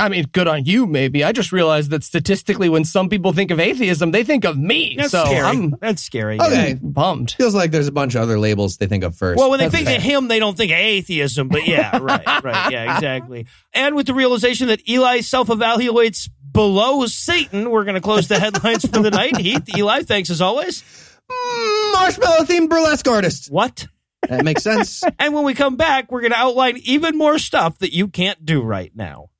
I 0.00 0.08
mean, 0.08 0.24
good 0.32 0.48
on 0.48 0.64
you, 0.64 0.86
maybe. 0.86 1.22
I 1.22 1.32
just 1.32 1.52
realized 1.52 1.90
that 1.90 2.02
statistically, 2.02 2.68
when 2.68 2.84
some 2.84 3.08
people 3.08 3.32
think 3.32 3.50
of 3.50 3.60
atheism, 3.60 4.10
they 4.10 4.24
think 4.24 4.44
of 4.44 4.56
me. 4.58 4.94
That's 4.96 5.10
so 5.10 5.24
scary. 5.24 5.40
I'm 5.46 5.74
That's 5.80 6.02
scary. 6.02 6.36
yeah. 6.36 6.46
Okay. 6.46 6.78
bummed. 6.80 7.32
Feels 7.32 7.54
like 7.54 7.70
there's 7.70 7.88
a 7.88 7.92
bunch 7.92 8.14
of 8.14 8.22
other 8.22 8.38
labels 8.38 8.78
they 8.78 8.86
think 8.86 9.04
of 9.04 9.14
first. 9.16 9.38
Well, 9.38 9.50
when 9.50 9.58
they 9.58 9.66
That's 9.66 9.74
think 9.74 9.88
fair. 9.88 9.96
of 9.98 10.02
him, 10.02 10.28
they 10.28 10.38
don't 10.38 10.56
think 10.56 10.72
of 10.72 10.78
atheism, 10.78 11.48
but 11.48 11.66
yeah, 11.66 11.98
right, 12.02 12.42
right, 12.42 12.72
yeah, 12.72 12.96
exactly. 12.96 13.46
And 13.72 13.94
with 13.94 14.06
the 14.06 14.14
realization 14.14 14.68
that 14.68 14.88
Eli 14.88 15.20
self-evaluates 15.20 16.28
below 16.52 17.06
Satan, 17.06 17.70
we're 17.70 17.84
going 17.84 17.94
to 17.94 18.00
close 18.00 18.26
the 18.28 18.38
headlines 18.40 18.84
for 18.86 19.02
the 19.02 19.10
night. 19.10 19.36
Heath, 19.36 19.68
Eli, 19.76 20.02
thanks 20.02 20.30
as 20.30 20.40
always. 20.40 20.82
Mm, 21.30 21.92
marshmallow 21.92 22.44
themed 22.44 22.68
burlesque 22.68 23.06
artist. 23.06 23.50
What? 23.50 23.86
That 24.28 24.44
makes 24.44 24.62
sense. 24.62 25.02
And 25.18 25.34
when 25.34 25.44
we 25.44 25.54
come 25.54 25.76
back, 25.76 26.10
we're 26.10 26.20
going 26.22 26.32
to 26.32 26.38
outline 26.38 26.78
even 26.84 27.16
more 27.16 27.38
stuff 27.38 27.78
that 27.78 27.92
you 27.94 28.08
can't 28.08 28.44
do 28.44 28.62
right 28.62 28.90
now. 28.94 29.30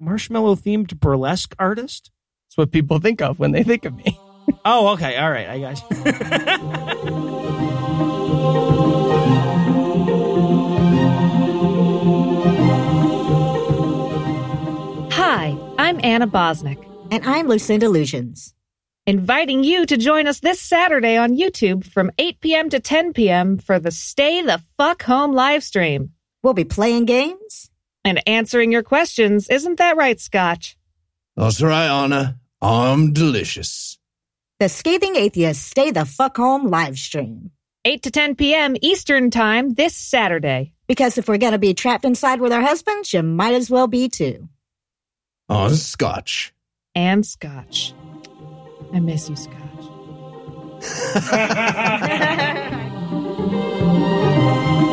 Marshmallow 0.00 0.54
themed 0.56 0.98
burlesque 1.00 1.54
artist? 1.58 2.10
That's 2.48 2.56
what 2.56 2.70
people 2.72 2.98
think 3.00 3.20
of 3.20 3.38
when 3.38 3.52
they 3.52 3.62
think 3.62 3.84
of 3.84 3.94
me. 3.94 4.18
Oh, 4.64 4.88
okay. 4.94 5.18
All 5.18 5.30
right. 5.30 5.46
I 5.46 5.58
got 5.60 5.78
you. 5.90 7.38
Hi, 15.12 15.56
I'm 15.78 16.00
Anna 16.02 16.26
Bosnick, 16.26 16.78
And 17.10 17.24
I'm 17.24 17.48
Lucinda 17.48 17.86
Illusions. 17.86 18.54
inviting 19.06 19.64
you 19.64 19.86
to 19.86 19.96
join 19.96 20.26
us 20.26 20.40
this 20.40 20.60
Saturday 20.60 21.16
on 21.16 21.36
YouTube 21.36 21.84
from 21.84 22.10
8 22.18 22.40
p.m. 22.40 22.70
to 22.70 22.80
10 22.80 23.12
p.m. 23.14 23.58
for 23.58 23.78
the 23.78 23.90
Stay 23.90 24.42
the 24.42 24.60
Fuck 24.76 25.02
Home 25.04 25.32
live 25.32 25.62
stream. 25.64 26.10
We'll 26.42 26.54
be 26.54 26.64
playing 26.64 27.06
games. 27.06 27.67
And 28.08 28.26
answering 28.26 28.72
your 28.72 28.82
questions, 28.82 29.50
isn't 29.50 29.76
that 29.76 29.98
right, 29.98 30.18
Scotch? 30.18 30.78
That's 31.36 31.60
right, 31.60 31.88
Anna. 31.88 32.38
I'm 32.62 33.12
delicious. 33.12 33.98
The 34.58 34.70
Scathing 34.70 35.14
Atheist 35.14 35.62
Stay 35.62 35.90
the 35.90 36.06
Fuck 36.06 36.38
Home 36.38 36.68
live 36.68 36.96
stream. 36.96 37.50
8 37.84 38.02
to 38.04 38.10
10 38.10 38.36
p.m. 38.36 38.76
Eastern 38.80 39.30
Time 39.30 39.74
this 39.74 39.94
Saturday. 39.94 40.72
Because 40.86 41.18
if 41.18 41.28
we're 41.28 41.36
going 41.36 41.52
to 41.52 41.58
be 41.58 41.74
trapped 41.74 42.06
inside 42.06 42.40
with 42.40 42.50
our 42.50 42.62
husbands, 42.62 43.12
you 43.12 43.22
might 43.22 43.52
as 43.52 43.68
well 43.68 43.88
be 43.88 44.08
too. 44.08 44.48
On 45.50 45.74
scotch. 45.74 46.54
And 46.94 47.26
Scotch. 47.26 47.92
I 48.94 49.00
miss 49.00 49.28
you, 49.28 49.36
Scotch. 49.36 49.58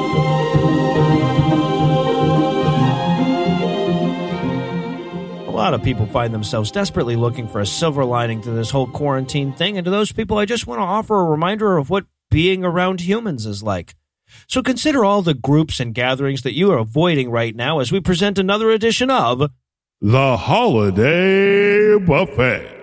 lot 5.56 5.74
of 5.74 5.82
people 5.84 6.06
find 6.06 6.34
themselves 6.34 6.70
desperately 6.70 7.16
looking 7.16 7.48
for 7.48 7.62
a 7.62 7.66
silver 7.66 8.04
lining 8.04 8.42
to 8.42 8.52
this 8.52 8.70
whole 8.70 8.88
quarantine 8.88 9.54
thing. 9.54 9.78
And 9.78 9.86
to 9.86 9.92
those 9.92 10.12
people, 10.12 10.38
I 10.38 10.44
just 10.44 10.68
want 10.68 10.80
to 10.80 10.84
offer 10.84 11.18
a 11.18 11.24
reminder 11.24 11.78
of 11.78 11.90
what 11.90 12.06
being 12.30 12.66
around 12.66 13.00
humans 13.00 13.46
is 13.46 13.64
like. 13.64 13.96
So 14.50 14.62
consider 14.62 15.06
all 15.06 15.22
the 15.22 15.34
groups 15.34 15.80
and 15.80 15.94
gatherings 15.94 16.42
that 16.42 16.56
you 16.56 16.74
are 16.74 16.78
avoiding 16.78 17.32
right 17.32 17.56
now 17.56 17.80
as 17.80 17.90
we 17.90 18.02
present 18.02 18.38
another 18.38 18.70
edition 18.70 19.10
of 19.10 19.50
The 20.02 20.36
Holiday 20.36 22.00
Buffet. 22.00 22.74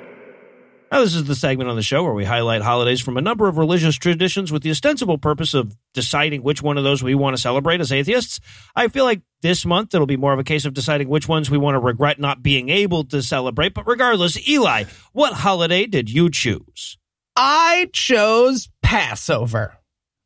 Now, 0.90 1.00
this 1.00 1.14
is 1.14 1.24
the 1.24 1.34
segment 1.34 1.68
on 1.68 1.76
the 1.76 1.82
show 1.82 2.02
where 2.02 2.14
we 2.14 2.24
highlight 2.24 2.62
holidays 2.62 3.00
from 3.00 3.18
a 3.18 3.22
number 3.22 3.48
of 3.48 3.58
religious 3.58 3.96
traditions 3.96 4.50
with 4.50 4.62
the 4.62 4.70
ostensible 4.70 5.18
purpose 5.18 5.52
of 5.52 5.76
deciding 5.92 6.42
which 6.42 6.62
one 6.62 6.78
of 6.78 6.84
those 6.84 7.02
we 7.02 7.14
want 7.14 7.36
to 7.36 7.42
celebrate 7.42 7.80
as 7.80 7.92
atheists. 7.92 8.40
I 8.74 8.88
feel 8.88 9.04
like 9.04 9.20
this 9.42 9.66
month 9.66 9.94
it'll 9.94 10.06
be 10.06 10.16
more 10.16 10.32
of 10.32 10.38
a 10.38 10.44
case 10.44 10.64
of 10.64 10.72
deciding 10.74 11.08
which 11.08 11.28
ones 11.28 11.50
we 11.50 11.58
want 11.58 11.74
to 11.74 11.78
regret 11.80 12.18
not 12.18 12.42
being 12.42 12.68
able 12.68 13.04
to 13.04 13.22
celebrate. 13.22 13.74
But 13.74 13.86
regardless, 13.86 14.48
Eli, 14.48 14.84
what 15.12 15.32
holiday 15.34 15.86
did 15.86 16.10
you 16.10 16.30
choose? 16.30 16.96
I 17.36 17.90
chose 17.92 18.68
Passover. 18.82 19.78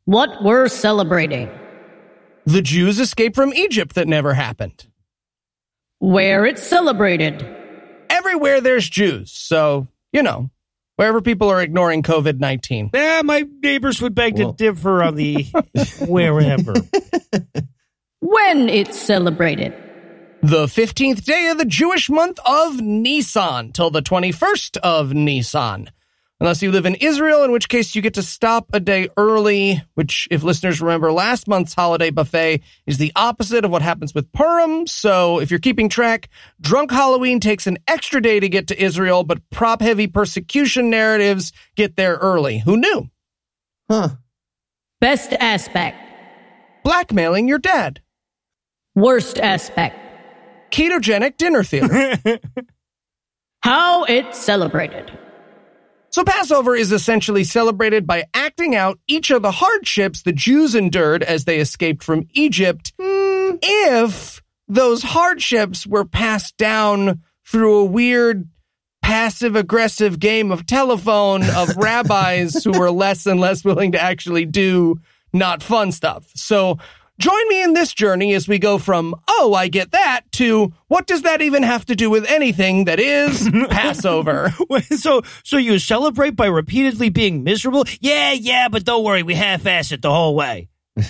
What 0.05 0.43
we're 0.45 0.69
celebrating. 0.69 1.51
The 2.45 2.63
Jews' 2.63 3.01
escape 3.01 3.35
from 3.35 3.53
Egypt 3.55 3.95
that 3.97 4.07
never 4.07 4.35
happened. 4.35 4.87
Where 5.99 6.45
it's 6.47 6.63
celebrated. 6.63 7.45
Everywhere 8.09 8.61
there's 8.61 8.89
Jews, 8.89 9.33
so, 9.33 9.89
you 10.13 10.23
know, 10.23 10.51
wherever 10.97 11.21
people 11.21 11.49
are 11.49 11.61
ignoring 11.61 12.03
COVID 12.03 12.39
19. 12.39 12.91
Eh, 12.95 13.23
my 13.25 13.45
neighbors 13.63 14.01
would 14.01 14.15
beg 14.15 14.39
Well- 14.39 14.53
to 14.53 14.57
differ 14.57 15.03
on 15.03 15.17
the 15.17 15.43
wherever. 16.07 16.75
When 18.21 18.69
it's 18.69 18.99
celebrated. 18.99 19.75
The 20.43 20.67
15th 20.67 21.25
day 21.25 21.49
of 21.49 21.59
the 21.59 21.65
Jewish 21.65 22.09
month 22.09 22.39
of 22.47 22.81
Nisan 22.81 23.73
till 23.73 23.91
the 23.91 24.03
21st 24.03 24.79
of 24.79 25.13
Nisan. 25.13 25.91
Unless 26.39 26.63
you 26.63 26.71
live 26.71 26.85
in 26.85 26.97
Israel, 26.97 27.45
in 27.45 27.53
which 27.53 27.69
case 27.69 27.95
you 27.95 28.03
get 28.03 28.15
to 28.15 28.23
stop 28.23 28.69
a 28.75 28.81
day 28.81 29.09
early, 29.17 29.83
which, 29.95 30.29
if 30.31 30.43
listeners 30.43 30.83
remember 30.83 31.11
last 31.11 31.49
month's 31.49 31.73
holiday 31.73 32.11
buffet, 32.11 32.63
is 32.87 32.99
the 32.99 33.11
opposite 33.17 33.65
of 33.65 33.71
what 33.71 33.81
happens 33.81 34.15
with 34.15 34.31
Purim. 34.33 34.87
So 34.87 35.41
if 35.41 35.51
you're 35.51 35.59
keeping 35.59 35.89
track, 35.89 36.29
Drunk 36.61 36.91
Halloween 36.91 37.41
takes 37.41 37.67
an 37.67 37.79
extra 37.89 38.21
day 38.21 38.39
to 38.39 38.49
get 38.51 38.67
to 38.69 38.83
Israel, 38.83 39.25
but 39.25 39.41
prop 39.51 39.81
heavy 39.81 40.07
persecution 40.07 40.91
narratives 40.91 41.53
get 41.75 41.97
there 41.97 42.17
early. 42.17 42.59
Who 42.59 42.77
knew? 42.77 43.09
Huh. 43.91 44.09
Best 45.01 45.33
aspect. 45.35 45.97
blackmailing 46.85 47.49
your 47.49 47.59
dad. 47.59 48.01
Worst 48.97 49.39
aspect. 49.39 49.95
Ketogenic 50.73 51.37
dinner 51.37 51.63
theater. 51.63 52.19
How 53.63 54.05
it's 54.05 54.39
celebrated. 54.39 55.17
So 56.11 56.25
Passover 56.25 56.75
is 56.75 56.93
essentially 56.93 57.45
celebrated 57.45 58.07
by 58.07 58.25
acting 58.33 58.75
out 58.75 58.99
each 59.07 59.31
of 59.31 59.43
the 59.43 59.51
hardships 59.51 60.23
the 60.23 60.33
Jews 60.33 60.75
endured 60.75 61.23
as 61.23 61.45
they 61.45 61.59
escaped 61.59 62.03
from 62.03 62.27
Egypt, 62.33 62.95
if 62.99 64.43
those 64.67 65.03
hardships 65.03 65.87
were 65.87 66.07
passed 66.07 66.57
down 66.57 67.21
through 67.45 67.81
a 67.81 67.85
weird 67.85 68.49
passive 69.03 69.57
aggressive 69.57 70.19
game 70.19 70.51
of 70.51 70.65
telephone 70.65 71.43
of 71.51 71.77
rabbis 71.77 72.65
who 72.65 72.73
were 72.79 72.91
less 72.91 73.27
and 73.27 73.39
less 73.39 73.63
willing 73.63 73.93
to 73.93 74.01
actually 74.01 74.47
do 74.47 74.99
not 75.35 75.63
fun 75.63 75.93
stuff. 75.93 76.31
So 76.35 76.79
join 77.19 77.49
me 77.49 77.63
in 77.63 77.75
this 77.75 77.93
journey 77.93 78.35
as 78.35 78.49
we 78.49 78.59
go 78.59 78.79
from, 78.79 79.15
oh, 79.29 79.55
I 79.55 79.69
get 79.69 79.93
that, 79.93 80.23
to 80.33 80.73
what 80.89 81.07
does 81.07 81.23
that 81.23 81.43
even 81.43 81.63
have 81.63 81.85
to 81.87 81.97
do 81.97 82.11
with 82.11 82.27
anything 82.31 82.85
that 82.85 83.01
is 83.01 83.49
Passover? 83.71 84.55
so, 84.97 85.23
so 85.43 85.57
you 85.57 85.79
celebrate 85.79 86.37
by 86.37 86.47
repeatedly 86.47 87.09
being 87.09 87.45
miserable? 87.45 87.85
Yeah, 88.01 88.33
yeah, 88.33 88.69
but 88.69 88.85
don't 88.85 89.05
worry, 89.05 89.23
we 89.23 89.35
half-ass 89.35 89.93
it 89.93 90.03
the 90.03 90.11
whole 90.11 90.35
way. 90.35 90.69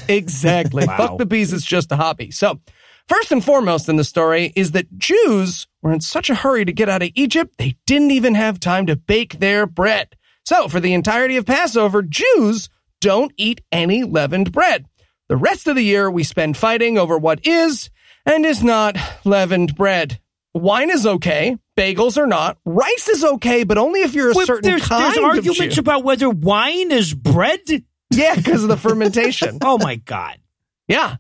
Exactly. 0.09 0.85
Wow. 0.87 0.97
Fuck 0.97 1.19
the 1.19 1.27
bees, 1.27 1.53
it's 1.53 1.65
just 1.65 1.91
a 1.93 1.97
hobby. 1.97 2.31
So, 2.31 2.61
first 3.09 3.33
and 3.33 3.45
foremost 3.45 3.89
in 3.89 3.97
the 3.97 4.05
story 4.05 4.53
is 4.55 4.73
that 4.73 4.99
Jews 4.99 5.67
were 5.83 5.93
in 5.93 6.01
such 6.01 6.31
a 6.31 6.35
hurry 6.35 6.65
to 6.65 6.73
get 6.73 6.89
out 6.89 7.03
of 7.03 7.11
Egypt, 7.15 7.55
they 7.59 7.77
didn't 7.87 8.11
even 8.11 8.35
have 8.35 8.61
time 8.61 8.87
to 8.87 8.97
bake 8.97 9.39
their 9.39 9.67
bread. 9.67 10.17
So, 10.45 10.69
for 10.69 10.81
the 10.81 10.95
entirety 10.95 11.37
of 11.37 11.47
Passover, 11.47 12.03
Jews 12.03 12.69
don't 13.01 13.33
eat 13.37 13.63
any 13.73 14.05
leavened 14.05 14.53
bread. 14.53 14.87
The 15.29 15.37
rest 15.37 15.66
of 15.66 15.77
the 15.77 15.83
year, 15.83 16.11
we 16.11 16.22
spend 16.24 16.57
fighting 16.57 16.99
over 16.99 17.18
what 17.18 17.47
is 17.47 17.91
and 18.24 18.45
is 18.47 18.62
not 18.62 18.97
leavened 19.24 19.74
bread. 19.77 20.20
Wine 20.55 20.91
is 20.91 21.07
okay. 21.07 21.57
Bagels 21.77 22.16
are 22.16 22.27
not. 22.27 22.59
Rice 22.64 23.09
is 23.09 23.22
okay, 23.24 23.64
but 23.64 23.77
only 23.77 24.01
if 24.01 24.14
you're 24.14 24.31
a 24.31 24.35
Wait, 24.35 24.47
certain 24.47 24.70
there's, 24.70 24.87
kind 24.87 25.03
there's 25.14 25.18
arguments 25.18 25.77
of 25.77 25.83
about 25.85 26.05
whether 26.05 26.31
wine 26.31 26.91
is 26.93 27.12
bread. 27.12 27.61
Yeah, 28.11 28.35
because 28.37 28.62
of 28.62 28.68
the 28.68 28.77
fermentation. 28.79 29.59
oh 29.62 29.77
my 29.79 29.97
god. 29.97 30.39
Yeah. 30.89 31.16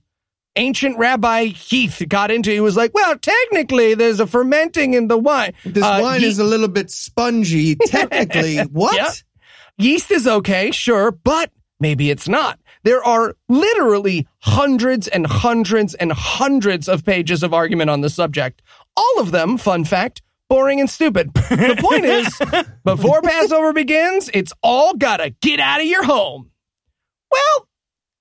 Ancient 0.58 0.96
Rabbi 0.96 1.46
Heath 1.46 2.02
got 2.08 2.30
into. 2.30 2.50
He 2.50 2.60
was 2.60 2.76
like, 2.78 2.94
"Well, 2.94 3.18
technically, 3.18 3.92
there's 3.92 4.20
a 4.20 4.26
fermenting 4.26 4.94
in 4.94 5.06
the 5.08 5.18
wine. 5.18 5.52
This 5.66 5.84
Uh, 5.84 5.98
wine 6.00 6.22
ye- 6.22 6.28
is 6.28 6.38
a 6.38 6.44
little 6.44 6.68
bit 6.68 6.90
spongy. 6.90 7.74
Technically, 7.86 8.60
what? 8.60 8.96
Yeah. 8.96 9.12
Yeast 9.76 10.10
is 10.10 10.26
okay, 10.26 10.70
sure, 10.70 11.10
but 11.12 11.50
maybe 11.78 12.08
it's 12.10 12.26
not. 12.26 12.58
There 12.86 13.02
are 13.02 13.34
literally 13.48 14.28
hundreds 14.38 15.08
and 15.08 15.26
hundreds 15.26 15.96
and 15.96 16.12
hundreds 16.12 16.88
of 16.88 17.04
pages 17.04 17.42
of 17.42 17.52
argument 17.52 17.90
on 17.90 18.00
the 18.00 18.08
subject. 18.08 18.62
All 18.96 19.18
of 19.18 19.32
them, 19.32 19.58
fun 19.58 19.84
fact, 19.84 20.22
boring 20.48 20.78
and 20.78 20.88
stupid. 20.88 21.32
The 21.34 21.76
point 21.80 22.04
is, 22.04 22.38
before 22.84 23.22
Passover 23.22 23.72
begins, 23.72 24.30
it's 24.32 24.52
all 24.62 24.94
gotta 24.94 25.30
get 25.30 25.58
out 25.58 25.80
of 25.80 25.86
your 25.86 26.04
home. 26.04 26.52
Well, 27.28 27.68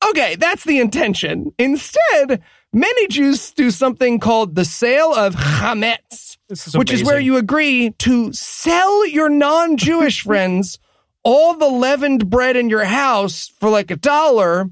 okay, 0.10 0.36
that's 0.36 0.64
the 0.64 0.80
intention. 0.80 1.54
Instead, 1.60 2.42
many 2.74 3.08
Jews 3.08 3.52
do 3.52 3.70
something 3.70 4.20
called 4.20 4.56
the 4.56 4.66
sale 4.66 5.14
of 5.14 5.36
chametz, 5.36 6.38
is 6.50 6.74
which 6.74 6.92
is 6.92 7.04
where 7.04 7.20
you 7.20 7.38
agree 7.38 7.92
to 8.00 8.34
sell 8.34 9.06
your 9.06 9.30
non-Jewish 9.30 10.24
friends 10.24 10.80
all 11.26 11.58
the 11.58 11.68
leavened 11.68 12.30
bread 12.30 12.56
in 12.56 12.70
your 12.70 12.86
house 12.86 13.52
for 13.60 13.70
like 13.70 13.92
a 13.92 13.98
dollar, 13.98 14.70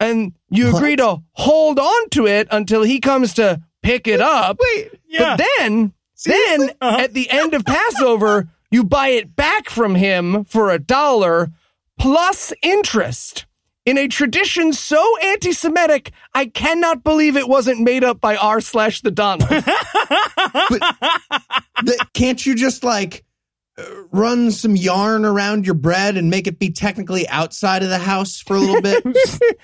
and 0.00 0.32
you 0.48 0.74
agree 0.74 0.96
to 0.96 1.22
hold 1.32 1.78
on 1.78 2.08
to 2.08 2.26
it 2.26 2.48
until 2.50 2.82
he 2.82 2.98
comes 2.98 3.34
to 3.34 3.60
pick 3.82 4.08
it 4.08 4.20
up. 4.20 4.58
Wait, 4.58 4.98
Yeah. 5.06 5.36
But 5.36 5.46
then, 5.58 5.92
then 6.24 6.70
uh-huh. 6.80 6.96
at 6.98 7.12
the 7.12 7.30
end 7.30 7.54
of 7.54 7.64
Passover, 7.64 8.48
you 8.70 8.82
buy 8.82 9.08
it 9.08 9.36
back 9.36 9.68
from 9.68 9.94
him 9.94 10.44
for 10.44 10.70
a 10.70 10.78
dollar 10.78 11.50
plus 11.98 12.52
interest. 12.62 13.46
In 13.86 13.96
a 13.98 14.08
tradition 14.08 14.72
so 14.72 15.18
anti-Semitic, 15.18 16.12
I 16.34 16.46
cannot 16.46 17.02
believe 17.02 17.36
it 17.36 17.48
wasn't 17.48 17.80
made 17.80 18.04
up 18.04 18.20
by 18.20 18.36
r 18.36 18.60
slash 18.60 19.00
the 19.02 19.10
Donald. 19.10 19.50
But 21.82 22.12
can't 22.12 22.44
you 22.44 22.54
just 22.54 22.84
like 22.84 23.24
run 24.10 24.50
some 24.50 24.76
yarn 24.76 25.24
around 25.24 25.66
your 25.66 25.74
bread 25.74 26.16
and 26.16 26.30
make 26.30 26.46
it 26.46 26.58
be 26.58 26.70
technically 26.70 27.28
outside 27.28 27.82
of 27.82 27.88
the 27.88 27.98
house 27.98 28.40
for 28.40 28.56
a 28.56 28.60
little 28.60 28.82
bit? 28.82 29.04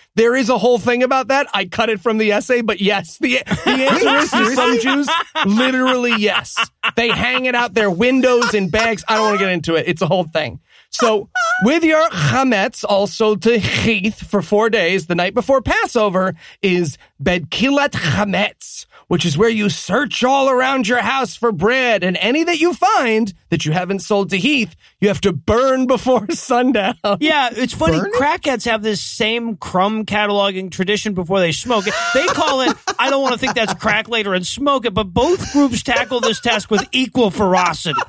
there 0.15 0.35
is 0.35 0.49
a 0.49 0.59
whole 0.59 0.79
thing 0.79 1.03
about 1.03 1.29
that. 1.29 1.47
I 1.55 1.67
cut 1.67 1.91
it 1.91 2.01
from 2.01 2.19
the 2.19 2.33
essay, 2.33 2.61
but 2.63 2.81
yes, 2.81 3.19
the, 3.19 3.43
the 3.47 3.71
answer 3.91 4.09
is 4.17 4.31
to 4.31 4.55
some 4.55 4.81
Jews, 4.81 5.09
literally 5.47 6.15
yes. 6.17 6.57
They 6.95 7.09
hang 7.09 7.47
it 7.47 7.55
out 7.55 7.75
their 7.75 7.91
windows 7.91 8.55
in 8.55 8.69
bags. 8.71 9.05
I 9.09 9.17
don't 9.17 9.27
want 9.27 9.39
to 9.39 9.45
get 9.45 9.53
into 9.53 9.75
it. 9.75 9.87
It's 9.89 10.03
a 10.03 10.07
whole 10.07 10.25
thing. 10.25 10.61
So 10.91 11.29
with 11.63 11.85
your 11.85 12.09
chametz, 12.09 12.85
also 12.89 13.37
to 13.37 13.59
Heath 13.59 14.27
for 14.27 14.41
four 14.41 14.71
days, 14.71 15.07
the 15.07 15.15
night 15.15 15.35
before 15.35 15.61
Passover, 15.61 16.35
is 16.63 16.97
bedikat 17.23 17.91
chametz, 17.91 18.87
which 19.09 19.25
is 19.25 19.39
where 19.39 19.49
you 19.49 19.69
search 19.69 20.25
all 20.25 20.49
around 20.51 20.89
your 20.89 21.01
house 21.01 21.37
for 21.37 21.53
bread, 21.53 22.03
and 22.03 22.17
any 22.17 22.45
that 22.45 22.59
you 22.59 22.75
find 22.75 23.33
that 23.51 23.65
you 23.65 23.73
haven't 23.73 24.01
sold 24.01 24.31
to 24.31 24.39
Heath, 24.39 24.75
you 25.01 25.09
have 25.09 25.21
to 25.23 25.33
burn 25.33 25.87
before 25.87 26.29
sundown. 26.31 26.97
Yeah, 27.21 27.51
it's 27.53 27.73
funny. 27.75 27.99
Burn 27.99 28.11
it? 28.13 28.15
Crackheads 28.15 28.65
have 28.65 28.83
this 28.83 29.01
same 29.01 29.57
crumb 29.57 30.05
cataloging 30.05 30.71
tradition 30.71 31.15
before 31.15 31.41
they 31.41 31.53
smoke 31.53 31.87
it. 31.87 31.95
They 32.15 32.27
call 32.27 32.63
it, 32.63 32.77
I 32.99 33.11
don't 33.11 33.23
want 33.23 33.35
to 33.35 33.39
think 33.39 33.55
that's 33.55 33.75
crack 33.75 34.09
later 34.09 34.35
and 34.35 34.47
smoke 34.47 34.87
it, 34.87 34.95
but 34.95 35.05
both 35.05 35.53
groups 35.53 35.83
tackle 35.83 36.21
this 36.21 36.41
task 36.41 36.71
with 36.71 36.87
equal 36.93 37.31
ferocity. 37.31 38.01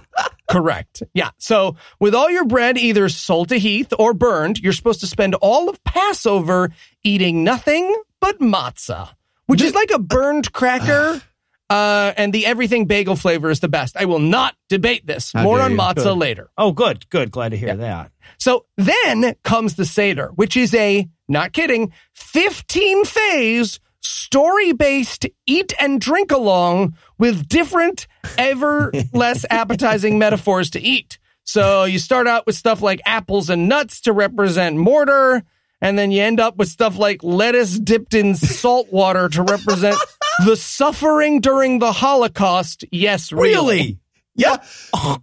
Correct. 0.49 1.03
Yeah. 1.13 1.31
So 1.37 1.75
with 1.99 2.15
all 2.15 2.29
your 2.31 2.45
bread 2.45 2.77
either 2.77 3.09
sold 3.09 3.49
to 3.49 3.59
Heath 3.59 3.93
or 3.99 4.13
burned, 4.13 4.59
you're 4.59 4.73
supposed 4.73 5.01
to 5.01 5.07
spend 5.07 5.35
all 5.35 5.69
of 5.69 5.83
Passover 5.83 6.71
eating 7.03 7.43
nothing 7.43 8.01
but 8.19 8.39
matzah, 8.39 9.09
which 9.47 9.61
is 9.61 9.73
like 9.73 9.91
a 9.91 9.99
burned 9.99 10.51
cracker. 10.53 11.21
Uh, 11.69 12.13
and 12.15 12.31
the 12.31 12.45
everything 12.45 12.85
bagel 12.85 13.17
flavor 13.17 13.49
is 13.49 13.59
the 13.59 13.67
best. 13.67 13.97
I 13.97 14.05
will 14.05 14.19
not 14.19 14.55
debate 14.69 15.05
this. 15.05 15.33
How 15.33 15.43
More 15.43 15.59
on 15.59 15.71
you. 15.71 15.77
matzah 15.77 15.95
Good. 15.95 16.17
later. 16.17 16.49
Oh, 16.57 16.71
good, 16.71 17.09
good. 17.09 17.29
Glad 17.29 17.49
to 17.49 17.57
hear 17.57 17.75
that. 17.75 18.13
So 18.37 18.65
then 18.77 19.35
comes 19.43 19.75
the 19.75 19.83
Seder, 19.83 20.27
which 20.35 20.55
is 20.55 20.73
a, 20.73 21.09
not 21.27 21.51
kidding, 21.51 21.91
15 22.13 23.03
phase 23.03 23.81
story 23.99 24.71
based 24.71 25.25
eat 25.45 25.73
and 25.77 25.99
drink 25.99 26.31
along 26.31 26.95
with 27.17 27.49
different, 27.49 28.07
ever 28.37 28.93
less 29.13 29.45
appetizing 29.49 30.17
metaphors 30.17 30.69
to 30.69 30.79
eat. 30.79 31.19
So 31.43 31.83
you 31.83 31.99
start 31.99 32.27
out 32.27 32.45
with 32.45 32.55
stuff 32.55 32.81
like 32.81 33.01
apples 33.05 33.49
and 33.49 33.67
nuts 33.67 33.99
to 34.01 34.13
represent 34.13 34.77
mortar, 34.77 35.43
and 35.81 35.97
then 35.97 36.11
you 36.11 36.21
end 36.21 36.39
up 36.39 36.57
with 36.57 36.69
stuff 36.69 36.97
like 36.97 37.23
lettuce 37.23 37.77
dipped 37.77 38.13
in 38.13 38.35
salt 38.35 38.91
water 38.91 39.29
to 39.29 39.43
represent 39.43 39.95
the 40.45 40.55
suffering 40.55 41.39
during 41.39 41.79
the 41.79 41.91
Holocaust. 41.91 42.85
Yes, 42.91 43.31
really. 43.31 43.51
Really? 43.53 43.99
Yeah, 44.35 44.57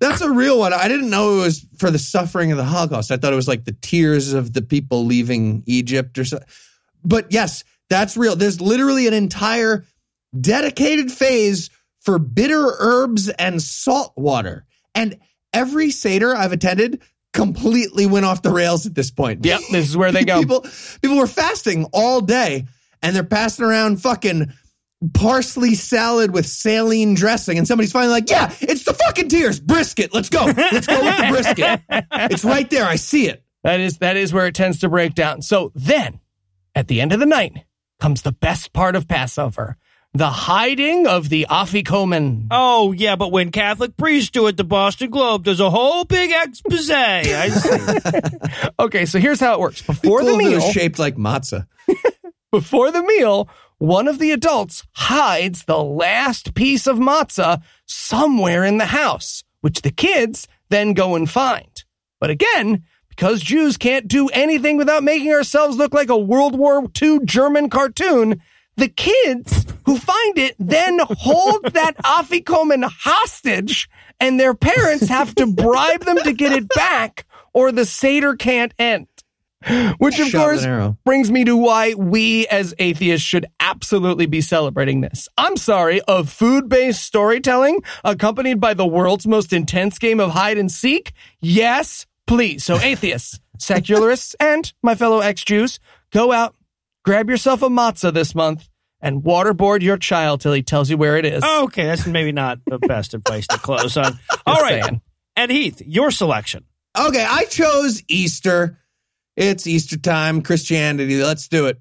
that's 0.01 0.23
a 0.23 0.31
real 0.31 0.59
one. 0.59 0.73
I 0.73 0.89
didn't 0.89 1.09
know 1.09 1.39
it 1.39 1.45
was 1.45 1.65
for 1.79 1.89
the 1.89 2.01
suffering 2.01 2.51
of 2.51 2.59
the 2.59 2.65
Holocaust. 2.65 3.13
I 3.13 3.17
thought 3.17 3.33
it 3.33 3.37
was 3.37 3.47
like 3.47 3.65
the 3.65 3.77
tears 3.81 4.33
of 4.33 4.53
the 4.53 4.63
people 4.63 5.05
leaving 5.05 5.63
Egypt 5.67 6.19
or 6.19 6.25
something. 6.25 6.49
But 7.05 7.31
yes, 7.31 7.63
that's 7.89 8.17
real. 8.17 8.35
There's 8.35 8.61
literally 8.61 9.07
an 9.07 9.15
entire 9.15 9.85
dedicated 10.41 11.13
phase 11.13 11.71
for 12.01 12.19
bitter 12.19 12.75
herbs 12.81 13.29
and 13.29 13.63
salt 13.63 14.13
water. 14.17 14.67
And 14.97 15.19
every 15.53 15.93
Seder 15.93 16.35
I've 16.35 16.53
attended 16.53 17.01
completely 17.35 18.07
went 18.07 18.25
off 18.25 18.41
the 18.41 18.51
rails 18.51 18.87
at 18.87 18.95
this 18.95 19.11
point. 19.11 19.45
Yep, 19.45 19.61
this 19.71 19.89
is 19.89 19.97
where 19.97 20.13
they 20.13 20.25
go. 20.25 20.41
people, 20.41 20.65
people 21.03 21.19
were 21.19 21.27
fasting 21.27 21.85
all 21.93 22.23
day 22.23 22.65
and 23.03 23.15
they're 23.15 23.23
passing 23.23 23.67
around 23.67 24.01
fucking 24.01 24.51
parsley 25.13 25.75
salad 25.75 26.33
with 26.33 26.47
saline 26.47 27.15
dressing, 27.15 27.59
and 27.59 27.69
somebody's 27.69 27.93
finally 27.93 28.13
like, 28.13 28.31
"Yeah, 28.31 28.55
it's 28.63 28.85
the 28.85 28.95
fucking 28.95 29.29
tears, 29.29 29.61
brisket. 29.61 30.15
Let's 30.15 30.31
go. 30.31 30.45
Let's 30.47 30.87
go 30.87 31.05
with 31.05 31.17
the 31.19 31.27
brisket. 31.31 31.81
It's 32.33 32.45
right 32.45 32.71
there. 32.71 32.87
I 32.87 32.97
see 32.97 33.29
it." 33.29 33.45
That 33.65 33.81
is 33.81 33.99
that 33.99 34.17
is 34.17 34.33
where 34.33 34.47
it 34.47 34.55
tends 34.55 34.79
to 34.81 34.89
break 34.89 35.15
down. 35.15 35.43
So 35.43 35.73
then, 35.75 36.21
at 36.75 36.89
the 36.89 37.01
end 37.01 37.13
of 37.13 37.21
the 37.21 37.27
night, 37.27 37.65
comes 38.01 38.23
the 38.23 38.33
best 38.33 38.73
part 38.73 38.97
of 38.97 39.07
Passover: 39.07 39.77
the 40.15 40.31
hiding 40.31 41.07
of 41.09 41.29
the 41.29 41.47
afikomen. 41.51 42.47
Oh, 42.51 42.93
yeah, 42.93 43.17
but 43.17 43.33
when 43.33 43.51
Catholic 43.51 43.97
priests 43.97 44.31
do 44.31 44.47
it, 44.47 44.57
the 44.57 44.65
Boston 44.65 45.11
Globe 45.11 45.45
does 45.45 45.59
a 45.59 45.69
whole 45.71 46.05
big 46.05 46.31
expose. 46.33 46.89
I 46.91 47.49
see. 47.49 48.39
Okay, 48.79 49.07
so 49.07 49.19
here's 49.19 49.41
how 49.41 49.55
it 49.55 49.61
works: 49.61 49.83
before 49.83 50.21
Cool 50.21 50.33
the 50.33 50.39
meal, 50.39 50.55
was 50.55 50.73
shaped 50.73 50.99
like 50.99 51.17
matzah. 51.17 51.67
before 52.53 52.91
the 52.91 53.03
meal, 53.03 53.49
one 53.79 54.09
of 54.09 54.19
the 54.19 54.31
adults 54.31 54.85
hides 54.93 55.65
the 55.65 55.83
last 55.83 56.55
piece 56.55 56.87
of 56.87 56.99
matzah 56.99 57.63
somewhere 57.87 58.65
in 58.65 58.79
the 58.79 58.87
house, 58.87 59.43
which 59.61 59.83
the 59.83 59.91
kids 59.91 60.47
then 60.69 60.93
go 60.93 61.15
and 61.15 61.31
find. 61.31 61.85
But 62.21 62.31
again, 62.31 62.85
because 63.09 63.43
Jews 63.43 63.77
can't 63.77 64.09
do 64.09 64.29
anything 64.29 64.77
without 64.77 65.03
making 65.03 65.33
ourselves 65.33 65.77
look 65.77 65.95
like 65.95 66.09
a 66.09 66.17
World 66.17 66.57
War 66.59 66.85
II 67.01 67.21
German 67.25 67.71
cartoon, 67.71 68.41
the 68.77 68.89
kids 68.89 69.67
who 69.87 69.99
find 69.99 70.39
it 70.39 70.57
then 70.59 70.99
hold 71.03 71.65
that 71.73 71.97
Afikoman 71.99 72.85
hostage 72.85 73.89
and 74.21 74.39
their 74.39 74.55
parents 74.55 75.09
have 75.09 75.35
to 75.37 75.47
bribe 75.47 76.05
them 76.05 76.19
to 76.19 76.33
get 76.33 76.53
it 76.53 76.69
back 76.71 77.27
or 77.53 77.73
the 77.73 77.87
Seder 77.87 78.35
can't 78.35 78.75
end. 78.79 79.07
Which 79.97 80.19
of 80.19 80.29
Shot 80.29 80.39
course 80.39 80.67
brings 81.05 81.31
me 81.31 81.45
to 81.45 81.57
why 81.57 81.95
we 81.95 82.47
as 82.49 82.75
atheists 82.79 83.27
should 83.27 83.47
absolutely 83.61 84.27
be 84.27 84.43
celebrating 84.43 85.01
this. 85.01 85.27
I'm 85.39 85.57
sorry, 85.57 86.03
of 86.03 86.29
food-based 86.29 87.03
storytelling 87.03 87.81
accompanied 88.05 88.61
by 88.61 88.75
the 88.75 88.87
world's 88.87 89.27
most 89.27 89.55
intense 89.55 89.99
game 89.99 90.21
of 90.21 90.33
hide 90.33 90.59
and 90.59 90.71
seek? 90.71 91.13
Yes, 91.41 92.05
please. 92.27 92.63
So 92.63 92.79
atheists, 92.79 93.41
secularists, 93.59 94.37
and 94.39 94.71
my 94.83 94.95
fellow 94.95 95.21
ex-Jews, 95.21 95.81
go 96.11 96.31
out, 96.31 96.55
grab 97.05 97.31
yourself 97.31 97.63
a 97.63 97.69
matzah 97.69 98.13
this 98.13 98.35
month 98.35 98.69
and 99.01 99.23
waterboard 99.23 99.83
your 99.83 99.99
child 99.99 100.41
till 100.41 100.53
he 100.53 100.63
tells 100.63 100.91
you 100.91 100.97
where 100.97 101.17
it 101.17 101.25
is. 101.25 101.43
Oh, 101.47 101.65
okay, 101.65 101.85
that's 101.85 102.07
maybe 102.07 102.33
not 102.33 102.59
the 102.67 102.79
best 102.79 103.15
advice 103.15 103.47
to 103.49 103.59
close 103.59 103.97
on. 103.97 104.19
All 104.47 104.61
right. 104.61 104.83
saying. 104.83 105.01
And 105.37 105.51
Heath, 105.51 105.83
your 105.85 106.11
selection. 106.11 106.65
Okay, 106.99 107.25
I 107.29 107.45
chose 107.45 108.03
Easter. 108.09 108.79
It's 109.37 109.67
Easter 109.67 109.99
time, 109.99 110.43
Christianity. 110.43 111.23
Let's 111.23 111.49
do 111.49 111.67
it. 111.67 111.81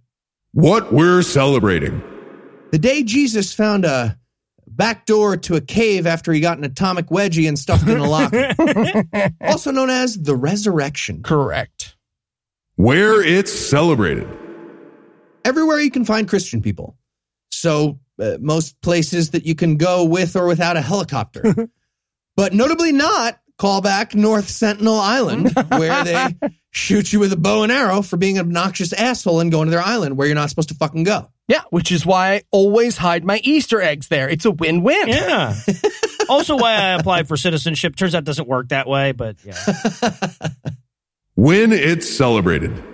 What 0.54 0.92
we're 0.92 1.22
celebrating. 1.22 2.02
The 2.72 2.80
day 2.80 3.04
Jesus 3.04 3.54
found 3.54 3.86
a 3.86 4.18
back 4.68 5.06
door 5.06 5.38
to 5.38 5.56
a 5.56 5.62
cave 5.62 6.08
after 6.08 6.34
he 6.34 6.40
got 6.40 6.58
an 6.58 6.64
atomic 6.64 7.08
wedgie 7.08 7.48
and 7.48 7.58
stuffed 7.58 7.88
in 7.88 8.00
a 8.00 8.10
locker, 8.10 8.52
also 9.42 9.72
known 9.72 9.92
as 9.92 10.18
the 10.18 10.36
resurrection. 10.36 11.22
Correct. 11.22 11.96
Where 12.76 13.22
it's 13.22 13.54
celebrated. 13.54 14.28
Everywhere 15.46 15.80
you 15.80 15.92
can 15.92 16.06
find 16.06 16.28
Christian 16.28 16.62
people. 16.62 16.98
So, 17.52 18.00
uh, 18.20 18.38
most 18.40 18.80
places 18.82 19.32
that 19.32 19.46
you 19.46 19.56
can 19.56 19.78
go 19.78 20.06
with 20.06 20.36
or 20.36 20.48
without 20.48 20.78
a 20.78 20.82
helicopter. 20.82 21.70
but 22.36 22.54
notably 22.54 22.92
not 22.92 23.40
callback 23.60 24.16
North 24.16 24.50
Sentinel 24.50 24.96
Island, 24.96 25.52
where 25.70 26.04
they 26.04 26.36
shoot 26.72 27.14
you 27.14 27.20
with 27.20 27.34
a 27.34 27.38
bow 27.38 27.64
and 27.64 27.72
arrow 27.72 28.02
for 28.02 28.18
being 28.18 28.38
an 28.38 28.46
obnoxious 28.46 28.94
asshole 28.94 29.40
and 29.40 29.52
going 29.52 29.68
to 29.68 29.72
their 29.72 29.82
island 29.82 30.18
where 30.18 30.28
you're 30.28 30.36
not 30.36 30.50
supposed 30.50 30.70
to 30.70 30.76
fucking 30.76 31.04
go. 31.04 31.30
Yeah, 31.48 31.62
which 31.70 31.92
is 31.92 32.06
why 32.06 32.34
I 32.34 32.42
always 32.52 32.98
hide 32.98 33.24
my 33.24 33.40
Easter 33.44 33.82
eggs 33.82 34.08
there. 34.08 34.30
It's 34.30 34.46
a 34.46 34.52
win-win. 34.52 35.10
Yeah. 35.10 35.56
also, 36.30 36.58
why 36.58 36.74
I 36.74 36.90
applied 36.94 37.28
for 37.28 37.36
citizenship. 37.36 37.96
Turns 37.96 38.16
out 38.16 38.20
it 38.20 38.26
doesn't 38.26 38.48
work 38.48 38.70
that 38.70 38.88
way, 38.88 39.12
but 39.12 39.38
yeah. 39.44 39.58
When 41.36 41.74
it's 41.74 42.10
celebrated. 42.10 42.93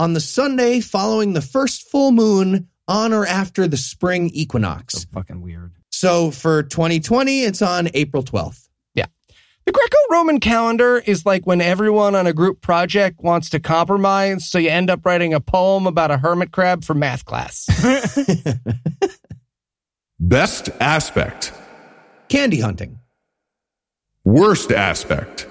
On 0.00 0.14
the 0.14 0.20
Sunday 0.20 0.80
following 0.80 1.34
the 1.34 1.42
first 1.42 1.90
full 1.90 2.10
moon 2.10 2.68
on 2.88 3.12
or 3.12 3.26
after 3.26 3.68
the 3.68 3.76
spring 3.76 4.30
equinox. 4.30 5.02
So 5.02 5.08
Fucking 5.12 5.42
weird. 5.42 5.72
So 5.90 6.30
for 6.30 6.62
2020, 6.62 7.42
it's 7.42 7.60
on 7.60 7.90
April 7.92 8.22
12th. 8.22 8.66
Yeah. 8.94 9.04
The 9.66 9.72
Greco-Roman 9.72 10.40
calendar 10.40 10.96
is 11.04 11.26
like 11.26 11.46
when 11.46 11.60
everyone 11.60 12.14
on 12.14 12.26
a 12.26 12.32
group 12.32 12.62
project 12.62 13.20
wants 13.20 13.50
to 13.50 13.60
compromise, 13.60 14.48
so 14.48 14.56
you 14.56 14.70
end 14.70 14.88
up 14.88 15.04
writing 15.04 15.34
a 15.34 15.40
poem 15.40 15.86
about 15.86 16.10
a 16.10 16.16
hermit 16.16 16.50
crab 16.50 16.82
for 16.82 16.94
math 16.94 17.26
class. 17.26 17.68
Best 20.18 20.70
aspect. 20.80 21.52
Candy 22.30 22.60
hunting. 22.60 23.00
Worst 24.24 24.72
aspect. 24.72 25.46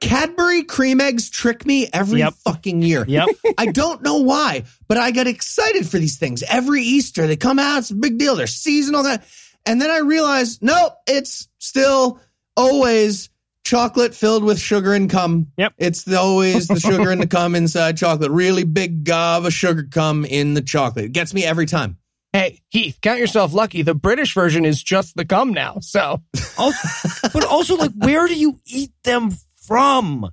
Cadbury 0.00 0.62
cream 0.62 1.00
eggs 1.00 1.28
trick 1.28 1.66
me 1.66 1.88
every 1.92 2.20
Yep. 2.20 2.34
fucking 2.44 2.82
year. 2.82 3.04
Yep. 3.06 3.28
I 3.58 3.66
don't 3.66 4.02
know 4.02 4.18
why, 4.18 4.64
but 4.86 4.96
I 4.96 5.10
get 5.10 5.26
excited 5.26 5.88
for 5.88 5.98
these 5.98 6.18
things. 6.18 6.44
Every 6.48 6.82
Easter, 6.82 7.26
they 7.26 7.36
come 7.36 7.58
out, 7.58 7.78
it's 7.78 7.90
a 7.90 7.94
big 7.96 8.16
deal. 8.18 8.36
They're 8.36 8.46
seasonal. 8.46 9.02
That, 9.02 9.26
and 9.66 9.80
then 9.82 9.90
I 9.90 9.98
realize, 9.98 10.62
nope, 10.62 10.92
it's 11.08 11.48
still 11.58 12.20
always 12.56 13.28
chocolate 13.64 14.14
filled 14.14 14.44
with 14.44 14.58
sugar 14.60 14.94
and 14.94 15.10
cum. 15.10 15.48
Yep. 15.56 15.74
It's 15.78 16.04
the, 16.04 16.18
always 16.18 16.68
the 16.68 16.78
sugar 16.80 17.10
and 17.10 17.20
the 17.20 17.26
cum 17.26 17.54
inside 17.56 17.96
chocolate. 17.96 18.30
Really 18.30 18.64
big 18.64 19.04
gob 19.04 19.44
of 19.46 19.52
sugar 19.52 19.86
cum 19.90 20.24
in 20.24 20.54
the 20.54 20.62
chocolate. 20.62 21.06
It 21.06 21.12
gets 21.12 21.34
me 21.34 21.44
every 21.44 21.66
time. 21.66 21.98
hey, 22.32 22.60
Heath, 22.68 22.98
count 23.02 23.18
yourself 23.18 23.52
lucky. 23.52 23.82
The 23.82 23.94
British 23.94 24.32
version 24.32 24.64
is 24.64 24.80
just 24.82 25.16
the 25.16 25.24
gum 25.24 25.52
now. 25.52 25.78
So 25.80 26.22
Also, 26.56 27.28
but 27.32 27.44
also, 27.44 27.76
like, 27.76 27.92
where 27.96 28.26
do 28.28 28.34
you 28.38 28.60
eat 28.64 28.92
them 29.02 29.32
from? 29.68 30.28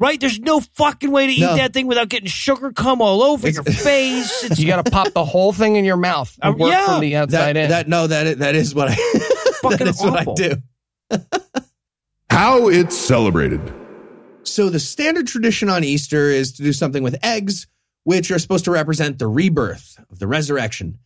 Right? 0.00 0.18
There's 0.20 0.38
no 0.40 0.60
fucking 0.60 1.10
way 1.10 1.26
to 1.26 1.32
eat 1.32 1.40
No. 1.40 1.56
that 1.56 1.72
thing 1.72 1.86
without 1.88 2.08
getting 2.08 2.28
sugar 2.28 2.72
come 2.72 3.02
all 3.02 3.22
over 3.22 3.48
your 3.48 3.62
face. 3.64 4.44
It's 4.50 4.58
you 4.60 4.66
got 4.66 4.84
to 4.84 4.90
pop 4.90 5.12
the 5.12 5.24
whole 5.24 5.52
thing 5.52 5.76
in 5.76 5.84
your 5.84 5.96
mouth 5.96 6.36
and 6.42 6.54
Uh, 6.54 6.56
work 6.56 6.70
yeah. 6.72 6.86
from 6.86 7.00
the 7.00 7.16
outside 7.16 7.54
That, 7.54 7.56
in. 7.56 7.70
that 7.70 7.88
no, 7.88 8.06
that 8.06 8.26
is, 8.26 8.36
that 8.36 8.54
is 8.54 8.74
what 8.74 8.88
I 8.88 8.94
that 8.94 9.58
Fucking 9.62 9.86
is 9.88 10.00
what 10.00 10.14
I 10.14 10.20
awful. 10.20 10.34
do. 10.34 10.56
How 12.30 12.68
it's 12.68 12.96
celebrated. 12.96 13.60
So 14.44 14.70
the 14.70 14.78
standard 14.80 15.26
tradition 15.26 15.68
on 15.68 15.82
Easter 15.84 16.30
is 16.30 16.52
to 16.52 16.62
do 16.62 16.72
something 16.72 17.02
with 17.02 17.16
eggs, 17.24 17.66
which 18.04 18.30
are 18.30 18.38
supposed 18.38 18.64
to 18.66 18.70
represent 18.70 19.18
the 19.18 19.26
rebirth 19.26 19.98
of 20.10 20.18
the 20.18 20.26
resurrection. 20.26 20.98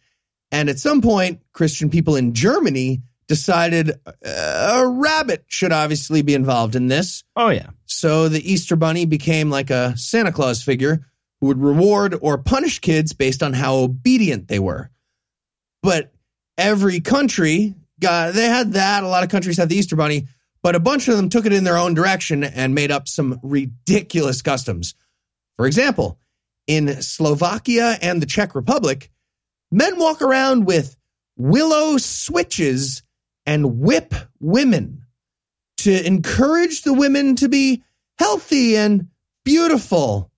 And 0.51 0.68
at 0.68 0.78
some 0.78 1.01
point, 1.01 1.41
Christian 1.53 1.89
people 1.91 2.16
in 2.16 2.35
Germany 2.35 3.03
decided 3.29 3.93
uh, 4.07 4.83
a 4.83 4.89
rabbit 4.89 5.45
should 5.47 5.73
obviously 5.73 6.23
be 6.23 6.35
involved 6.35 6.75
in 6.75 6.89
this. 6.89 7.25
oh 7.37 7.49
yeah. 7.49 7.70
So 7.87 8.29
the 8.29 8.51
Easter 8.51 8.77
bunny 8.77 9.05
became 9.05 9.51
like 9.51 9.70
a 9.70 9.97
Santa 9.97 10.33
Claus 10.33 10.62
figure 10.62 11.07
who 11.41 11.49
would 11.49 11.61
reward 11.61 12.16
or 12.20 12.39
punish 12.39 12.79
kids 12.79 13.12
based 13.12 13.43
on 13.43 13.53
how 13.53 13.77
obedient 13.77 14.49
they 14.49 14.59
were. 14.59 14.91
But 15.83 16.12
every 16.57 17.01
country 17.01 17.75
got, 18.01 18.35
they 18.35 18.47
had 18.47 18.75
that. 18.75 19.03
A 19.03 19.09
lot 19.09 19.25
of 19.25 19.31
countries 19.31 19.57
had 19.57 19.68
the 19.68 19.77
Easter 19.77 19.97
bunny, 19.97 20.29
but 20.62 20.75
a 20.75 20.81
bunch 20.81 21.09
of 21.09 21.16
them 21.16 21.29
took 21.29 21.47
it 21.47 21.53
in 21.53 21.64
their 21.64 21.77
own 21.77 21.95
direction 21.95 22.45
and 22.45 22.75
made 22.75 22.91
up 22.91 23.09
some 23.09 23.41
ridiculous 23.43 24.43
customs. 24.43 24.95
For 25.57 25.66
example, 25.66 26.18
in 26.66 27.03
Slovakia 27.03 27.99
and 28.01 28.23
the 28.23 28.27
Czech 28.27 28.55
Republic, 28.55 29.11
men 29.70 29.99
walk 29.99 30.23
around 30.23 30.66
with 30.66 30.97
willow 31.37 31.99
switches 31.99 33.03
and 33.47 33.80
whip 33.80 34.14
women 34.40 35.03
to 35.78 36.07
encourage 36.07 36.82
the 36.82 36.95
women 36.95 37.36
to 37.36 37.49
be 37.49 37.82
healthy 38.18 38.76
and 38.76 39.09
beautiful, 39.45 40.30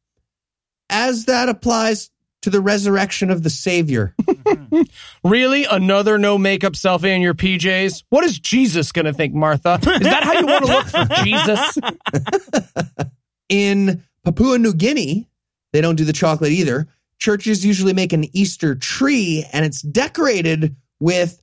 as 0.88 1.26
that 1.26 1.48
applies 1.48 2.10
to 2.44 2.50
the 2.50 2.60
resurrection 2.60 3.30
of 3.30 3.42
the 3.42 3.50
Savior. 3.50 4.14
really? 5.24 5.64
Another 5.64 6.18
no 6.18 6.36
makeup 6.36 6.74
selfie 6.74 7.14
in 7.14 7.22
your 7.22 7.34
PJs? 7.34 8.04
What 8.10 8.24
is 8.24 8.38
Jesus 8.38 8.92
going 8.92 9.06
to 9.06 9.14
think, 9.14 9.34
Martha? 9.34 9.78
Is 9.82 10.00
that 10.00 10.24
how 10.24 10.32
you 10.34 10.46
want 10.46 10.66
to 10.66 10.72
look 10.72 10.86
for 10.86 11.14
Jesus? 11.24 11.78
In 13.48 14.02
Papua 14.24 14.58
New 14.58 14.74
Guinea, 14.74 15.28
they 15.72 15.80
don't 15.80 15.96
do 15.96 16.04
the 16.04 16.12
chocolate 16.12 16.52
either. 16.52 16.88
Churches 17.18 17.64
usually 17.64 17.92
make 17.92 18.12
an 18.12 18.24
Easter 18.36 18.74
tree 18.74 19.46
and 19.52 19.64
it's 19.64 19.80
decorated 19.82 20.76
with 21.00 21.42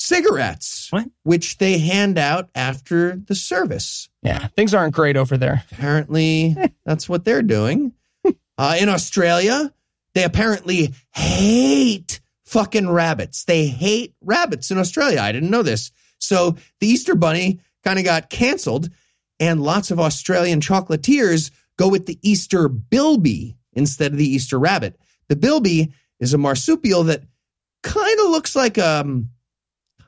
cigarettes, 0.00 0.88
What? 0.90 1.08
which 1.22 1.58
they 1.58 1.78
hand 1.78 2.18
out 2.18 2.48
after 2.54 3.16
the 3.16 3.34
service. 3.34 4.08
Yeah, 4.22 4.46
things 4.48 4.74
aren't 4.74 4.94
great 4.94 5.16
over 5.16 5.36
there. 5.36 5.62
Apparently, 5.70 6.56
that's 6.84 7.08
what 7.08 7.24
they're 7.24 7.42
doing. 7.42 7.92
Uh, 8.58 8.76
in 8.80 8.88
Australia, 8.88 9.72
they 10.14 10.24
apparently 10.24 10.94
hate 11.14 12.20
fucking 12.46 12.88
rabbits. 12.90 13.44
They 13.44 13.66
hate 13.66 14.14
rabbits 14.22 14.70
in 14.70 14.78
Australia. 14.78 15.20
I 15.20 15.32
didn't 15.32 15.50
know 15.50 15.62
this. 15.62 15.92
So 16.18 16.56
the 16.80 16.86
Easter 16.88 17.14
Bunny 17.14 17.60
kind 17.84 17.98
of 17.98 18.04
got 18.04 18.28
canceled, 18.30 18.90
and 19.38 19.62
lots 19.62 19.90
of 19.90 20.00
Australian 20.00 20.60
chocolatiers 20.60 21.50
go 21.78 21.88
with 21.88 22.06
the 22.06 22.18
Easter 22.22 22.68
Bilby 22.68 23.56
instead 23.72 24.12
of 24.12 24.18
the 24.18 24.28
Easter 24.28 24.58
Rabbit. 24.58 24.98
The 25.28 25.36
Bilby 25.36 25.92
is 26.18 26.34
a 26.34 26.38
marsupial 26.38 27.04
that 27.04 27.22
kind 27.82 28.20
of 28.20 28.26
looks 28.30 28.54
like 28.56 28.76
um 28.78 29.30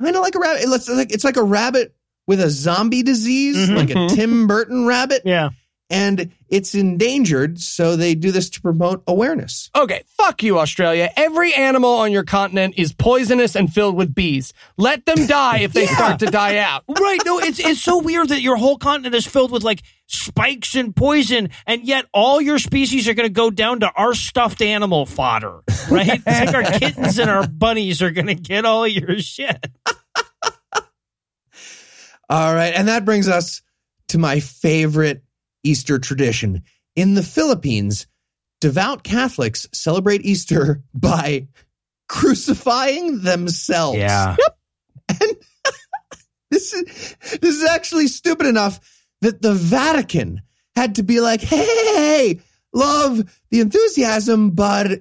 kind 0.02 0.16
of 0.16 0.22
like 0.22 0.34
a 0.34 0.38
rabbit. 0.38 0.62
It 0.62 0.68
looks 0.68 0.88
like 0.88 1.12
it's 1.12 1.24
like 1.24 1.36
a 1.36 1.42
rabbit 1.42 1.94
with 2.26 2.40
a 2.40 2.50
zombie 2.50 3.02
disease, 3.02 3.68
Mhm. 3.68 3.76
like 3.76 3.90
a 3.90 4.14
Tim 4.14 4.46
Burton 4.46 4.86
rabbit 4.86 5.22
Yeah. 5.24 5.50
And 5.92 6.32
it's 6.48 6.74
endangered. 6.74 7.60
So 7.60 7.94
they 7.96 8.14
do 8.16 8.32
this 8.32 8.50
to 8.50 8.60
promote 8.60 9.02
awareness. 9.06 9.70
Okay, 9.76 10.02
fuck 10.16 10.42
you, 10.42 10.58
Australia. 10.58 11.10
Every 11.16 11.54
animal 11.54 11.90
on 11.90 12.10
your 12.10 12.24
continent 12.24 12.74
is 12.78 12.92
poisonous 12.92 13.54
and 13.54 13.72
filled 13.72 13.94
with 13.94 14.12
bees. 14.14 14.52
Let 14.76 15.06
them 15.06 15.26
die 15.26 15.58
if 15.60 15.72
they 15.72 15.84
Yeah. 15.84 15.94
start 15.96 16.18
to 16.20 16.26
die 16.26 16.56
out. 16.58 16.82
Right. 16.88 17.20
No, 17.24 17.38
it's 17.38 17.60
it's 17.60 17.80
so 17.82 17.98
weird 17.98 18.30
that 18.30 18.40
your 18.42 18.56
whole 18.56 18.78
continent 18.78 19.14
is 19.14 19.26
filled 19.26 19.52
with 19.52 19.62
like 19.62 19.82
spikes 20.06 20.74
and 20.74 20.94
poison, 20.96 21.50
and 21.66 21.84
yet 21.84 22.06
all 22.12 22.40
your 22.40 22.58
species 22.58 23.06
are 23.08 23.14
going 23.14 23.28
to 23.28 23.32
go 23.32 23.50
down 23.50 23.80
to 23.80 23.90
our 23.94 24.14
stuffed 24.14 24.62
animal 24.62 25.06
fodder. 25.06 25.60
Right? 25.90 26.20
It's 26.26 26.52
like 26.52 26.54
our 26.54 26.78
kittens 26.78 27.18
and 27.18 27.30
our 27.30 27.46
bunnies 27.46 28.00
are 28.02 28.10
going 28.10 28.26
to 28.28 28.34
get 28.34 28.64
all 28.64 28.88
your 28.88 29.18
shit. 29.20 29.64
All 32.28 32.54
right. 32.54 32.72
And 32.74 32.88
that 32.88 33.04
brings 33.04 33.28
us 33.28 33.60
to 34.08 34.18
my 34.18 34.40
favorite 34.40 35.22
Easter 35.62 35.98
tradition. 35.98 36.62
In 36.96 37.14
the 37.14 37.22
Philippines, 37.22 38.06
devout 38.60 39.02
Catholics 39.02 39.68
celebrate 39.72 40.24
Easter 40.24 40.82
by 40.94 41.48
crucifying 42.08 43.22
themselves. 43.22 43.98
Yeah. 43.98 44.36
And 45.08 45.36
This 46.52 46.74
is 46.74 47.16
this 47.40 47.56
is 47.56 47.64
actually 47.64 48.08
stupid 48.08 48.46
enough 48.46 48.78
that 49.22 49.40
the 49.40 49.54
Vatican 49.54 50.42
had 50.76 50.96
to 50.96 51.02
be 51.02 51.20
like, 51.20 51.40
"Hey, 51.40 52.40
love 52.74 53.22
the 53.50 53.60
enthusiasm, 53.60 54.50
but 54.50 55.00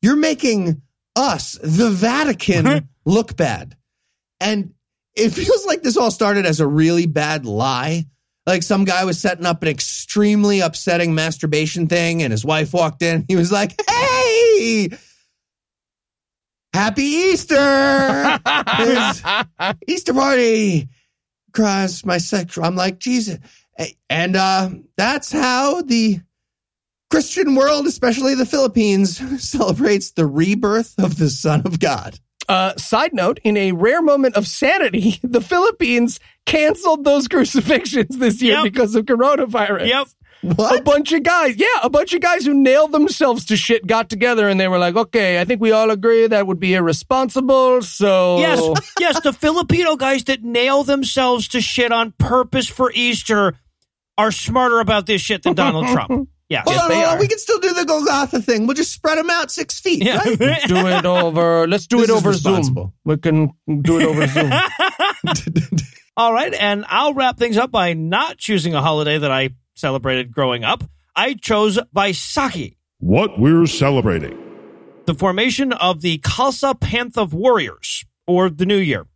you're 0.00 0.14
making 0.14 0.80
us, 1.16 1.58
the 1.60 1.90
Vatican, 1.90 2.66
uh-huh. 2.68 2.80
look 3.04 3.36
bad." 3.36 3.76
And 4.38 4.74
it 5.16 5.30
feels 5.30 5.66
like 5.66 5.82
this 5.82 5.96
all 5.96 6.12
started 6.12 6.46
as 6.46 6.60
a 6.60 6.68
really 6.68 7.06
bad 7.06 7.46
lie. 7.46 8.06
Like 8.46 8.62
some 8.62 8.84
guy 8.84 9.04
was 9.04 9.20
setting 9.20 9.46
up 9.46 9.62
an 9.62 9.68
extremely 9.68 10.60
upsetting 10.60 11.14
masturbation 11.14 11.86
thing, 11.86 12.22
and 12.22 12.32
his 12.32 12.44
wife 12.44 12.72
walked 12.72 13.02
in. 13.02 13.24
He 13.28 13.36
was 13.36 13.52
like, 13.52 13.80
"Hey, 13.88 14.88
Happy 16.72 17.02
Easter! 17.02 18.40
Easter 19.86 20.14
party. 20.14 20.88
Cross 21.52 22.06
my 22.06 22.16
sexual. 22.16 22.64
I'm 22.64 22.76
like 22.76 22.98
Jesus, 22.98 23.38
and 24.08 24.36
uh, 24.36 24.70
that's 24.96 25.30
how 25.30 25.82
the 25.82 26.18
Christian 27.10 27.54
world, 27.54 27.86
especially 27.86 28.34
the 28.34 28.46
Philippines, 28.46 29.20
celebrates 29.50 30.12
the 30.12 30.26
rebirth 30.26 30.94
of 30.98 31.18
the 31.18 31.28
Son 31.28 31.60
of 31.66 31.78
God. 31.78 32.18
Uh, 32.48 32.76
side 32.76 33.12
note, 33.14 33.38
in 33.44 33.56
a 33.56 33.72
rare 33.72 34.02
moment 34.02 34.34
of 34.36 34.46
sanity, 34.46 35.20
the 35.22 35.40
Philippines 35.40 36.18
canceled 36.46 37.04
those 37.04 37.28
crucifixions 37.28 38.18
this 38.18 38.42
year 38.42 38.54
Yep. 38.56 38.64
because 38.64 38.94
of 38.94 39.04
coronavirus. 39.06 39.88
Yep. 39.88 40.08
What? 40.56 40.80
A 40.80 40.82
bunch 40.82 41.12
of 41.12 41.22
guys, 41.22 41.54
yeah, 41.56 41.66
a 41.84 41.88
bunch 41.88 42.12
of 42.14 42.20
guys 42.20 42.44
who 42.44 42.52
nailed 42.52 42.90
themselves 42.90 43.44
to 43.44 43.56
shit 43.56 43.86
got 43.86 44.10
together 44.10 44.48
and 44.48 44.58
they 44.58 44.66
were 44.66 44.78
like, 44.78 44.96
okay, 44.96 45.40
I 45.40 45.44
think 45.44 45.60
we 45.60 45.70
all 45.70 45.88
agree 45.92 46.26
that 46.26 46.48
would 46.48 46.58
be 46.58 46.74
irresponsible. 46.74 47.80
So 47.82 48.38
Yes, 48.38 48.60
yes, 48.98 49.20
the 49.20 49.32
Filipino 49.32 49.94
guys 49.94 50.24
that 50.24 50.42
nail 50.42 50.82
themselves 50.82 51.46
to 51.48 51.60
shit 51.60 51.92
on 51.92 52.12
purpose 52.18 52.66
for 52.66 52.90
Easter 52.92 53.54
are 54.18 54.32
smarter 54.32 54.80
about 54.80 55.06
this 55.06 55.20
shit 55.22 55.44
than 55.44 55.54
Donald 55.54 55.86
Trump. 55.86 56.28
Yeah. 56.52 56.62
Hold 56.66 56.78
on, 56.78 56.88
they 56.90 56.94
hold 56.96 57.06
on. 57.14 57.18
We 57.18 57.28
can 57.28 57.38
still 57.38 57.58
do 57.60 57.72
the 57.72 57.84
Golgotha 57.86 58.42
thing. 58.42 58.66
We'll 58.66 58.74
just 58.76 58.92
spread 58.92 59.16
them 59.16 59.30
out 59.30 59.50
six 59.50 59.80
feet. 59.80 60.04
Yeah. 60.04 60.18
Right? 60.18 60.36
do 60.66 60.76
it 60.86 61.06
over. 61.06 61.66
Let's 61.66 61.86
do 61.86 61.96
This 61.98 62.10
it 62.10 62.12
is 62.12 62.18
over 62.18 62.32
Zoom. 62.34 62.92
We 63.04 63.16
can 63.16 63.52
do 63.66 63.98
it 64.00 64.06
over 64.06 64.26
Zoom. 64.26 64.52
All 66.16 66.32
right, 66.34 66.52
and 66.52 66.84
I'll 66.88 67.14
wrap 67.14 67.38
things 67.38 67.56
up 67.56 67.70
by 67.70 67.94
not 67.94 68.36
choosing 68.36 68.74
a 68.74 68.82
holiday 68.82 69.16
that 69.16 69.30
I 69.30 69.50
celebrated 69.74 70.30
growing 70.30 70.62
up. 70.62 70.84
I 71.16 71.32
chose 71.34 71.78
Vaisakhi, 71.96 72.76
What 72.98 73.38
we're 73.40 73.64
celebrating. 73.66 74.38
the 75.06 75.14
formation 75.14 75.72
of 75.72 76.02
the 76.02 76.18
Khalsa 76.18 76.78
Panther 76.78 77.24
Warriors, 77.24 78.04
or 78.26 78.50
the 78.50 78.66
New 78.66 78.76
Year, 78.76 79.06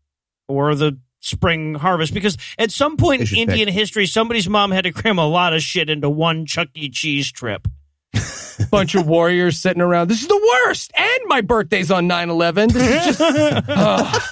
or 0.49 0.75
the 0.75 0.99
spring 1.27 1.75
harvest, 1.75 2.15
because 2.15 2.37
at 2.59 2.71
some 2.71 2.97
point 2.97 3.33
in 3.33 3.39
Indian 3.39 3.67
pick. 3.67 3.75
history, 3.75 4.07
somebody's 4.07 4.49
mom 4.49 4.71
had 4.71 4.85
to 4.85 4.93
cram 4.93 5.19
a 5.19 5.27
lot 5.27 5.53
of 5.53 5.63
shit 5.63 5.91
into 5.91 6.09
one 6.09 6.47
Chuck 6.47 6.69
E. 6.75 6.89
Cheese 6.89 7.31
trip. 7.31 7.69
bunch 8.71 8.95
of 8.95 9.07
warriors 9.07 9.59
sitting 9.59 9.83
around. 9.83 10.09
This 10.09 10.23
is 10.23 10.29
the 10.29 10.59
worst. 10.65 10.91
And 10.97 11.21
my 11.27 11.41
birthday's 11.43 11.91
on 11.91 12.07
9 12.07 12.31
11. 12.31 12.69
This 12.71 12.89
is 12.89 13.19
just. 13.19 13.21
Ugh. 13.69 14.23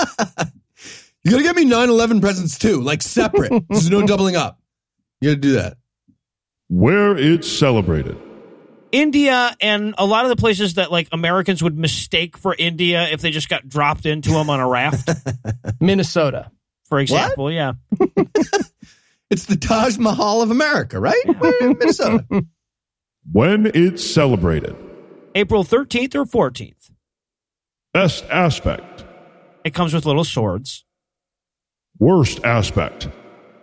You 1.24 1.30
gotta 1.30 1.42
get 1.42 1.56
me 1.56 1.64
9 1.64 1.88
11 1.88 2.20
presents 2.20 2.58
too, 2.58 2.80
like 2.82 3.02
separate. 3.02 3.50
There's 3.68 3.90
no 3.90 4.02
doubling 4.06 4.36
up. 4.36 4.60
You 5.20 5.30
gotta 5.30 5.40
do 5.40 5.52
that. 5.52 5.76
Where 6.68 7.16
it's 7.16 7.50
celebrated. 7.50 8.18
India 8.92 9.56
and 9.60 9.94
a 9.98 10.06
lot 10.06 10.24
of 10.24 10.28
the 10.28 10.36
places 10.36 10.74
that 10.74 10.92
like 10.92 11.08
Americans 11.12 11.62
would 11.62 11.76
mistake 11.76 12.36
for 12.36 12.54
India 12.56 13.08
if 13.10 13.22
they 13.22 13.30
just 13.30 13.48
got 13.48 13.68
dropped 13.68 14.06
into 14.06 14.30
them 14.30 14.48
on 14.50 14.60
a 14.60 14.68
raft, 14.68 15.10
Minnesota. 15.80 16.50
For 16.94 17.00
example. 17.00 17.50
Yeah. 17.50 17.72
It's 19.30 19.46
the 19.46 19.56
Taj 19.56 19.98
Mahal 19.98 20.42
of 20.42 20.52
America, 20.52 21.00
right? 21.00 21.24
We're 21.40 21.58
in 21.60 21.78
Minnesota. 21.78 22.24
When 23.32 23.66
it's 23.74 24.06
celebrated. 24.06 24.76
April 25.34 25.64
13th 25.64 26.14
or 26.14 26.24
14th. 26.24 26.90
Best 27.92 28.24
aspect. 28.26 29.04
It 29.64 29.74
comes 29.74 29.94
with 29.94 30.04
little 30.04 30.22
swords. 30.24 30.84
Worst 31.98 32.44
aspect. 32.44 33.08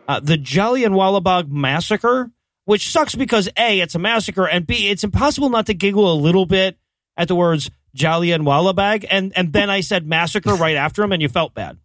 Uh, 0.10 0.20
the 0.20 0.38
Jallianwala 0.38 1.24
Bagh 1.24 1.50
massacre, 1.50 2.32
which 2.66 2.92
sucks 2.92 3.16
because 3.16 3.48
A, 3.56 3.80
it's 3.80 3.96
a 3.96 4.00
massacre, 4.00 4.48
and 4.48 4.68
B, 4.68 4.90
it's 4.90 5.06
impossible 5.06 5.52
not 5.52 5.68
to 5.68 5.74
giggle 5.76 6.12
a 6.12 6.16
little 6.16 6.48
bit 6.48 6.76
at 7.16 7.30
the 7.30 7.36
words 7.36 7.70
Jallianwala 7.96 8.76
Bagh, 8.76 9.06
and, 9.10 9.32
and 9.38 9.54
then 9.54 9.70
I 9.70 9.82
said 9.82 10.06
massacre 10.06 10.56
right 10.56 10.76
after 10.76 11.04
him, 11.04 11.12
and 11.12 11.22
you 11.22 11.30
felt 11.30 11.54
bad. 11.54 11.78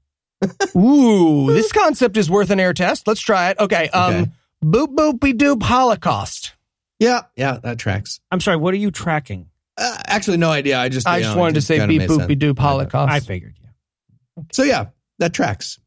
Ooh, 0.76 1.46
this 1.52 1.72
concept 1.72 2.16
is 2.16 2.30
worth 2.30 2.50
an 2.50 2.60
air 2.60 2.72
test. 2.74 3.06
Let's 3.06 3.20
try 3.20 3.50
it. 3.50 3.58
Okay. 3.58 3.88
Um, 3.88 4.14
Okay. 4.14 4.30
boop 4.64 4.94
boopy 4.94 5.32
doop 5.32 5.62
Holocaust. 5.62 6.54
Yeah, 6.98 7.22
yeah, 7.36 7.58
that 7.62 7.78
tracks. 7.78 8.20
I'm 8.30 8.40
sorry, 8.40 8.56
what 8.56 8.72
are 8.74 8.78
you 8.78 8.90
tracking? 8.90 9.48
Uh, 9.78 9.96
actually, 10.06 10.38
no 10.38 10.50
idea. 10.50 10.78
I 10.78 10.88
just 10.88 11.06
I 11.06 11.20
just 11.20 11.34
know, 11.34 11.40
wanted 11.40 11.58
it 11.58 11.60
to 11.60 11.66
say 11.66 11.78
kinda 11.78 11.98
beep 11.98 12.08
boopy 12.08 12.38
doop 12.38 12.58
Holocaust. 12.58 13.12
I 13.12 13.20
figured, 13.20 13.58
yeah. 13.62 14.42
So 14.52 14.62
yeah, 14.62 14.86
that 15.18 15.32
tracks. 15.34 15.78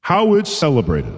How 0.00 0.34
it's 0.34 0.50
celebrated. 0.50 1.12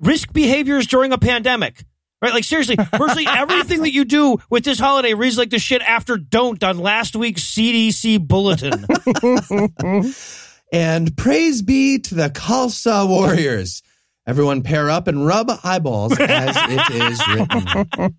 Risk 0.00 0.32
behaviors 0.32 0.86
during 0.86 1.12
a 1.12 1.18
pandemic. 1.18 1.84
Right? 2.22 2.32
Like, 2.32 2.44
seriously, 2.44 2.76
virtually 2.96 3.26
everything 3.28 3.82
that 3.82 3.92
you 3.92 4.04
do 4.06 4.38
with 4.48 4.64
this 4.64 4.78
holiday 4.78 5.12
reads 5.12 5.36
like 5.36 5.50
the 5.50 5.58
shit 5.58 5.82
after 5.82 6.16
don't 6.16 6.62
on 6.64 6.78
last 6.78 7.14
week's 7.14 7.42
CDC 7.42 8.26
bulletin. 8.26 8.86
And 10.72 11.16
praise 11.16 11.62
be 11.62 11.98
to 12.00 12.14
the 12.14 12.28
Khalsa 12.30 13.08
warriors. 13.08 13.82
Everyone 14.26 14.62
pair 14.62 14.90
up 14.90 15.06
and 15.06 15.24
rub 15.24 15.50
eyeballs 15.62 16.18
as 16.18 16.56
it 16.56 16.94
is 17.02 17.28
written. 17.28 18.16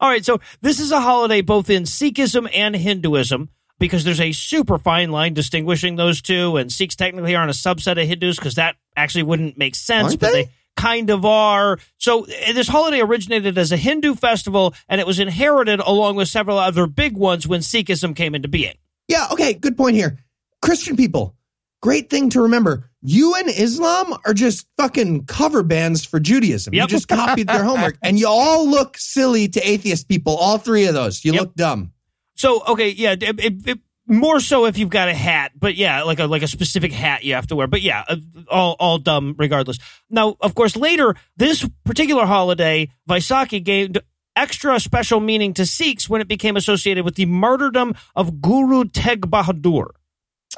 All 0.00 0.08
right, 0.08 0.24
so 0.24 0.40
this 0.60 0.80
is 0.80 0.90
a 0.90 1.00
holiday 1.00 1.40
both 1.40 1.70
in 1.70 1.84
Sikhism 1.84 2.48
and 2.52 2.74
Hinduism 2.74 3.48
because 3.78 4.02
there's 4.04 4.20
a 4.20 4.32
super 4.32 4.78
fine 4.78 5.10
line 5.12 5.34
distinguishing 5.34 5.94
those 5.96 6.20
two, 6.20 6.56
and 6.56 6.72
Sikhs 6.72 6.96
technically 6.96 7.36
aren't 7.36 7.50
a 7.50 7.54
subset 7.54 8.00
of 8.00 8.08
Hindus 8.08 8.36
because 8.36 8.56
that 8.56 8.76
actually 8.96 9.22
wouldn't 9.22 9.56
make 9.56 9.76
sense, 9.76 10.08
Aren't 10.08 10.20
but 10.20 10.32
they? 10.32 10.44
they 10.44 10.50
kind 10.76 11.10
of 11.10 11.24
are. 11.24 11.78
So 11.98 12.24
eh, 12.24 12.52
this 12.52 12.66
holiday 12.68 13.00
originated 13.00 13.56
as 13.58 13.70
a 13.70 13.76
Hindu 13.76 14.16
festival, 14.16 14.74
and 14.88 15.00
it 15.00 15.06
was 15.06 15.20
inherited 15.20 15.78
along 15.80 16.16
with 16.16 16.28
several 16.28 16.58
other 16.58 16.86
big 16.88 17.16
ones 17.16 17.46
when 17.46 17.60
Sikhism 17.60 18.16
came 18.16 18.34
into 18.34 18.48
being. 18.48 18.74
Yeah, 19.06 19.28
okay, 19.32 19.54
good 19.54 19.76
point 19.76 19.94
here. 19.96 20.18
Christian 20.60 20.96
people, 20.96 21.34
great 21.80 22.10
thing 22.10 22.30
to 22.30 22.42
remember. 22.42 22.90
You 23.02 23.34
and 23.36 23.48
Islam 23.48 24.14
are 24.26 24.34
just 24.34 24.66
fucking 24.76 25.26
cover 25.26 25.62
bands 25.62 26.04
for 26.04 26.18
Judaism. 26.18 26.74
You 26.74 26.86
just 26.86 27.06
copied 27.08 27.46
their 27.48 27.62
homework. 27.70 27.96
And 28.02 28.18
you 28.18 28.26
all 28.28 28.68
look 28.68 28.96
silly 28.98 29.48
to 29.48 29.60
atheist 29.60 30.08
people, 30.08 30.36
all 30.36 30.58
three 30.58 30.86
of 30.86 30.94
those. 30.94 31.24
You 31.24 31.32
Yep. 31.32 31.40
look 31.40 31.54
dumb. 31.54 31.92
So 32.34 32.62
okay, 32.68 32.88
yeah, 32.90 33.12
it, 33.12 33.22
it, 33.22 33.68
it- 33.68 33.78
more 34.10 34.40
so 34.40 34.64
if 34.64 34.78
you've 34.78 34.88
got 34.88 35.10
a 35.10 35.14
hat, 35.14 35.52
but 35.54 35.74
yeah, 35.74 36.02
like 36.02 36.18
a 36.18 36.24
like 36.26 36.40
a 36.40 36.46
specific 36.48 36.92
hat 36.92 37.24
you 37.24 37.34
have 37.34 37.46
to 37.48 37.54
wear. 37.56 37.66
But 37.66 37.82
yeah, 37.82 38.04
uh, 38.08 38.16
all 38.50 38.74
all 38.80 38.96
dumb 38.96 39.34
regardless. 39.38 39.78
Now, 40.08 40.34
of 40.40 40.54
course, 40.54 40.76
later 40.76 41.14
this 41.36 41.68
particular 41.84 42.24
holiday, 42.24 42.88
Vaisakhi 43.06 43.62
gained 43.62 44.00
extra 44.34 44.80
special 44.80 45.20
meaning 45.20 45.52
to 45.52 45.66
Sikhs 45.66 46.08
when 46.08 46.22
it 46.22 46.26
became 46.28 46.56
associated 46.56 47.04
with 47.04 47.16
the 47.16 47.26
martyrdom 47.26 47.94
of 48.16 48.40
Guru 48.40 48.86
Teg 48.86 49.26
Bahadur. 49.30 49.88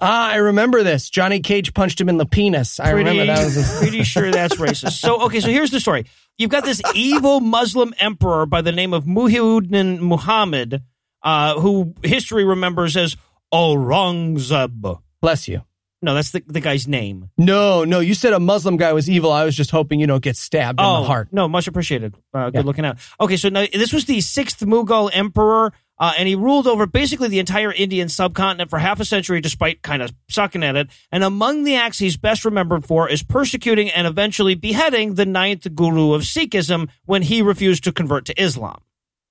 Ah, 0.00 0.30
I 0.30 0.36
remember 0.36 0.82
this. 0.82 1.10
Johnny 1.10 1.40
Cage 1.40 1.74
punched 1.74 2.00
him 2.00 2.08
in 2.08 2.16
the 2.16 2.26
penis. 2.26 2.80
I 2.80 2.90
remember 2.90 3.26
that 3.26 3.44
was. 3.44 3.56
A- 3.56 3.78
pretty 3.80 4.02
sure 4.02 4.30
that's 4.30 4.56
racist. 4.56 4.92
So, 5.00 5.22
okay, 5.26 5.40
so 5.40 5.48
here's 5.48 5.70
the 5.70 5.80
story. 5.80 6.06
You've 6.38 6.50
got 6.50 6.64
this 6.64 6.80
evil 6.94 7.40
Muslim 7.40 7.92
emperor 7.98 8.46
by 8.46 8.62
the 8.62 8.72
name 8.72 8.94
of 8.94 9.04
Muhyiddin 9.04 9.98
Muhammad, 10.00 10.82
uh, 11.22 11.60
who 11.60 11.94
history 12.02 12.44
remembers 12.44 12.96
as 12.96 13.16
Aurangzeb. 13.52 15.00
Bless 15.20 15.48
you. 15.48 15.62
No, 16.02 16.14
that's 16.14 16.30
the, 16.30 16.42
the 16.46 16.60
guy's 16.60 16.88
name. 16.88 17.28
No, 17.36 17.84
no, 17.84 18.00
you 18.00 18.14
said 18.14 18.32
a 18.32 18.40
Muslim 18.40 18.78
guy 18.78 18.94
was 18.94 19.10
evil. 19.10 19.30
I 19.30 19.44
was 19.44 19.54
just 19.54 19.70
hoping 19.70 20.00
you 20.00 20.06
don't 20.06 20.22
get 20.22 20.34
stabbed 20.36 20.80
in 20.80 20.86
the 20.86 21.02
heart. 21.02 21.28
No, 21.30 21.46
much 21.46 21.66
appreciated. 21.68 22.14
Uh, 22.32 22.46
good 22.46 22.54
Yeah. 22.54 22.60
looking 22.62 22.86
out. 22.86 22.96
Okay, 23.20 23.36
so 23.36 23.50
now 23.50 23.66
this 23.70 23.92
was 23.92 24.06
the 24.06 24.22
sixth 24.22 24.60
Mughal 24.60 25.10
emperor, 25.12 25.74
uh, 26.00 26.14
and 26.18 26.26
he 26.26 26.34
ruled 26.34 26.66
over 26.66 26.86
basically 26.86 27.28
the 27.28 27.38
entire 27.38 27.70
Indian 27.70 28.08
subcontinent 28.08 28.70
for 28.70 28.78
half 28.78 28.98
a 28.98 29.04
century, 29.04 29.40
despite 29.42 29.82
kind 29.82 30.02
of 30.02 30.12
sucking 30.30 30.64
at 30.64 30.74
it. 30.74 30.88
And 31.12 31.22
among 31.22 31.64
the 31.64 31.76
acts 31.76 31.98
he's 31.98 32.16
best 32.16 32.46
remembered 32.46 32.86
for 32.86 33.08
is 33.08 33.22
persecuting 33.22 33.90
and 33.90 34.06
eventually 34.06 34.54
beheading 34.54 35.14
the 35.14 35.26
ninth 35.26 35.72
guru 35.74 36.14
of 36.14 36.22
Sikhism 36.22 36.88
when 37.04 37.20
he 37.20 37.42
refused 37.42 37.84
to 37.84 37.92
convert 37.92 38.24
to 38.24 38.42
Islam. 38.42 38.80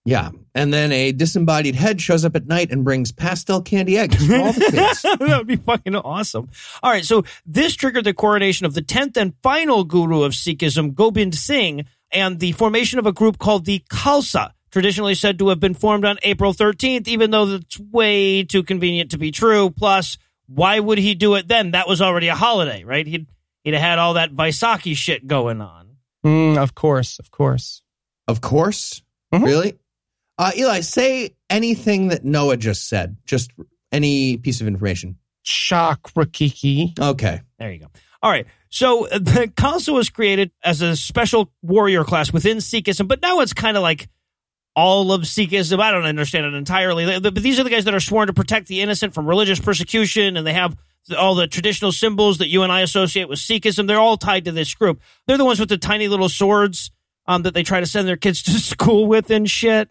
Yeah. 0.06 0.30
And 0.56 0.74
then 0.74 0.92
a 0.92 1.12
disembodied 1.12 1.76
head 1.76 2.00
shows 2.00 2.24
up 2.24 2.36
at 2.36 2.48
night 2.48 2.72
and 2.72 2.84
brings 2.84 3.12
pastel 3.12 3.62
candy 3.62 3.98
eggs 3.98 4.26
for 4.26 4.36
all 4.36 4.54
the 4.54 4.62
kids. 4.72 5.02
that 5.04 5.20
would 5.20 5.48
be 5.48 5.58
fucking 5.58 5.96
awesome. 5.96 6.50
All 6.82 6.92
right, 6.92 7.04
so 7.04 7.26
this 7.46 7.76
triggered 7.76 8.06
the 8.06 8.14
coronation 8.14 8.66
of 8.66 8.74
the 8.74 8.82
tenth 8.82 9.18
and 9.18 9.34
final 9.44 9.84
guru 9.84 10.24
of 10.24 10.32
Sikhism, 10.34 10.94
Gobind 10.94 11.36
Singh, 11.36 11.86
and 12.12 12.40
the 12.40 12.54
formation 12.54 13.00
of 13.00 13.06
a 13.06 13.12
group 13.12 13.40
called 13.40 13.66
the 13.66 13.84
Khalsa, 13.90 14.52
traditionally 14.72 15.16
said 15.16 15.40
to 15.40 15.50
have 15.50 15.60
been 15.60 15.74
formed 15.74 16.06
on 16.06 16.18
April 16.24 16.54
13th, 16.54 17.08
even 17.08 17.32
though 17.32 17.46
that's 17.46 17.80
way 17.80 18.44
too 18.44 18.64
convenient 18.64 19.12
to 19.12 19.18
be 19.18 19.32
true. 19.32 19.70
Plus, 19.70 20.18
why 20.48 20.80
would 20.80 20.98
he 20.98 21.16
do 21.16 21.36
it 21.36 21.48
then? 21.48 21.72
That 21.72 21.88
was 21.88 22.02
already 22.02 22.28
a 22.28 22.36
holiday, 22.36 22.84
right? 22.84 23.06
He'd, 23.06 23.28
he'd 23.64 23.74
have 23.74 23.82
had 23.82 24.00
all 24.00 24.16
that 24.16 24.34
Vaisakhi 24.34 24.96
shit 24.96 25.28
going 25.28 25.62
on. 25.62 25.98
Mm, 26.26 26.58
of 26.58 26.76
course, 26.76 27.20
of 27.20 27.32
course. 27.32 27.82
Of 28.28 28.42
course. 28.42 29.02
Mhm. 29.34 29.46
Really? 29.46 29.74
Uh, 30.38 30.52
Eli, 30.58 30.82
say 30.82 31.32
anything 31.50 32.10
that 32.10 32.24
Noah 32.24 32.58
just 32.58 32.88
said. 32.88 33.18
Just 33.26 33.52
any 33.92 34.38
piece 34.38 34.62
of 34.62 34.68
information. 34.68 35.18
Chakrakiki. 35.46 36.98
Okay. 37.00 37.42
There 37.58 37.72
you 37.72 37.80
go. 37.80 37.88
All 38.22 38.32
right. 38.32 38.46
So 38.70 39.08
uh, 39.08 39.18
the 39.20 39.52
Khalsa 39.56 39.94
was 39.94 40.10
created 40.10 40.52
as 40.64 40.82
a 40.82 40.96
special 40.96 41.52
warrior 41.62 42.04
class 42.04 42.32
within 42.32 42.58
Sikhism, 42.58 43.08
but 43.08 43.22
now 43.22 43.40
it's 43.40 43.54
kind 43.54 43.78
of 43.78 43.84
like 43.84 44.10
all 44.80 45.12
of 45.12 45.24
Sikhism. 45.24 45.80
I 45.80 45.92
don't 45.92 46.06
understand 46.06 46.46
it 46.46 46.54
entirely. 46.54 47.20
But 47.20 47.36
these 47.36 47.60
are 47.60 47.64
the 47.64 47.70
guys 47.70 47.84
that 47.86 47.94
are 47.94 48.00
sworn 48.00 48.28
to 48.28 48.34
protect 48.34 48.68
the 48.68 48.82
innocent 48.82 49.14
from 49.14 49.28
religious 49.28 49.60
persecution, 49.60 50.38
and 50.38 50.48
they 50.48 50.54
have 50.54 50.78
all 51.18 51.36
the 51.36 51.48
traditional 51.48 51.92
symbols 51.92 52.38
that 52.38 52.48
you 52.48 52.64
and 52.64 52.72
I 52.72 52.82
associate 52.82 53.28
with 53.28 53.40
Sikhism. 53.40 53.88
They're 53.88 54.00
all 54.00 54.18
tied 54.18 54.46
to 54.46 54.52
this 54.52 54.74
group. 54.74 55.02
They're 55.28 55.38
the 55.38 55.46
ones 55.46 55.60
with 55.60 55.70
the 55.70 55.78
tiny 55.78 56.08
little 56.08 56.30
swords 56.30 56.92
um, 57.28 57.44
that 57.44 57.54
they 57.54 57.64
try 57.64 57.80
to 57.80 57.86
send 57.86 58.08
their 58.08 58.18
kids 58.18 58.42
to 58.44 58.52
school 58.60 59.06
with 59.06 59.30
and 59.30 59.50
shit. 59.50 59.90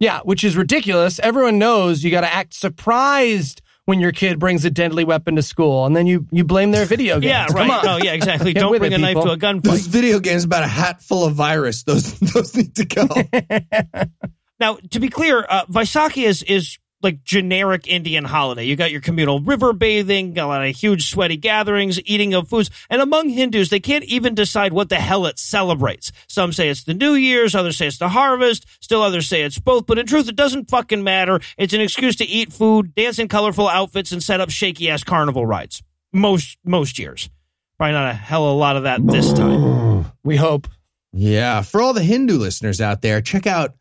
Yeah, 0.00 0.20
which 0.24 0.42
is 0.42 0.56
ridiculous. 0.56 1.20
Everyone 1.20 1.58
knows 1.58 2.02
you 2.02 2.10
got 2.10 2.22
to 2.22 2.34
act 2.34 2.54
surprised 2.54 3.61
when 3.84 4.00
your 4.00 4.12
kid 4.12 4.38
brings 4.38 4.64
a 4.64 4.70
deadly 4.70 5.04
weapon 5.04 5.36
to 5.36 5.42
school, 5.42 5.86
and 5.86 5.96
then 5.96 6.06
you 6.06 6.26
you 6.30 6.44
blame 6.44 6.70
their 6.70 6.84
video 6.86 7.14
games. 7.20 7.30
Yeah, 7.30 7.46
Come 7.46 7.68
right. 7.68 7.70
on. 7.70 7.84
No, 7.84 7.96
yeah, 7.98 8.12
exactly. 8.12 8.52
Don't 8.52 8.78
bring 8.78 8.92
it, 8.92 8.96
a 8.96 8.98
knife 8.98 9.16
people. 9.16 9.24
to 9.24 9.32
a 9.32 9.36
gunfight. 9.36 9.62
Those 9.62 9.86
video 9.86 10.20
games 10.20 10.44
about 10.44 10.62
a 10.62 10.68
hat 10.68 11.02
full 11.02 11.24
of 11.24 11.34
virus. 11.34 11.82
Those 11.82 12.14
those 12.20 12.54
need 12.56 12.74
to 12.76 12.84
go. 12.84 13.08
Now, 14.60 14.78
to 14.90 15.00
be 15.00 15.08
clear, 15.08 15.44
uh, 15.48 15.64
Vaisakhi 15.66 16.22
is 16.24 16.44
is 16.44 16.78
like 17.02 17.24
generic 17.24 17.86
Indian 17.86 18.24
holiday. 18.24 18.64
You 18.64 18.76
got 18.76 18.90
your 18.92 19.00
communal 19.00 19.40
river 19.40 19.72
bathing, 19.72 20.38
a 20.38 20.46
lot 20.46 20.66
of 20.66 20.74
huge 20.76 21.10
sweaty 21.10 21.36
gatherings, 21.36 22.00
eating 22.04 22.34
of 22.34 22.48
foods, 22.48 22.70
and 22.88 23.02
among 23.02 23.28
Hindus, 23.28 23.68
they 23.70 23.80
can't 23.80 24.04
even 24.04 24.34
decide 24.34 24.72
what 24.72 24.88
the 24.88 24.96
hell 24.96 25.26
it 25.26 25.38
celebrates. 25.38 26.12
Some 26.28 26.52
say 26.52 26.68
it's 26.68 26.84
the 26.84 26.94
New 26.94 27.14
Year's, 27.14 27.54
others 27.54 27.76
say 27.76 27.86
it's 27.86 27.98
the 27.98 28.08
harvest, 28.08 28.66
still 28.82 29.02
others 29.02 29.28
say 29.28 29.42
it's 29.42 29.58
both. 29.58 29.86
But 29.86 29.98
in 29.98 30.06
truth, 30.06 30.28
it 30.28 30.36
doesn't 30.36 30.70
fucking 30.70 31.02
matter. 31.04 31.40
It's 31.58 31.74
an 31.74 31.80
excuse 31.80 32.16
to 32.16 32.24
eat 32.24 32.52
food, 32.52 32.94
dance 32.94 33.18
in 33.18 33.28
colorful 33.28 33.68
outfits, 33.68 34.12
and 34.12 34.22
set 34.22 34.40
up 34.40 34.50
shaky 34.50 34.90
ass 34.90 35.02
carnival 35.04 35.46
rides. 35.46 35.82
Most 36.12 36.58
most 36.64 36.98
years, 36.98 37.30
probably 37.78 37.94
not 37.94 38.10
a 38.10 38.14
hell 38.14 38.44
of 38.46 38.54
a 38.54 38.58
lot 38.58 38.76
of 38.76 38.82
that 38.82 39.06
this 39.06 39.32
time. 39.32 40.06
We 40.24 40.36
hope. 40.36 40.68
yeah. 41.12 41.62
For 41.62 41.80
all 41.82 41.92
the 41.94 42.02
Hindu 42.02 42.38
listeners 42.38 42.80
out 42.80 43.02
there, 43.02 43.20
check 43.20 43.46
out 43.46 43.74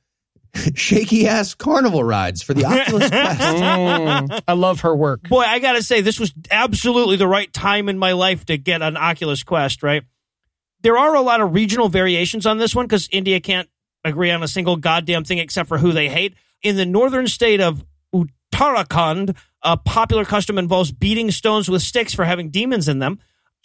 shaky 0.75 1.27
ass 1.27 1.53
carnival 1.53 2.03
rides 2.03 2.41
for 2.41 2.53
the 2.53 2.65
Oculus 2.65 3.09
Quest. 3.09 3.39
Mm, 3.39 4.41
I 4.47 4.53
love 4.53 4.81
her 4.81 4.95
work. 4.95 5.23
Boy, 5.29 5.43
I 5.43 5.59
gotta 5.59 5.83
say, 5.83 6.01
this 6.01 6.19
was 6.19 6.33
absolutely 6.49 7.15
the 7.15 7.27
right 7.27 7.51
time 7.51 7.89
in 7.89 7.97
my 7.97 8.11
life 8.13 8.45
to 8.45 8.57
get 8.57 8.81
an 8.81 8.97
Oculus 8.97 9.43
Quest, 9.43 9.83
right? 9.83 10.03
There 10.81 10.97
are 10.97 11.15
a 11.15 11.21
lot 11.21 11.41
of 11.41 11.53
regional 11.53 11.89
variations 11.89 12.45
on 12.45 12.57
this 12.57 12.75
one 12.75 12.85
because 12.85 13.07
India 13.11 13.39
can't 13.39 13.69
agree 14.03 14.31
on 14.31 14.43
a 14.43 14.47
single 14.47 14.75
goddamn 14.77 15.23
thing 15.23 15.37
except 15.37 15.69
for 15.69 15.77
who 15.77 15.91
they 15.91 16.09
hate. 16.09 16.33
In 16.63 16.75
the 16.75 16.85
northern 16.85 17.27
state 17.27 17.61
of 17.61 17.85
Uttarakhand, 18.13 19.35
a 19.63 19.77
popular 19.77 20.25
custom 20.25 20.57
involves 20.57 20.91
beating 20.91 21.31
stones 21.31 21.69
with 21.69 21.81
sticks 21.81 22.13
for 22.13 22.25
having 22.25 22.49
demons 22.49 22.87
in 22.87 22.99
them. 22.99 23.19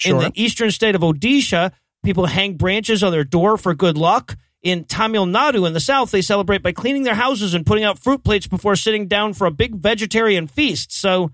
In 0.05 0.19
the 0.19 0.33
eastern 0.35 0.71
state 0.71 0.95
of 0.95 1.01
Odisha, 1.01 1.73
people 2.05 2.27
hang 2.27 2.57
branches 2.57 3.03
on 3.03 3.13
their 3.13 3.25
door 3.25 3.57
for 3.57 3.75
good 3.75 3.97
luck. 3.97 4.37
In 4.67 4.83
Tamil 4.83 5.27
Nadu 5.27 5.65
in 5.65 5.75
the 5.75 5.79
south, 5.81 6.11
they 6.11 6.23
celebrate 6.23 6.61
by 6.61 6.73
cleaning 6.73 7.05
their 7.05 7.15
houses 7.15 7.55
and 7.55 7.65
putting 7.65 7.85
out 7.85 8.01
fruit 8.01 8.25
plates 8.25 8.49
before 8.49 8.75
sitting 8.75 9.07
down 9.07 9.33
for 9.33 9.47
a 9.47 9.53
big 9.53 9.77
vegetarian 9.77 10.49
feast. 10.49 10.91
So, 10.91 11.31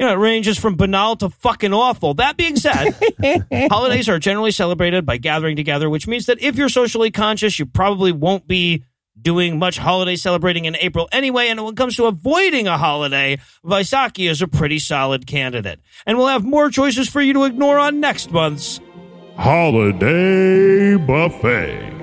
you 0.00 0.04
know, 0.04 0.14
it 0.14 0.16
ranges 0.16 0.58
from 0.58 0.74
banal 0.74 1.14
to 1.18 1.30
fucking 1.30 1.72
awful. 1.72 2.14
That 2.14 2.36
being 2.36 2.56
said, 2.56 2.90
holidays 3.70 4.08
are 4.08 4.18
generally 4.18 4.50
celebrated 4.50 5.06
by 5.06 5.18
gathering 5.18 5.54
together, 5.54 5.88
which 5.88 6.08
means 6.08 6.26
that 6.26 6.42
if 6.42 6.56
you're 6.56 6.68
socially 6.68 7.12
conscious, 7.12 7.56
you 7.60 7.66
probably 7.66 8.10
won't 8.10 8.48
be 8.48 8.82
doing 9.16 9.60
much 9.60 9.78
holiday 9.78 10.16
celebrating 10.16 10.64
in 10.64 10.74
April 10.80 11.08
anyway. 11.12 11.50
And 11.50 11.62
when 11.62 11.74
it 11.74 11.76
comes 11.76 11.94
to 11.98 12.06
avoiding 12.06 12.66
a 12.66 12.76
holiday, 12.76 13.38
Vaisakhi 13.64 14.28
is 14.28 14.42
a 14.42 14.48
pretty 14.48 14.80
solid 14.80 15.28
candidate. 15.28 15.78
And 16.04 16.18
we'll 16.18 16.26
have 16.26 16.44
more 16.44 16.68
choices 16.68 17.08
for 17.08 17.20
you 17.20 17.32
to 17.34 17.44
ignore 17.44 17.78
on 17.78 18.00
next 18.00 18.32
month's 18.32 18.80
Holiday 19.36 20.96
Buffet. 20.96 21.93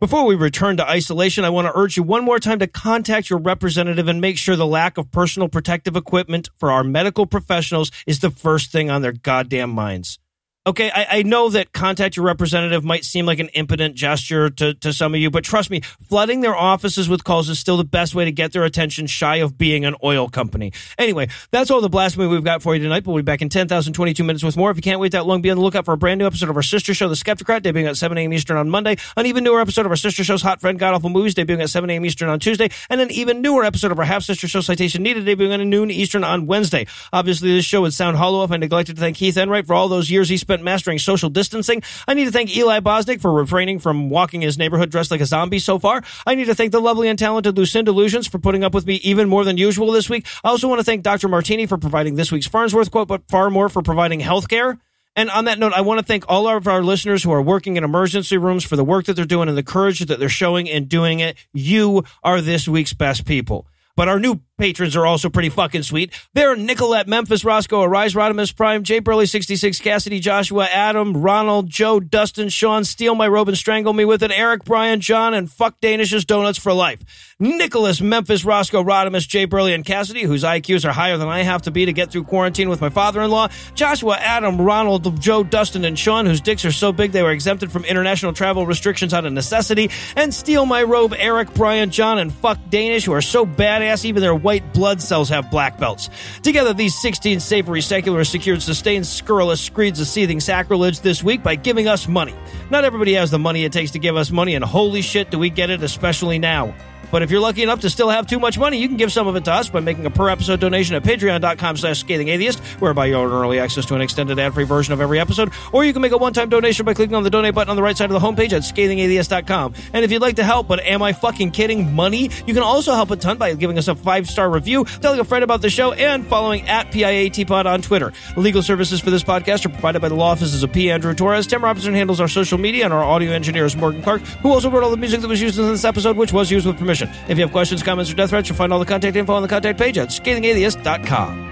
Before 0.00 0.26
we 0.26 0.36
return 0.36 0.76
to 0.76 0.88
isolation, 0.88 1.44
I 1.44 1.50
want 1.50 1.66
to 1.66 1.76
urge 1.76 1.96
you 1.96 2.04
one 2.04 2.24
more 2.24 2.38
time 2.38 2.60
to 2.60 2.68
contact 2.68 3.30
your 3.30 3.40
representative 3.40 4.06
and 4.06 4.20
make 4.20 4.38
sure 4.38 4.54
the 4.54 4.64
lack 4.64 4.96
of 4.96 5.10
personal 5.10 5.48
protective 5.48 5.96
equipment 5.96 6.50
for 6.56 6.70
our 6.70 6.84
medical 6.84 7.26
professionals 7.26 7.90
is 8.06 8.20
the 8.20 8.30
first 8.30 8.70
thing 8.70 8.90
on 8.90 9.02
their 9.02 9.10
goddamn 9.10 9.70
minds. 9.70 10.20
Okay, 10.68 10.90
I, 10.94 11.06
I 11.10 11.22
know 11.22 11.48
that 11.48 11.72
contact 11.72 12.16
your 12.18 12.26
representative 12.26 12.84
might 12.84 13.02
seem 13.02 13.24
like 13.24 13.38
an 13.38 13.48
impotent 13.54 13.94
gesture 13.94 14.50
to, 14.50 14.74
to 14.74 14.92
some 14.92 15.14
of 15.14 15.20
you, 15.20 15.30
but 15.30 15.42
trust 15.42 15.70
me, 15.70 15.80
flooding 15.80 16.42
their 16.42 16.54
offices 16.54 17.08
with 17.08 17.24
calls 17.24 17.48
is 17.48 17.58
still 17.58 17.78
the 17.78 17.84
best 17.84 18.14
way 18.14 18.26
to 18.26 18.32
get 18.32 18.52
their 18.52 18.64
attention 18.64 19.06
shy 19.06 19.36
of 19.36 19.56
being 19.56 19.86
an 19.86 19.94
oil 20.04 20.28
company. 20.28 20.74
Anyway, 20.98 21.28
that's 21.52 21.70
all 21.70 21.80
the 21.80 21.88
blasphemy 21.88 22.26
we've 22.26 22.44
got 22.44 22.60
for 22.60 22.74
you 22.74 22.82
tonight, 22.82 23.02
but 23.02 23.12
we'll 23.12 23.22
be 23.22 23.24
back 23.24 23.40
in 23.40 23.48
10,022 23.48 24.22
minutes 24.22 24.44
with 24.44 24.58
more. 24.58 24.70
If 24.70 24.76
you 24.76 24.82
can't 24.82 25.00
wait 25.00 25.12
that 25.12 25.24
long, 25.24 25.40
be 25.40 25.48
on 25.48 25.56
the 25.56 25.62
lookout 25.62 25.86
for 25.86 25.94
a 25.94 25.96
brand 25.96 26.18
new 26.18 26.26
episode 26.26 26.50
of 26.50 26.56
our 26.56 26.62
sister 26.62 26.92
show, 26.92 27.08
The 27.08 27.14
Skepticrat, 27.14 27.62
debuting 27.62 27.88
at 27.88 27.96
7 27.96 28.18
a.m. 28.18 28.34
Eastern 28.34 28.58
on 28.58 28.68
Monday, 28.68 28.98
an 29.16 29.24
even 29.24 29.44
newer 29.44 29.62
episode 29.62 29.86
of 29.86 29.90
our 29.90 29.96
sister 29.96 30.22
show's 30.22 30.42
Hot 30.42 30.60
Friend 30.60 30.78
God 30.78 30.92
Awful 30.92 31.08
Movies, 31.08 31.34
debuting 31.34 31.62
at 31.62 31.70
7 31.70 31.88
a.m. 31.88 32.04
Eastern 32.04 32.28
on 32.28 32.40
Tuesday, 32.40 32.68
and 32.90 33.00
an 33.00 33.10
even 33.10 33.40
newer 33.40 33.64
episode 33.64 33.90
of 33.90 33.98
our 33.98 34.04
half 34.04 34.22
sister 34.22 34.46
show, 34.46 34.60
Citation 34.60 35.02
Needed, 35.02 35.24
debuting 35.24 35.58
at 35.58 35.66
noon 35.66 35.90
Eastern 35.90 36.24
on 36.24 36.44
Wednesday. 36.44 36.86
Obviously, 37.10 37.54
this 37.54 37.64
show 37.64 37.80
would 37.80 37.94
sound 37.94 38.18
hollow 38.18 38.44
if 38.44 38.52
I 38.52 38.58
neglected 38.58 38.96
to 38.96 39.00
thank 39.00 39.16
Heath 39.16 39.36
Enroth 39.36 39.66
for 39.66 39.72
all 39.72 39.88
those 39.88 40.10
years 40.10 40.28
he 40.28 40.36
spent 40.36 40.57
mastering 40.64 40.98
social 40.98 41.30
distancing. 41.30 41.82
I 42.06 42.14
need 42.14 42.24
to 42.26 42.32
thank 42.32 42.56
Eli 42.56 42.80
Bosnick 42.80 43.20
for 43.20 43.32
refraining 43.32 43.78
from 43.78 44.10
walking 44.10 44.40
his 44.40 44.58
neighborhood 44.58 44.90
dressed 44.90 45.10
like 45.10 45.20
a 45.20 45.26
zombie 45.26 45.58
so 45.58 45.78
far. 45.78 46.02
I 46.26 46.34
need 46.34 46.46
to 46.46 46.54
thank 46.54 46.72
the 46.72 46.80
lovely 46.80 47.08
and 47.08 47.18
talented 47.18 47.56
Lucinda 47.56 47.90
Illusions 47.90 48.26
for 48.26 48.38
putting 48.38 48.64
up 48.64 48.74
with 48.74 48.86
me 48.86 48.94
even 48.96 49.28
more 49.28 49.44
than 49.44 49.56
usual 49.56 49.92
this 49.92 50.08
week. 50.08 50.26
I 50.44 50.48
also 50.48 50.68
want 50.68 50.80
to 50.80 50.84
thank 50.84 51.02
Dr. 51.02 51.28
Martini 51.28 51.66
for 51.66 51.78
providing 51.78 52.14
this 52.14 52.32
week's 52.32 52.46
Farnsworth 52.46 52.90
quote, 52.90 53.08
but 53.08 53.22
far 53.28 53.50
more 53.50 53.68
for 53.68 53.82
providing 53.82 54.20
health 54.20 54.48
care. 54.48 54.78
And 55.18 55.30
on 55.30 55.46
that 55.46 55.58
note, 55.58 55.72
I 55.72 55.80
want 55.80 55.98
to 55.98 56.06
thank 56.06 56.24
all 56.28 56.46
of 56.46 56.68
our 56.68 56.80
listeners 56.80 57.24
who 57.24 57.32
are 57.32 57.42
working 57.42 57.76
in 57.76 57.82
emergency 57.82 58.38
rooms 58.38 58.64
for 58.64 58.76
the 58.76 58.84
work 58.84 59.06
that 59.06 59.14
they're 59.14 59.24
doing 59.24 59.48
and 59.48 59.58
the 59.58 59.64
courage 59.64 59.98
that 59.98 60.20
they're 60.20 60.28
showing 60.28 60.68
in 60.68 60.84
doing 60.84 61.18
it. 61.18 61.36
You 61.52 62.04
are 62.22 62.40
this 62.40 62.68
week's 62.68 62.92
best 62.92 63.24
people. 63.24 63.66
But 63.96 64.08
our 64.08 64.20
new 64.20 64.40
patrons 64.58 64.96
are 64.96 65.06
also 65.06 65.30
pretty 65.30 65.48
fucking 65.48 65.84
sweet. 65.84 66.12
They're 66.34 66.56
Nicolette, 66.56 67.08
Memphis, 67.08 67.44
Roscoe, 67.44 67.82
Arise, 67.82 68.14
Rodimus 68.14 68.54
Prime, 68.54 68.82
Jay 68.82 68.98
Burley, 68.98 69.24
66, 69.26 69.78
Cassidy, 69.80 70.20
Joshua, 70.20 70.66
Adam, 70.66 71.16
Ronald, 71.16 71.70
Joe, 71.70 72.00
Dustin, 72.00 72.48
Sean, 72.48 72.84
Steal 72.84 73.14
My 73.14 73.28
Robe 73.28 73.48
and 73.48 73.56
Strangle 73.56 73.92
Me 73.92 74.04
With 74.04 74.22
It, 74.22 74.32
Eric, 74.32 74.64
Brian, 74.64 75.00
John, 75.00 75.32
and 75.32 75.50
Fuck 75.50 75.80
Danish's 75.80 76.24
Donuts 76.24 76.58
for 76.58 76.72
Life. 76.72 77.34
Nicholas, 77.40 78.00
Memphis, 78.00 78.44
Roscoe, 78.44 78.82
Rodimus, 78.82 79.26
Jay 79.26 79.44
Burley, 79.44 79.72
and 79.72 79.84
Cassidy, 79.84 80.24
whose 80.24 80.42
IQs 80.42 80.84
are 80.84 80.92
higher 80.92 81.16
than 81.16 81.28
I 81.28 81.42
have 81.42 81.62
to 81.62 81.70
be 81.70 81.86
to 81.86 81.92
get 81.92 82.10
through 82.10 82.24
quarantine 82.24 82.68
with 82.68 82.80
my 82.80 82.88
father-in-law. 82.88 83.48
Joshua, 83.74 84.16
Adam, 84.16 84.60
Ronald, 84.60 85.20
Joe, 85.20 85.44
Dustin, 85.44 85.84
and 85.84 85.96
Sean, 85.96 86.26
whose 86.26 86.40
dicks 86.40 86.64
are 86.64 86.72
so 86.72 86.92
big 86.92 87.12
they 87.12 87.22
were 87.22 87.30
exempted 87.30 87.70
from 87.70 87.84
international 87.84 88.32
travel 88.32 88.66
restrictions 88.66 89.14
out 89.14 89.24
of 89.24 89.32
necessity. 89.32 89.90
And 90.16 90.34
Steal 90.34 90.66
My 90.66 90.82
Robe, 90.82 91.14
Eric, 91.16 91.54
Brian, 91.54 91.90
John, 91.90 92.18
and 92.18 92.32
Fuck 92.32 92.58
Danish, 92.70 93.04
who 93.04 93.12
are 93.12 93.22
so 93.22 93.46
badass 93.46 94.04
even 94.04 94.20
their 94.20 94.34
white 94.48 94.72
blood 94.72 95.02
cells 95.02 95.28
have 95.28 95.50
black 95.50 95.76
belts. 95.78 96.08
Together, 96.42 96.72
these 96.72 96.98
16 97.02 97.38
savory 97.38 97.82
secularists 97.82 98.32
secured 98.32 98.62
sustained 98.62 99.06
scurrilous 99.06 99.60
screeds 99.60 100.00
of 100.00 100.06
seething 100.06 100.40
sacrilege 100.40 101.00
this 101.00 101.22
week 101.22 101.42
by 101.42 101.54
giving 101.54 101.86
us 101.86 102.08
money. 102.08 102.34
Not 102.70 102.82
everybody 102.82 103.12
has 103.12 103.30
the 103.30 103.38
money 103.38 103.64
it 103.64 103.74
takes 103.74 103.90
to 103.90 103.98
give 103.98 104.16
us 104.16 104.30
money, 104.30 104.54
and 104.54 104.64
holy 104.64 105.02
shit, 105.02 105.30
do 105.30 105.38
we 105.38 105.50
get 105.50 105.68
it, 105.68 105.82
especially 105.82 106.38
now. 106.38 106.74
But 107.10 107.22
if 107.22 107.30
you're 107.30 107.40
lucky 107.40 107.62
enough 107.62 107.80
to 107.80 107.90
still 107.90 108.08
have 108.08 108.26
too 108.26 108.38
much 108.38 108.58
money, 108.58 108.78
you 108.78 108.88
can 108.88 108.96
give 108.96 109.12
some 109.12 109.26
of 109.26 109.36
it 109.36 109.44
to 109.46 109.52
us 109.52 109.68
by 109.68 109.80
making 109.80 110.06
a 110.06 110.10
per 110.10 110.28
episode 110.28 110.60
donation 110.60 110.94
at 110.96 111.02
patreon.com 111.02 111.76
slash 111.76 112.00
scathing 112.00 112.28
atheist, 112.28 112.60
whereby 112.80 113.06
you'll 113.06 113.22
earn 113.22 113.32
early 113.32 113.58
access 113.58 113.86
to 113.86 113.94
an 113.94 114.00
extended 114.00 114.38
ad 114.38 114.54
free 114.54 114.64
version 114.64 114.92
of 114.92 115.00
every 115.00 115.20
episode. 115.20 115.52
Or 115.72 115.84
you 115.84 115.92
can 115.92 116.02
make 116.02 116.12
a 116.12 116.18
one 116.18 116.32
time 116.32 116.48
donation 116.48 116.84
by 116.84 116.94
clicking 116.94 117.14
on 117.14 117.22
the 117.22 117.30
donate 117.30 117.54
button 117.54 117.70
on 117.70 117.76
the 117.76 117.82
right 117.82 117.96
side 117.96 118.10
of 118.10 118.20
the 118.20 118.26
homepage 118.26 118.52
at 118.52 118.62
scathingatheist.com. 118.62 119.74
And 119.92 120.04
if 120.04 120.10
you'd 120.10 120.22
like 120.22 120.36
to 120.36 120.44
help, 120.44 120.68
but 120.68 120.80
am 120.80 121.02
I 121.02 121.12
fucking 121.12 121.52
kidding? 121.52 121.94
Money? 121.94 122.30
You 122.46 122.54
can 122.54 122.62
also 122.62 122.94
help 122.94 123.10
a 123.10 123.16
ton 123.16 123.38
by 123.38 123.54
giving 123.54 123.78
us 123.78 123.88
a 123.88 123.94
five 123.94 124.28
star 124.28 124.50
review, 124.50 124.84
telling 124.84 125.20
a 125.20 125.24
friend 125.24 125.44
about 125.44 125.62
the 125.62 125.70
show, 125.70 125.92
and 125.92 126.26
following 126.26 126.68
at 126.68 126.90
PIATPod 126.90 127.66
on 127.66 127.82
Twitter. 127.82 128.12
Legal 128.36 128.62
services 128.62 129.00
for 129.00 129.10
this 129.10 129.22
podcast 129.24 129.64
are 129.64 129.70
provided 129.70 130.00
by 130.00 130.08
the 130.08 130.14
law 130.14 130.32
offices 130.32 130.62
of 130.62 130.72
P. 130.72 130.90
Andrew 130.90 131.14
Torres. 131.14 131.46
Tim 131.46 131.62
Robinson 131.62 131.94
handles 131.94 132.20
our 132.20 132.28
social 132.28 132.58
media, 132.58 132.84
and 132.84 132.92
our 132.92 133.02
audio 133.02 133.32
engineer 133.32 133.64
is 133.64 133.76
Morgan 133.76 134.02
Clarke, 134.02 134.22
who 134.42 134.52
also 134.52 134.70
wrote 134.70 134.82
all 134.82 134.90
the 134.90 134.96
music 134.96 135.20
that 135.20 135.28
was 135.28 135.40
used 135.40 135.58
in 135.58 135.66
this 135.68 135.84
episode, 135.84 136.16
which 136.16 136.32
was 136.32 136.50
used 136.50 136.66
with 136.66 136.76
permission. 136.78 136.97
Discretion. 137.06 137.30
If 137.30 137.38
you 137.38 137.44
have 137.44 137.52
questions, 137.52 137.82
comments, 137.82 138.10
or 138.10 138.14
death 138.14 138.30
threats, 138.30 138.48
you'll 138.48 138.56
find 138.56 138.72
all 138.72 138.78
the 138.78 138.86
contact 138.86 139.16
info 139.16 139.34
on 139.34 139.42
the 139.42 139.48
contact 139.48 139.78
page 139.78 139.98
at 139.98 140.08
scathingatheist.com. 140.08 141.48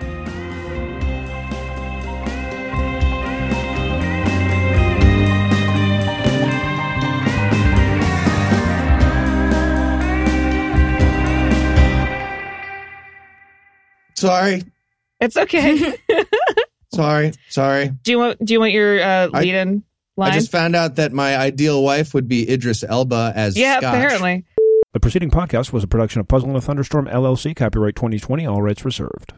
Sorry, 14.15 14.63
It's 15.21 15.37
okay. 15.37 15.95
sorry, 16.95 17.33
sorry. 17.51 17.91
do 18.03 18.11
you 18.11 18.19
want 18.19 18.43
do 18.43 18.53
you 18.55 18.61
want 18.61 18.73
your 18.73 19.01
uh, 19.03 19.29
I- 19.33 19.41
lead 19.41 19.55
in 19.55 19.83
line? 20.17 20.33
I 20.33 20.35
just 20.35 20.51
found 20.51 20.75
out 20.75 20.97
that 20.97 21.13
my 21.13 21.37
ideal 21.37 21.83
wife 21.83 22.15
would 22.15 22.27
be 22.27 22.51
Idris 22.51 22.83
Elba 22.83 23.33
as 23.37 23.59
yeah, 23.59 23.79
Scotch. 23.79 23.95
apparently. 23.95 24.45
The 24.97 25.01
preceding 25.01 25.29
podcast 25.31 25.75
was 25.75 25.85
a 25.85 25.87
production 25.87 26.23
of 26.23 26.29
Puzzle 26.29 26.49
in 26.49 26.57
a 26.57 26.61
Thunderstorm 26.63 27.05
LLC, 27.05 27.55
copyright 27.55 27.97
2020, 27.97 28.47
all 28.47 28.63
rights 28.63 28.83
reserved. 28.83 29.35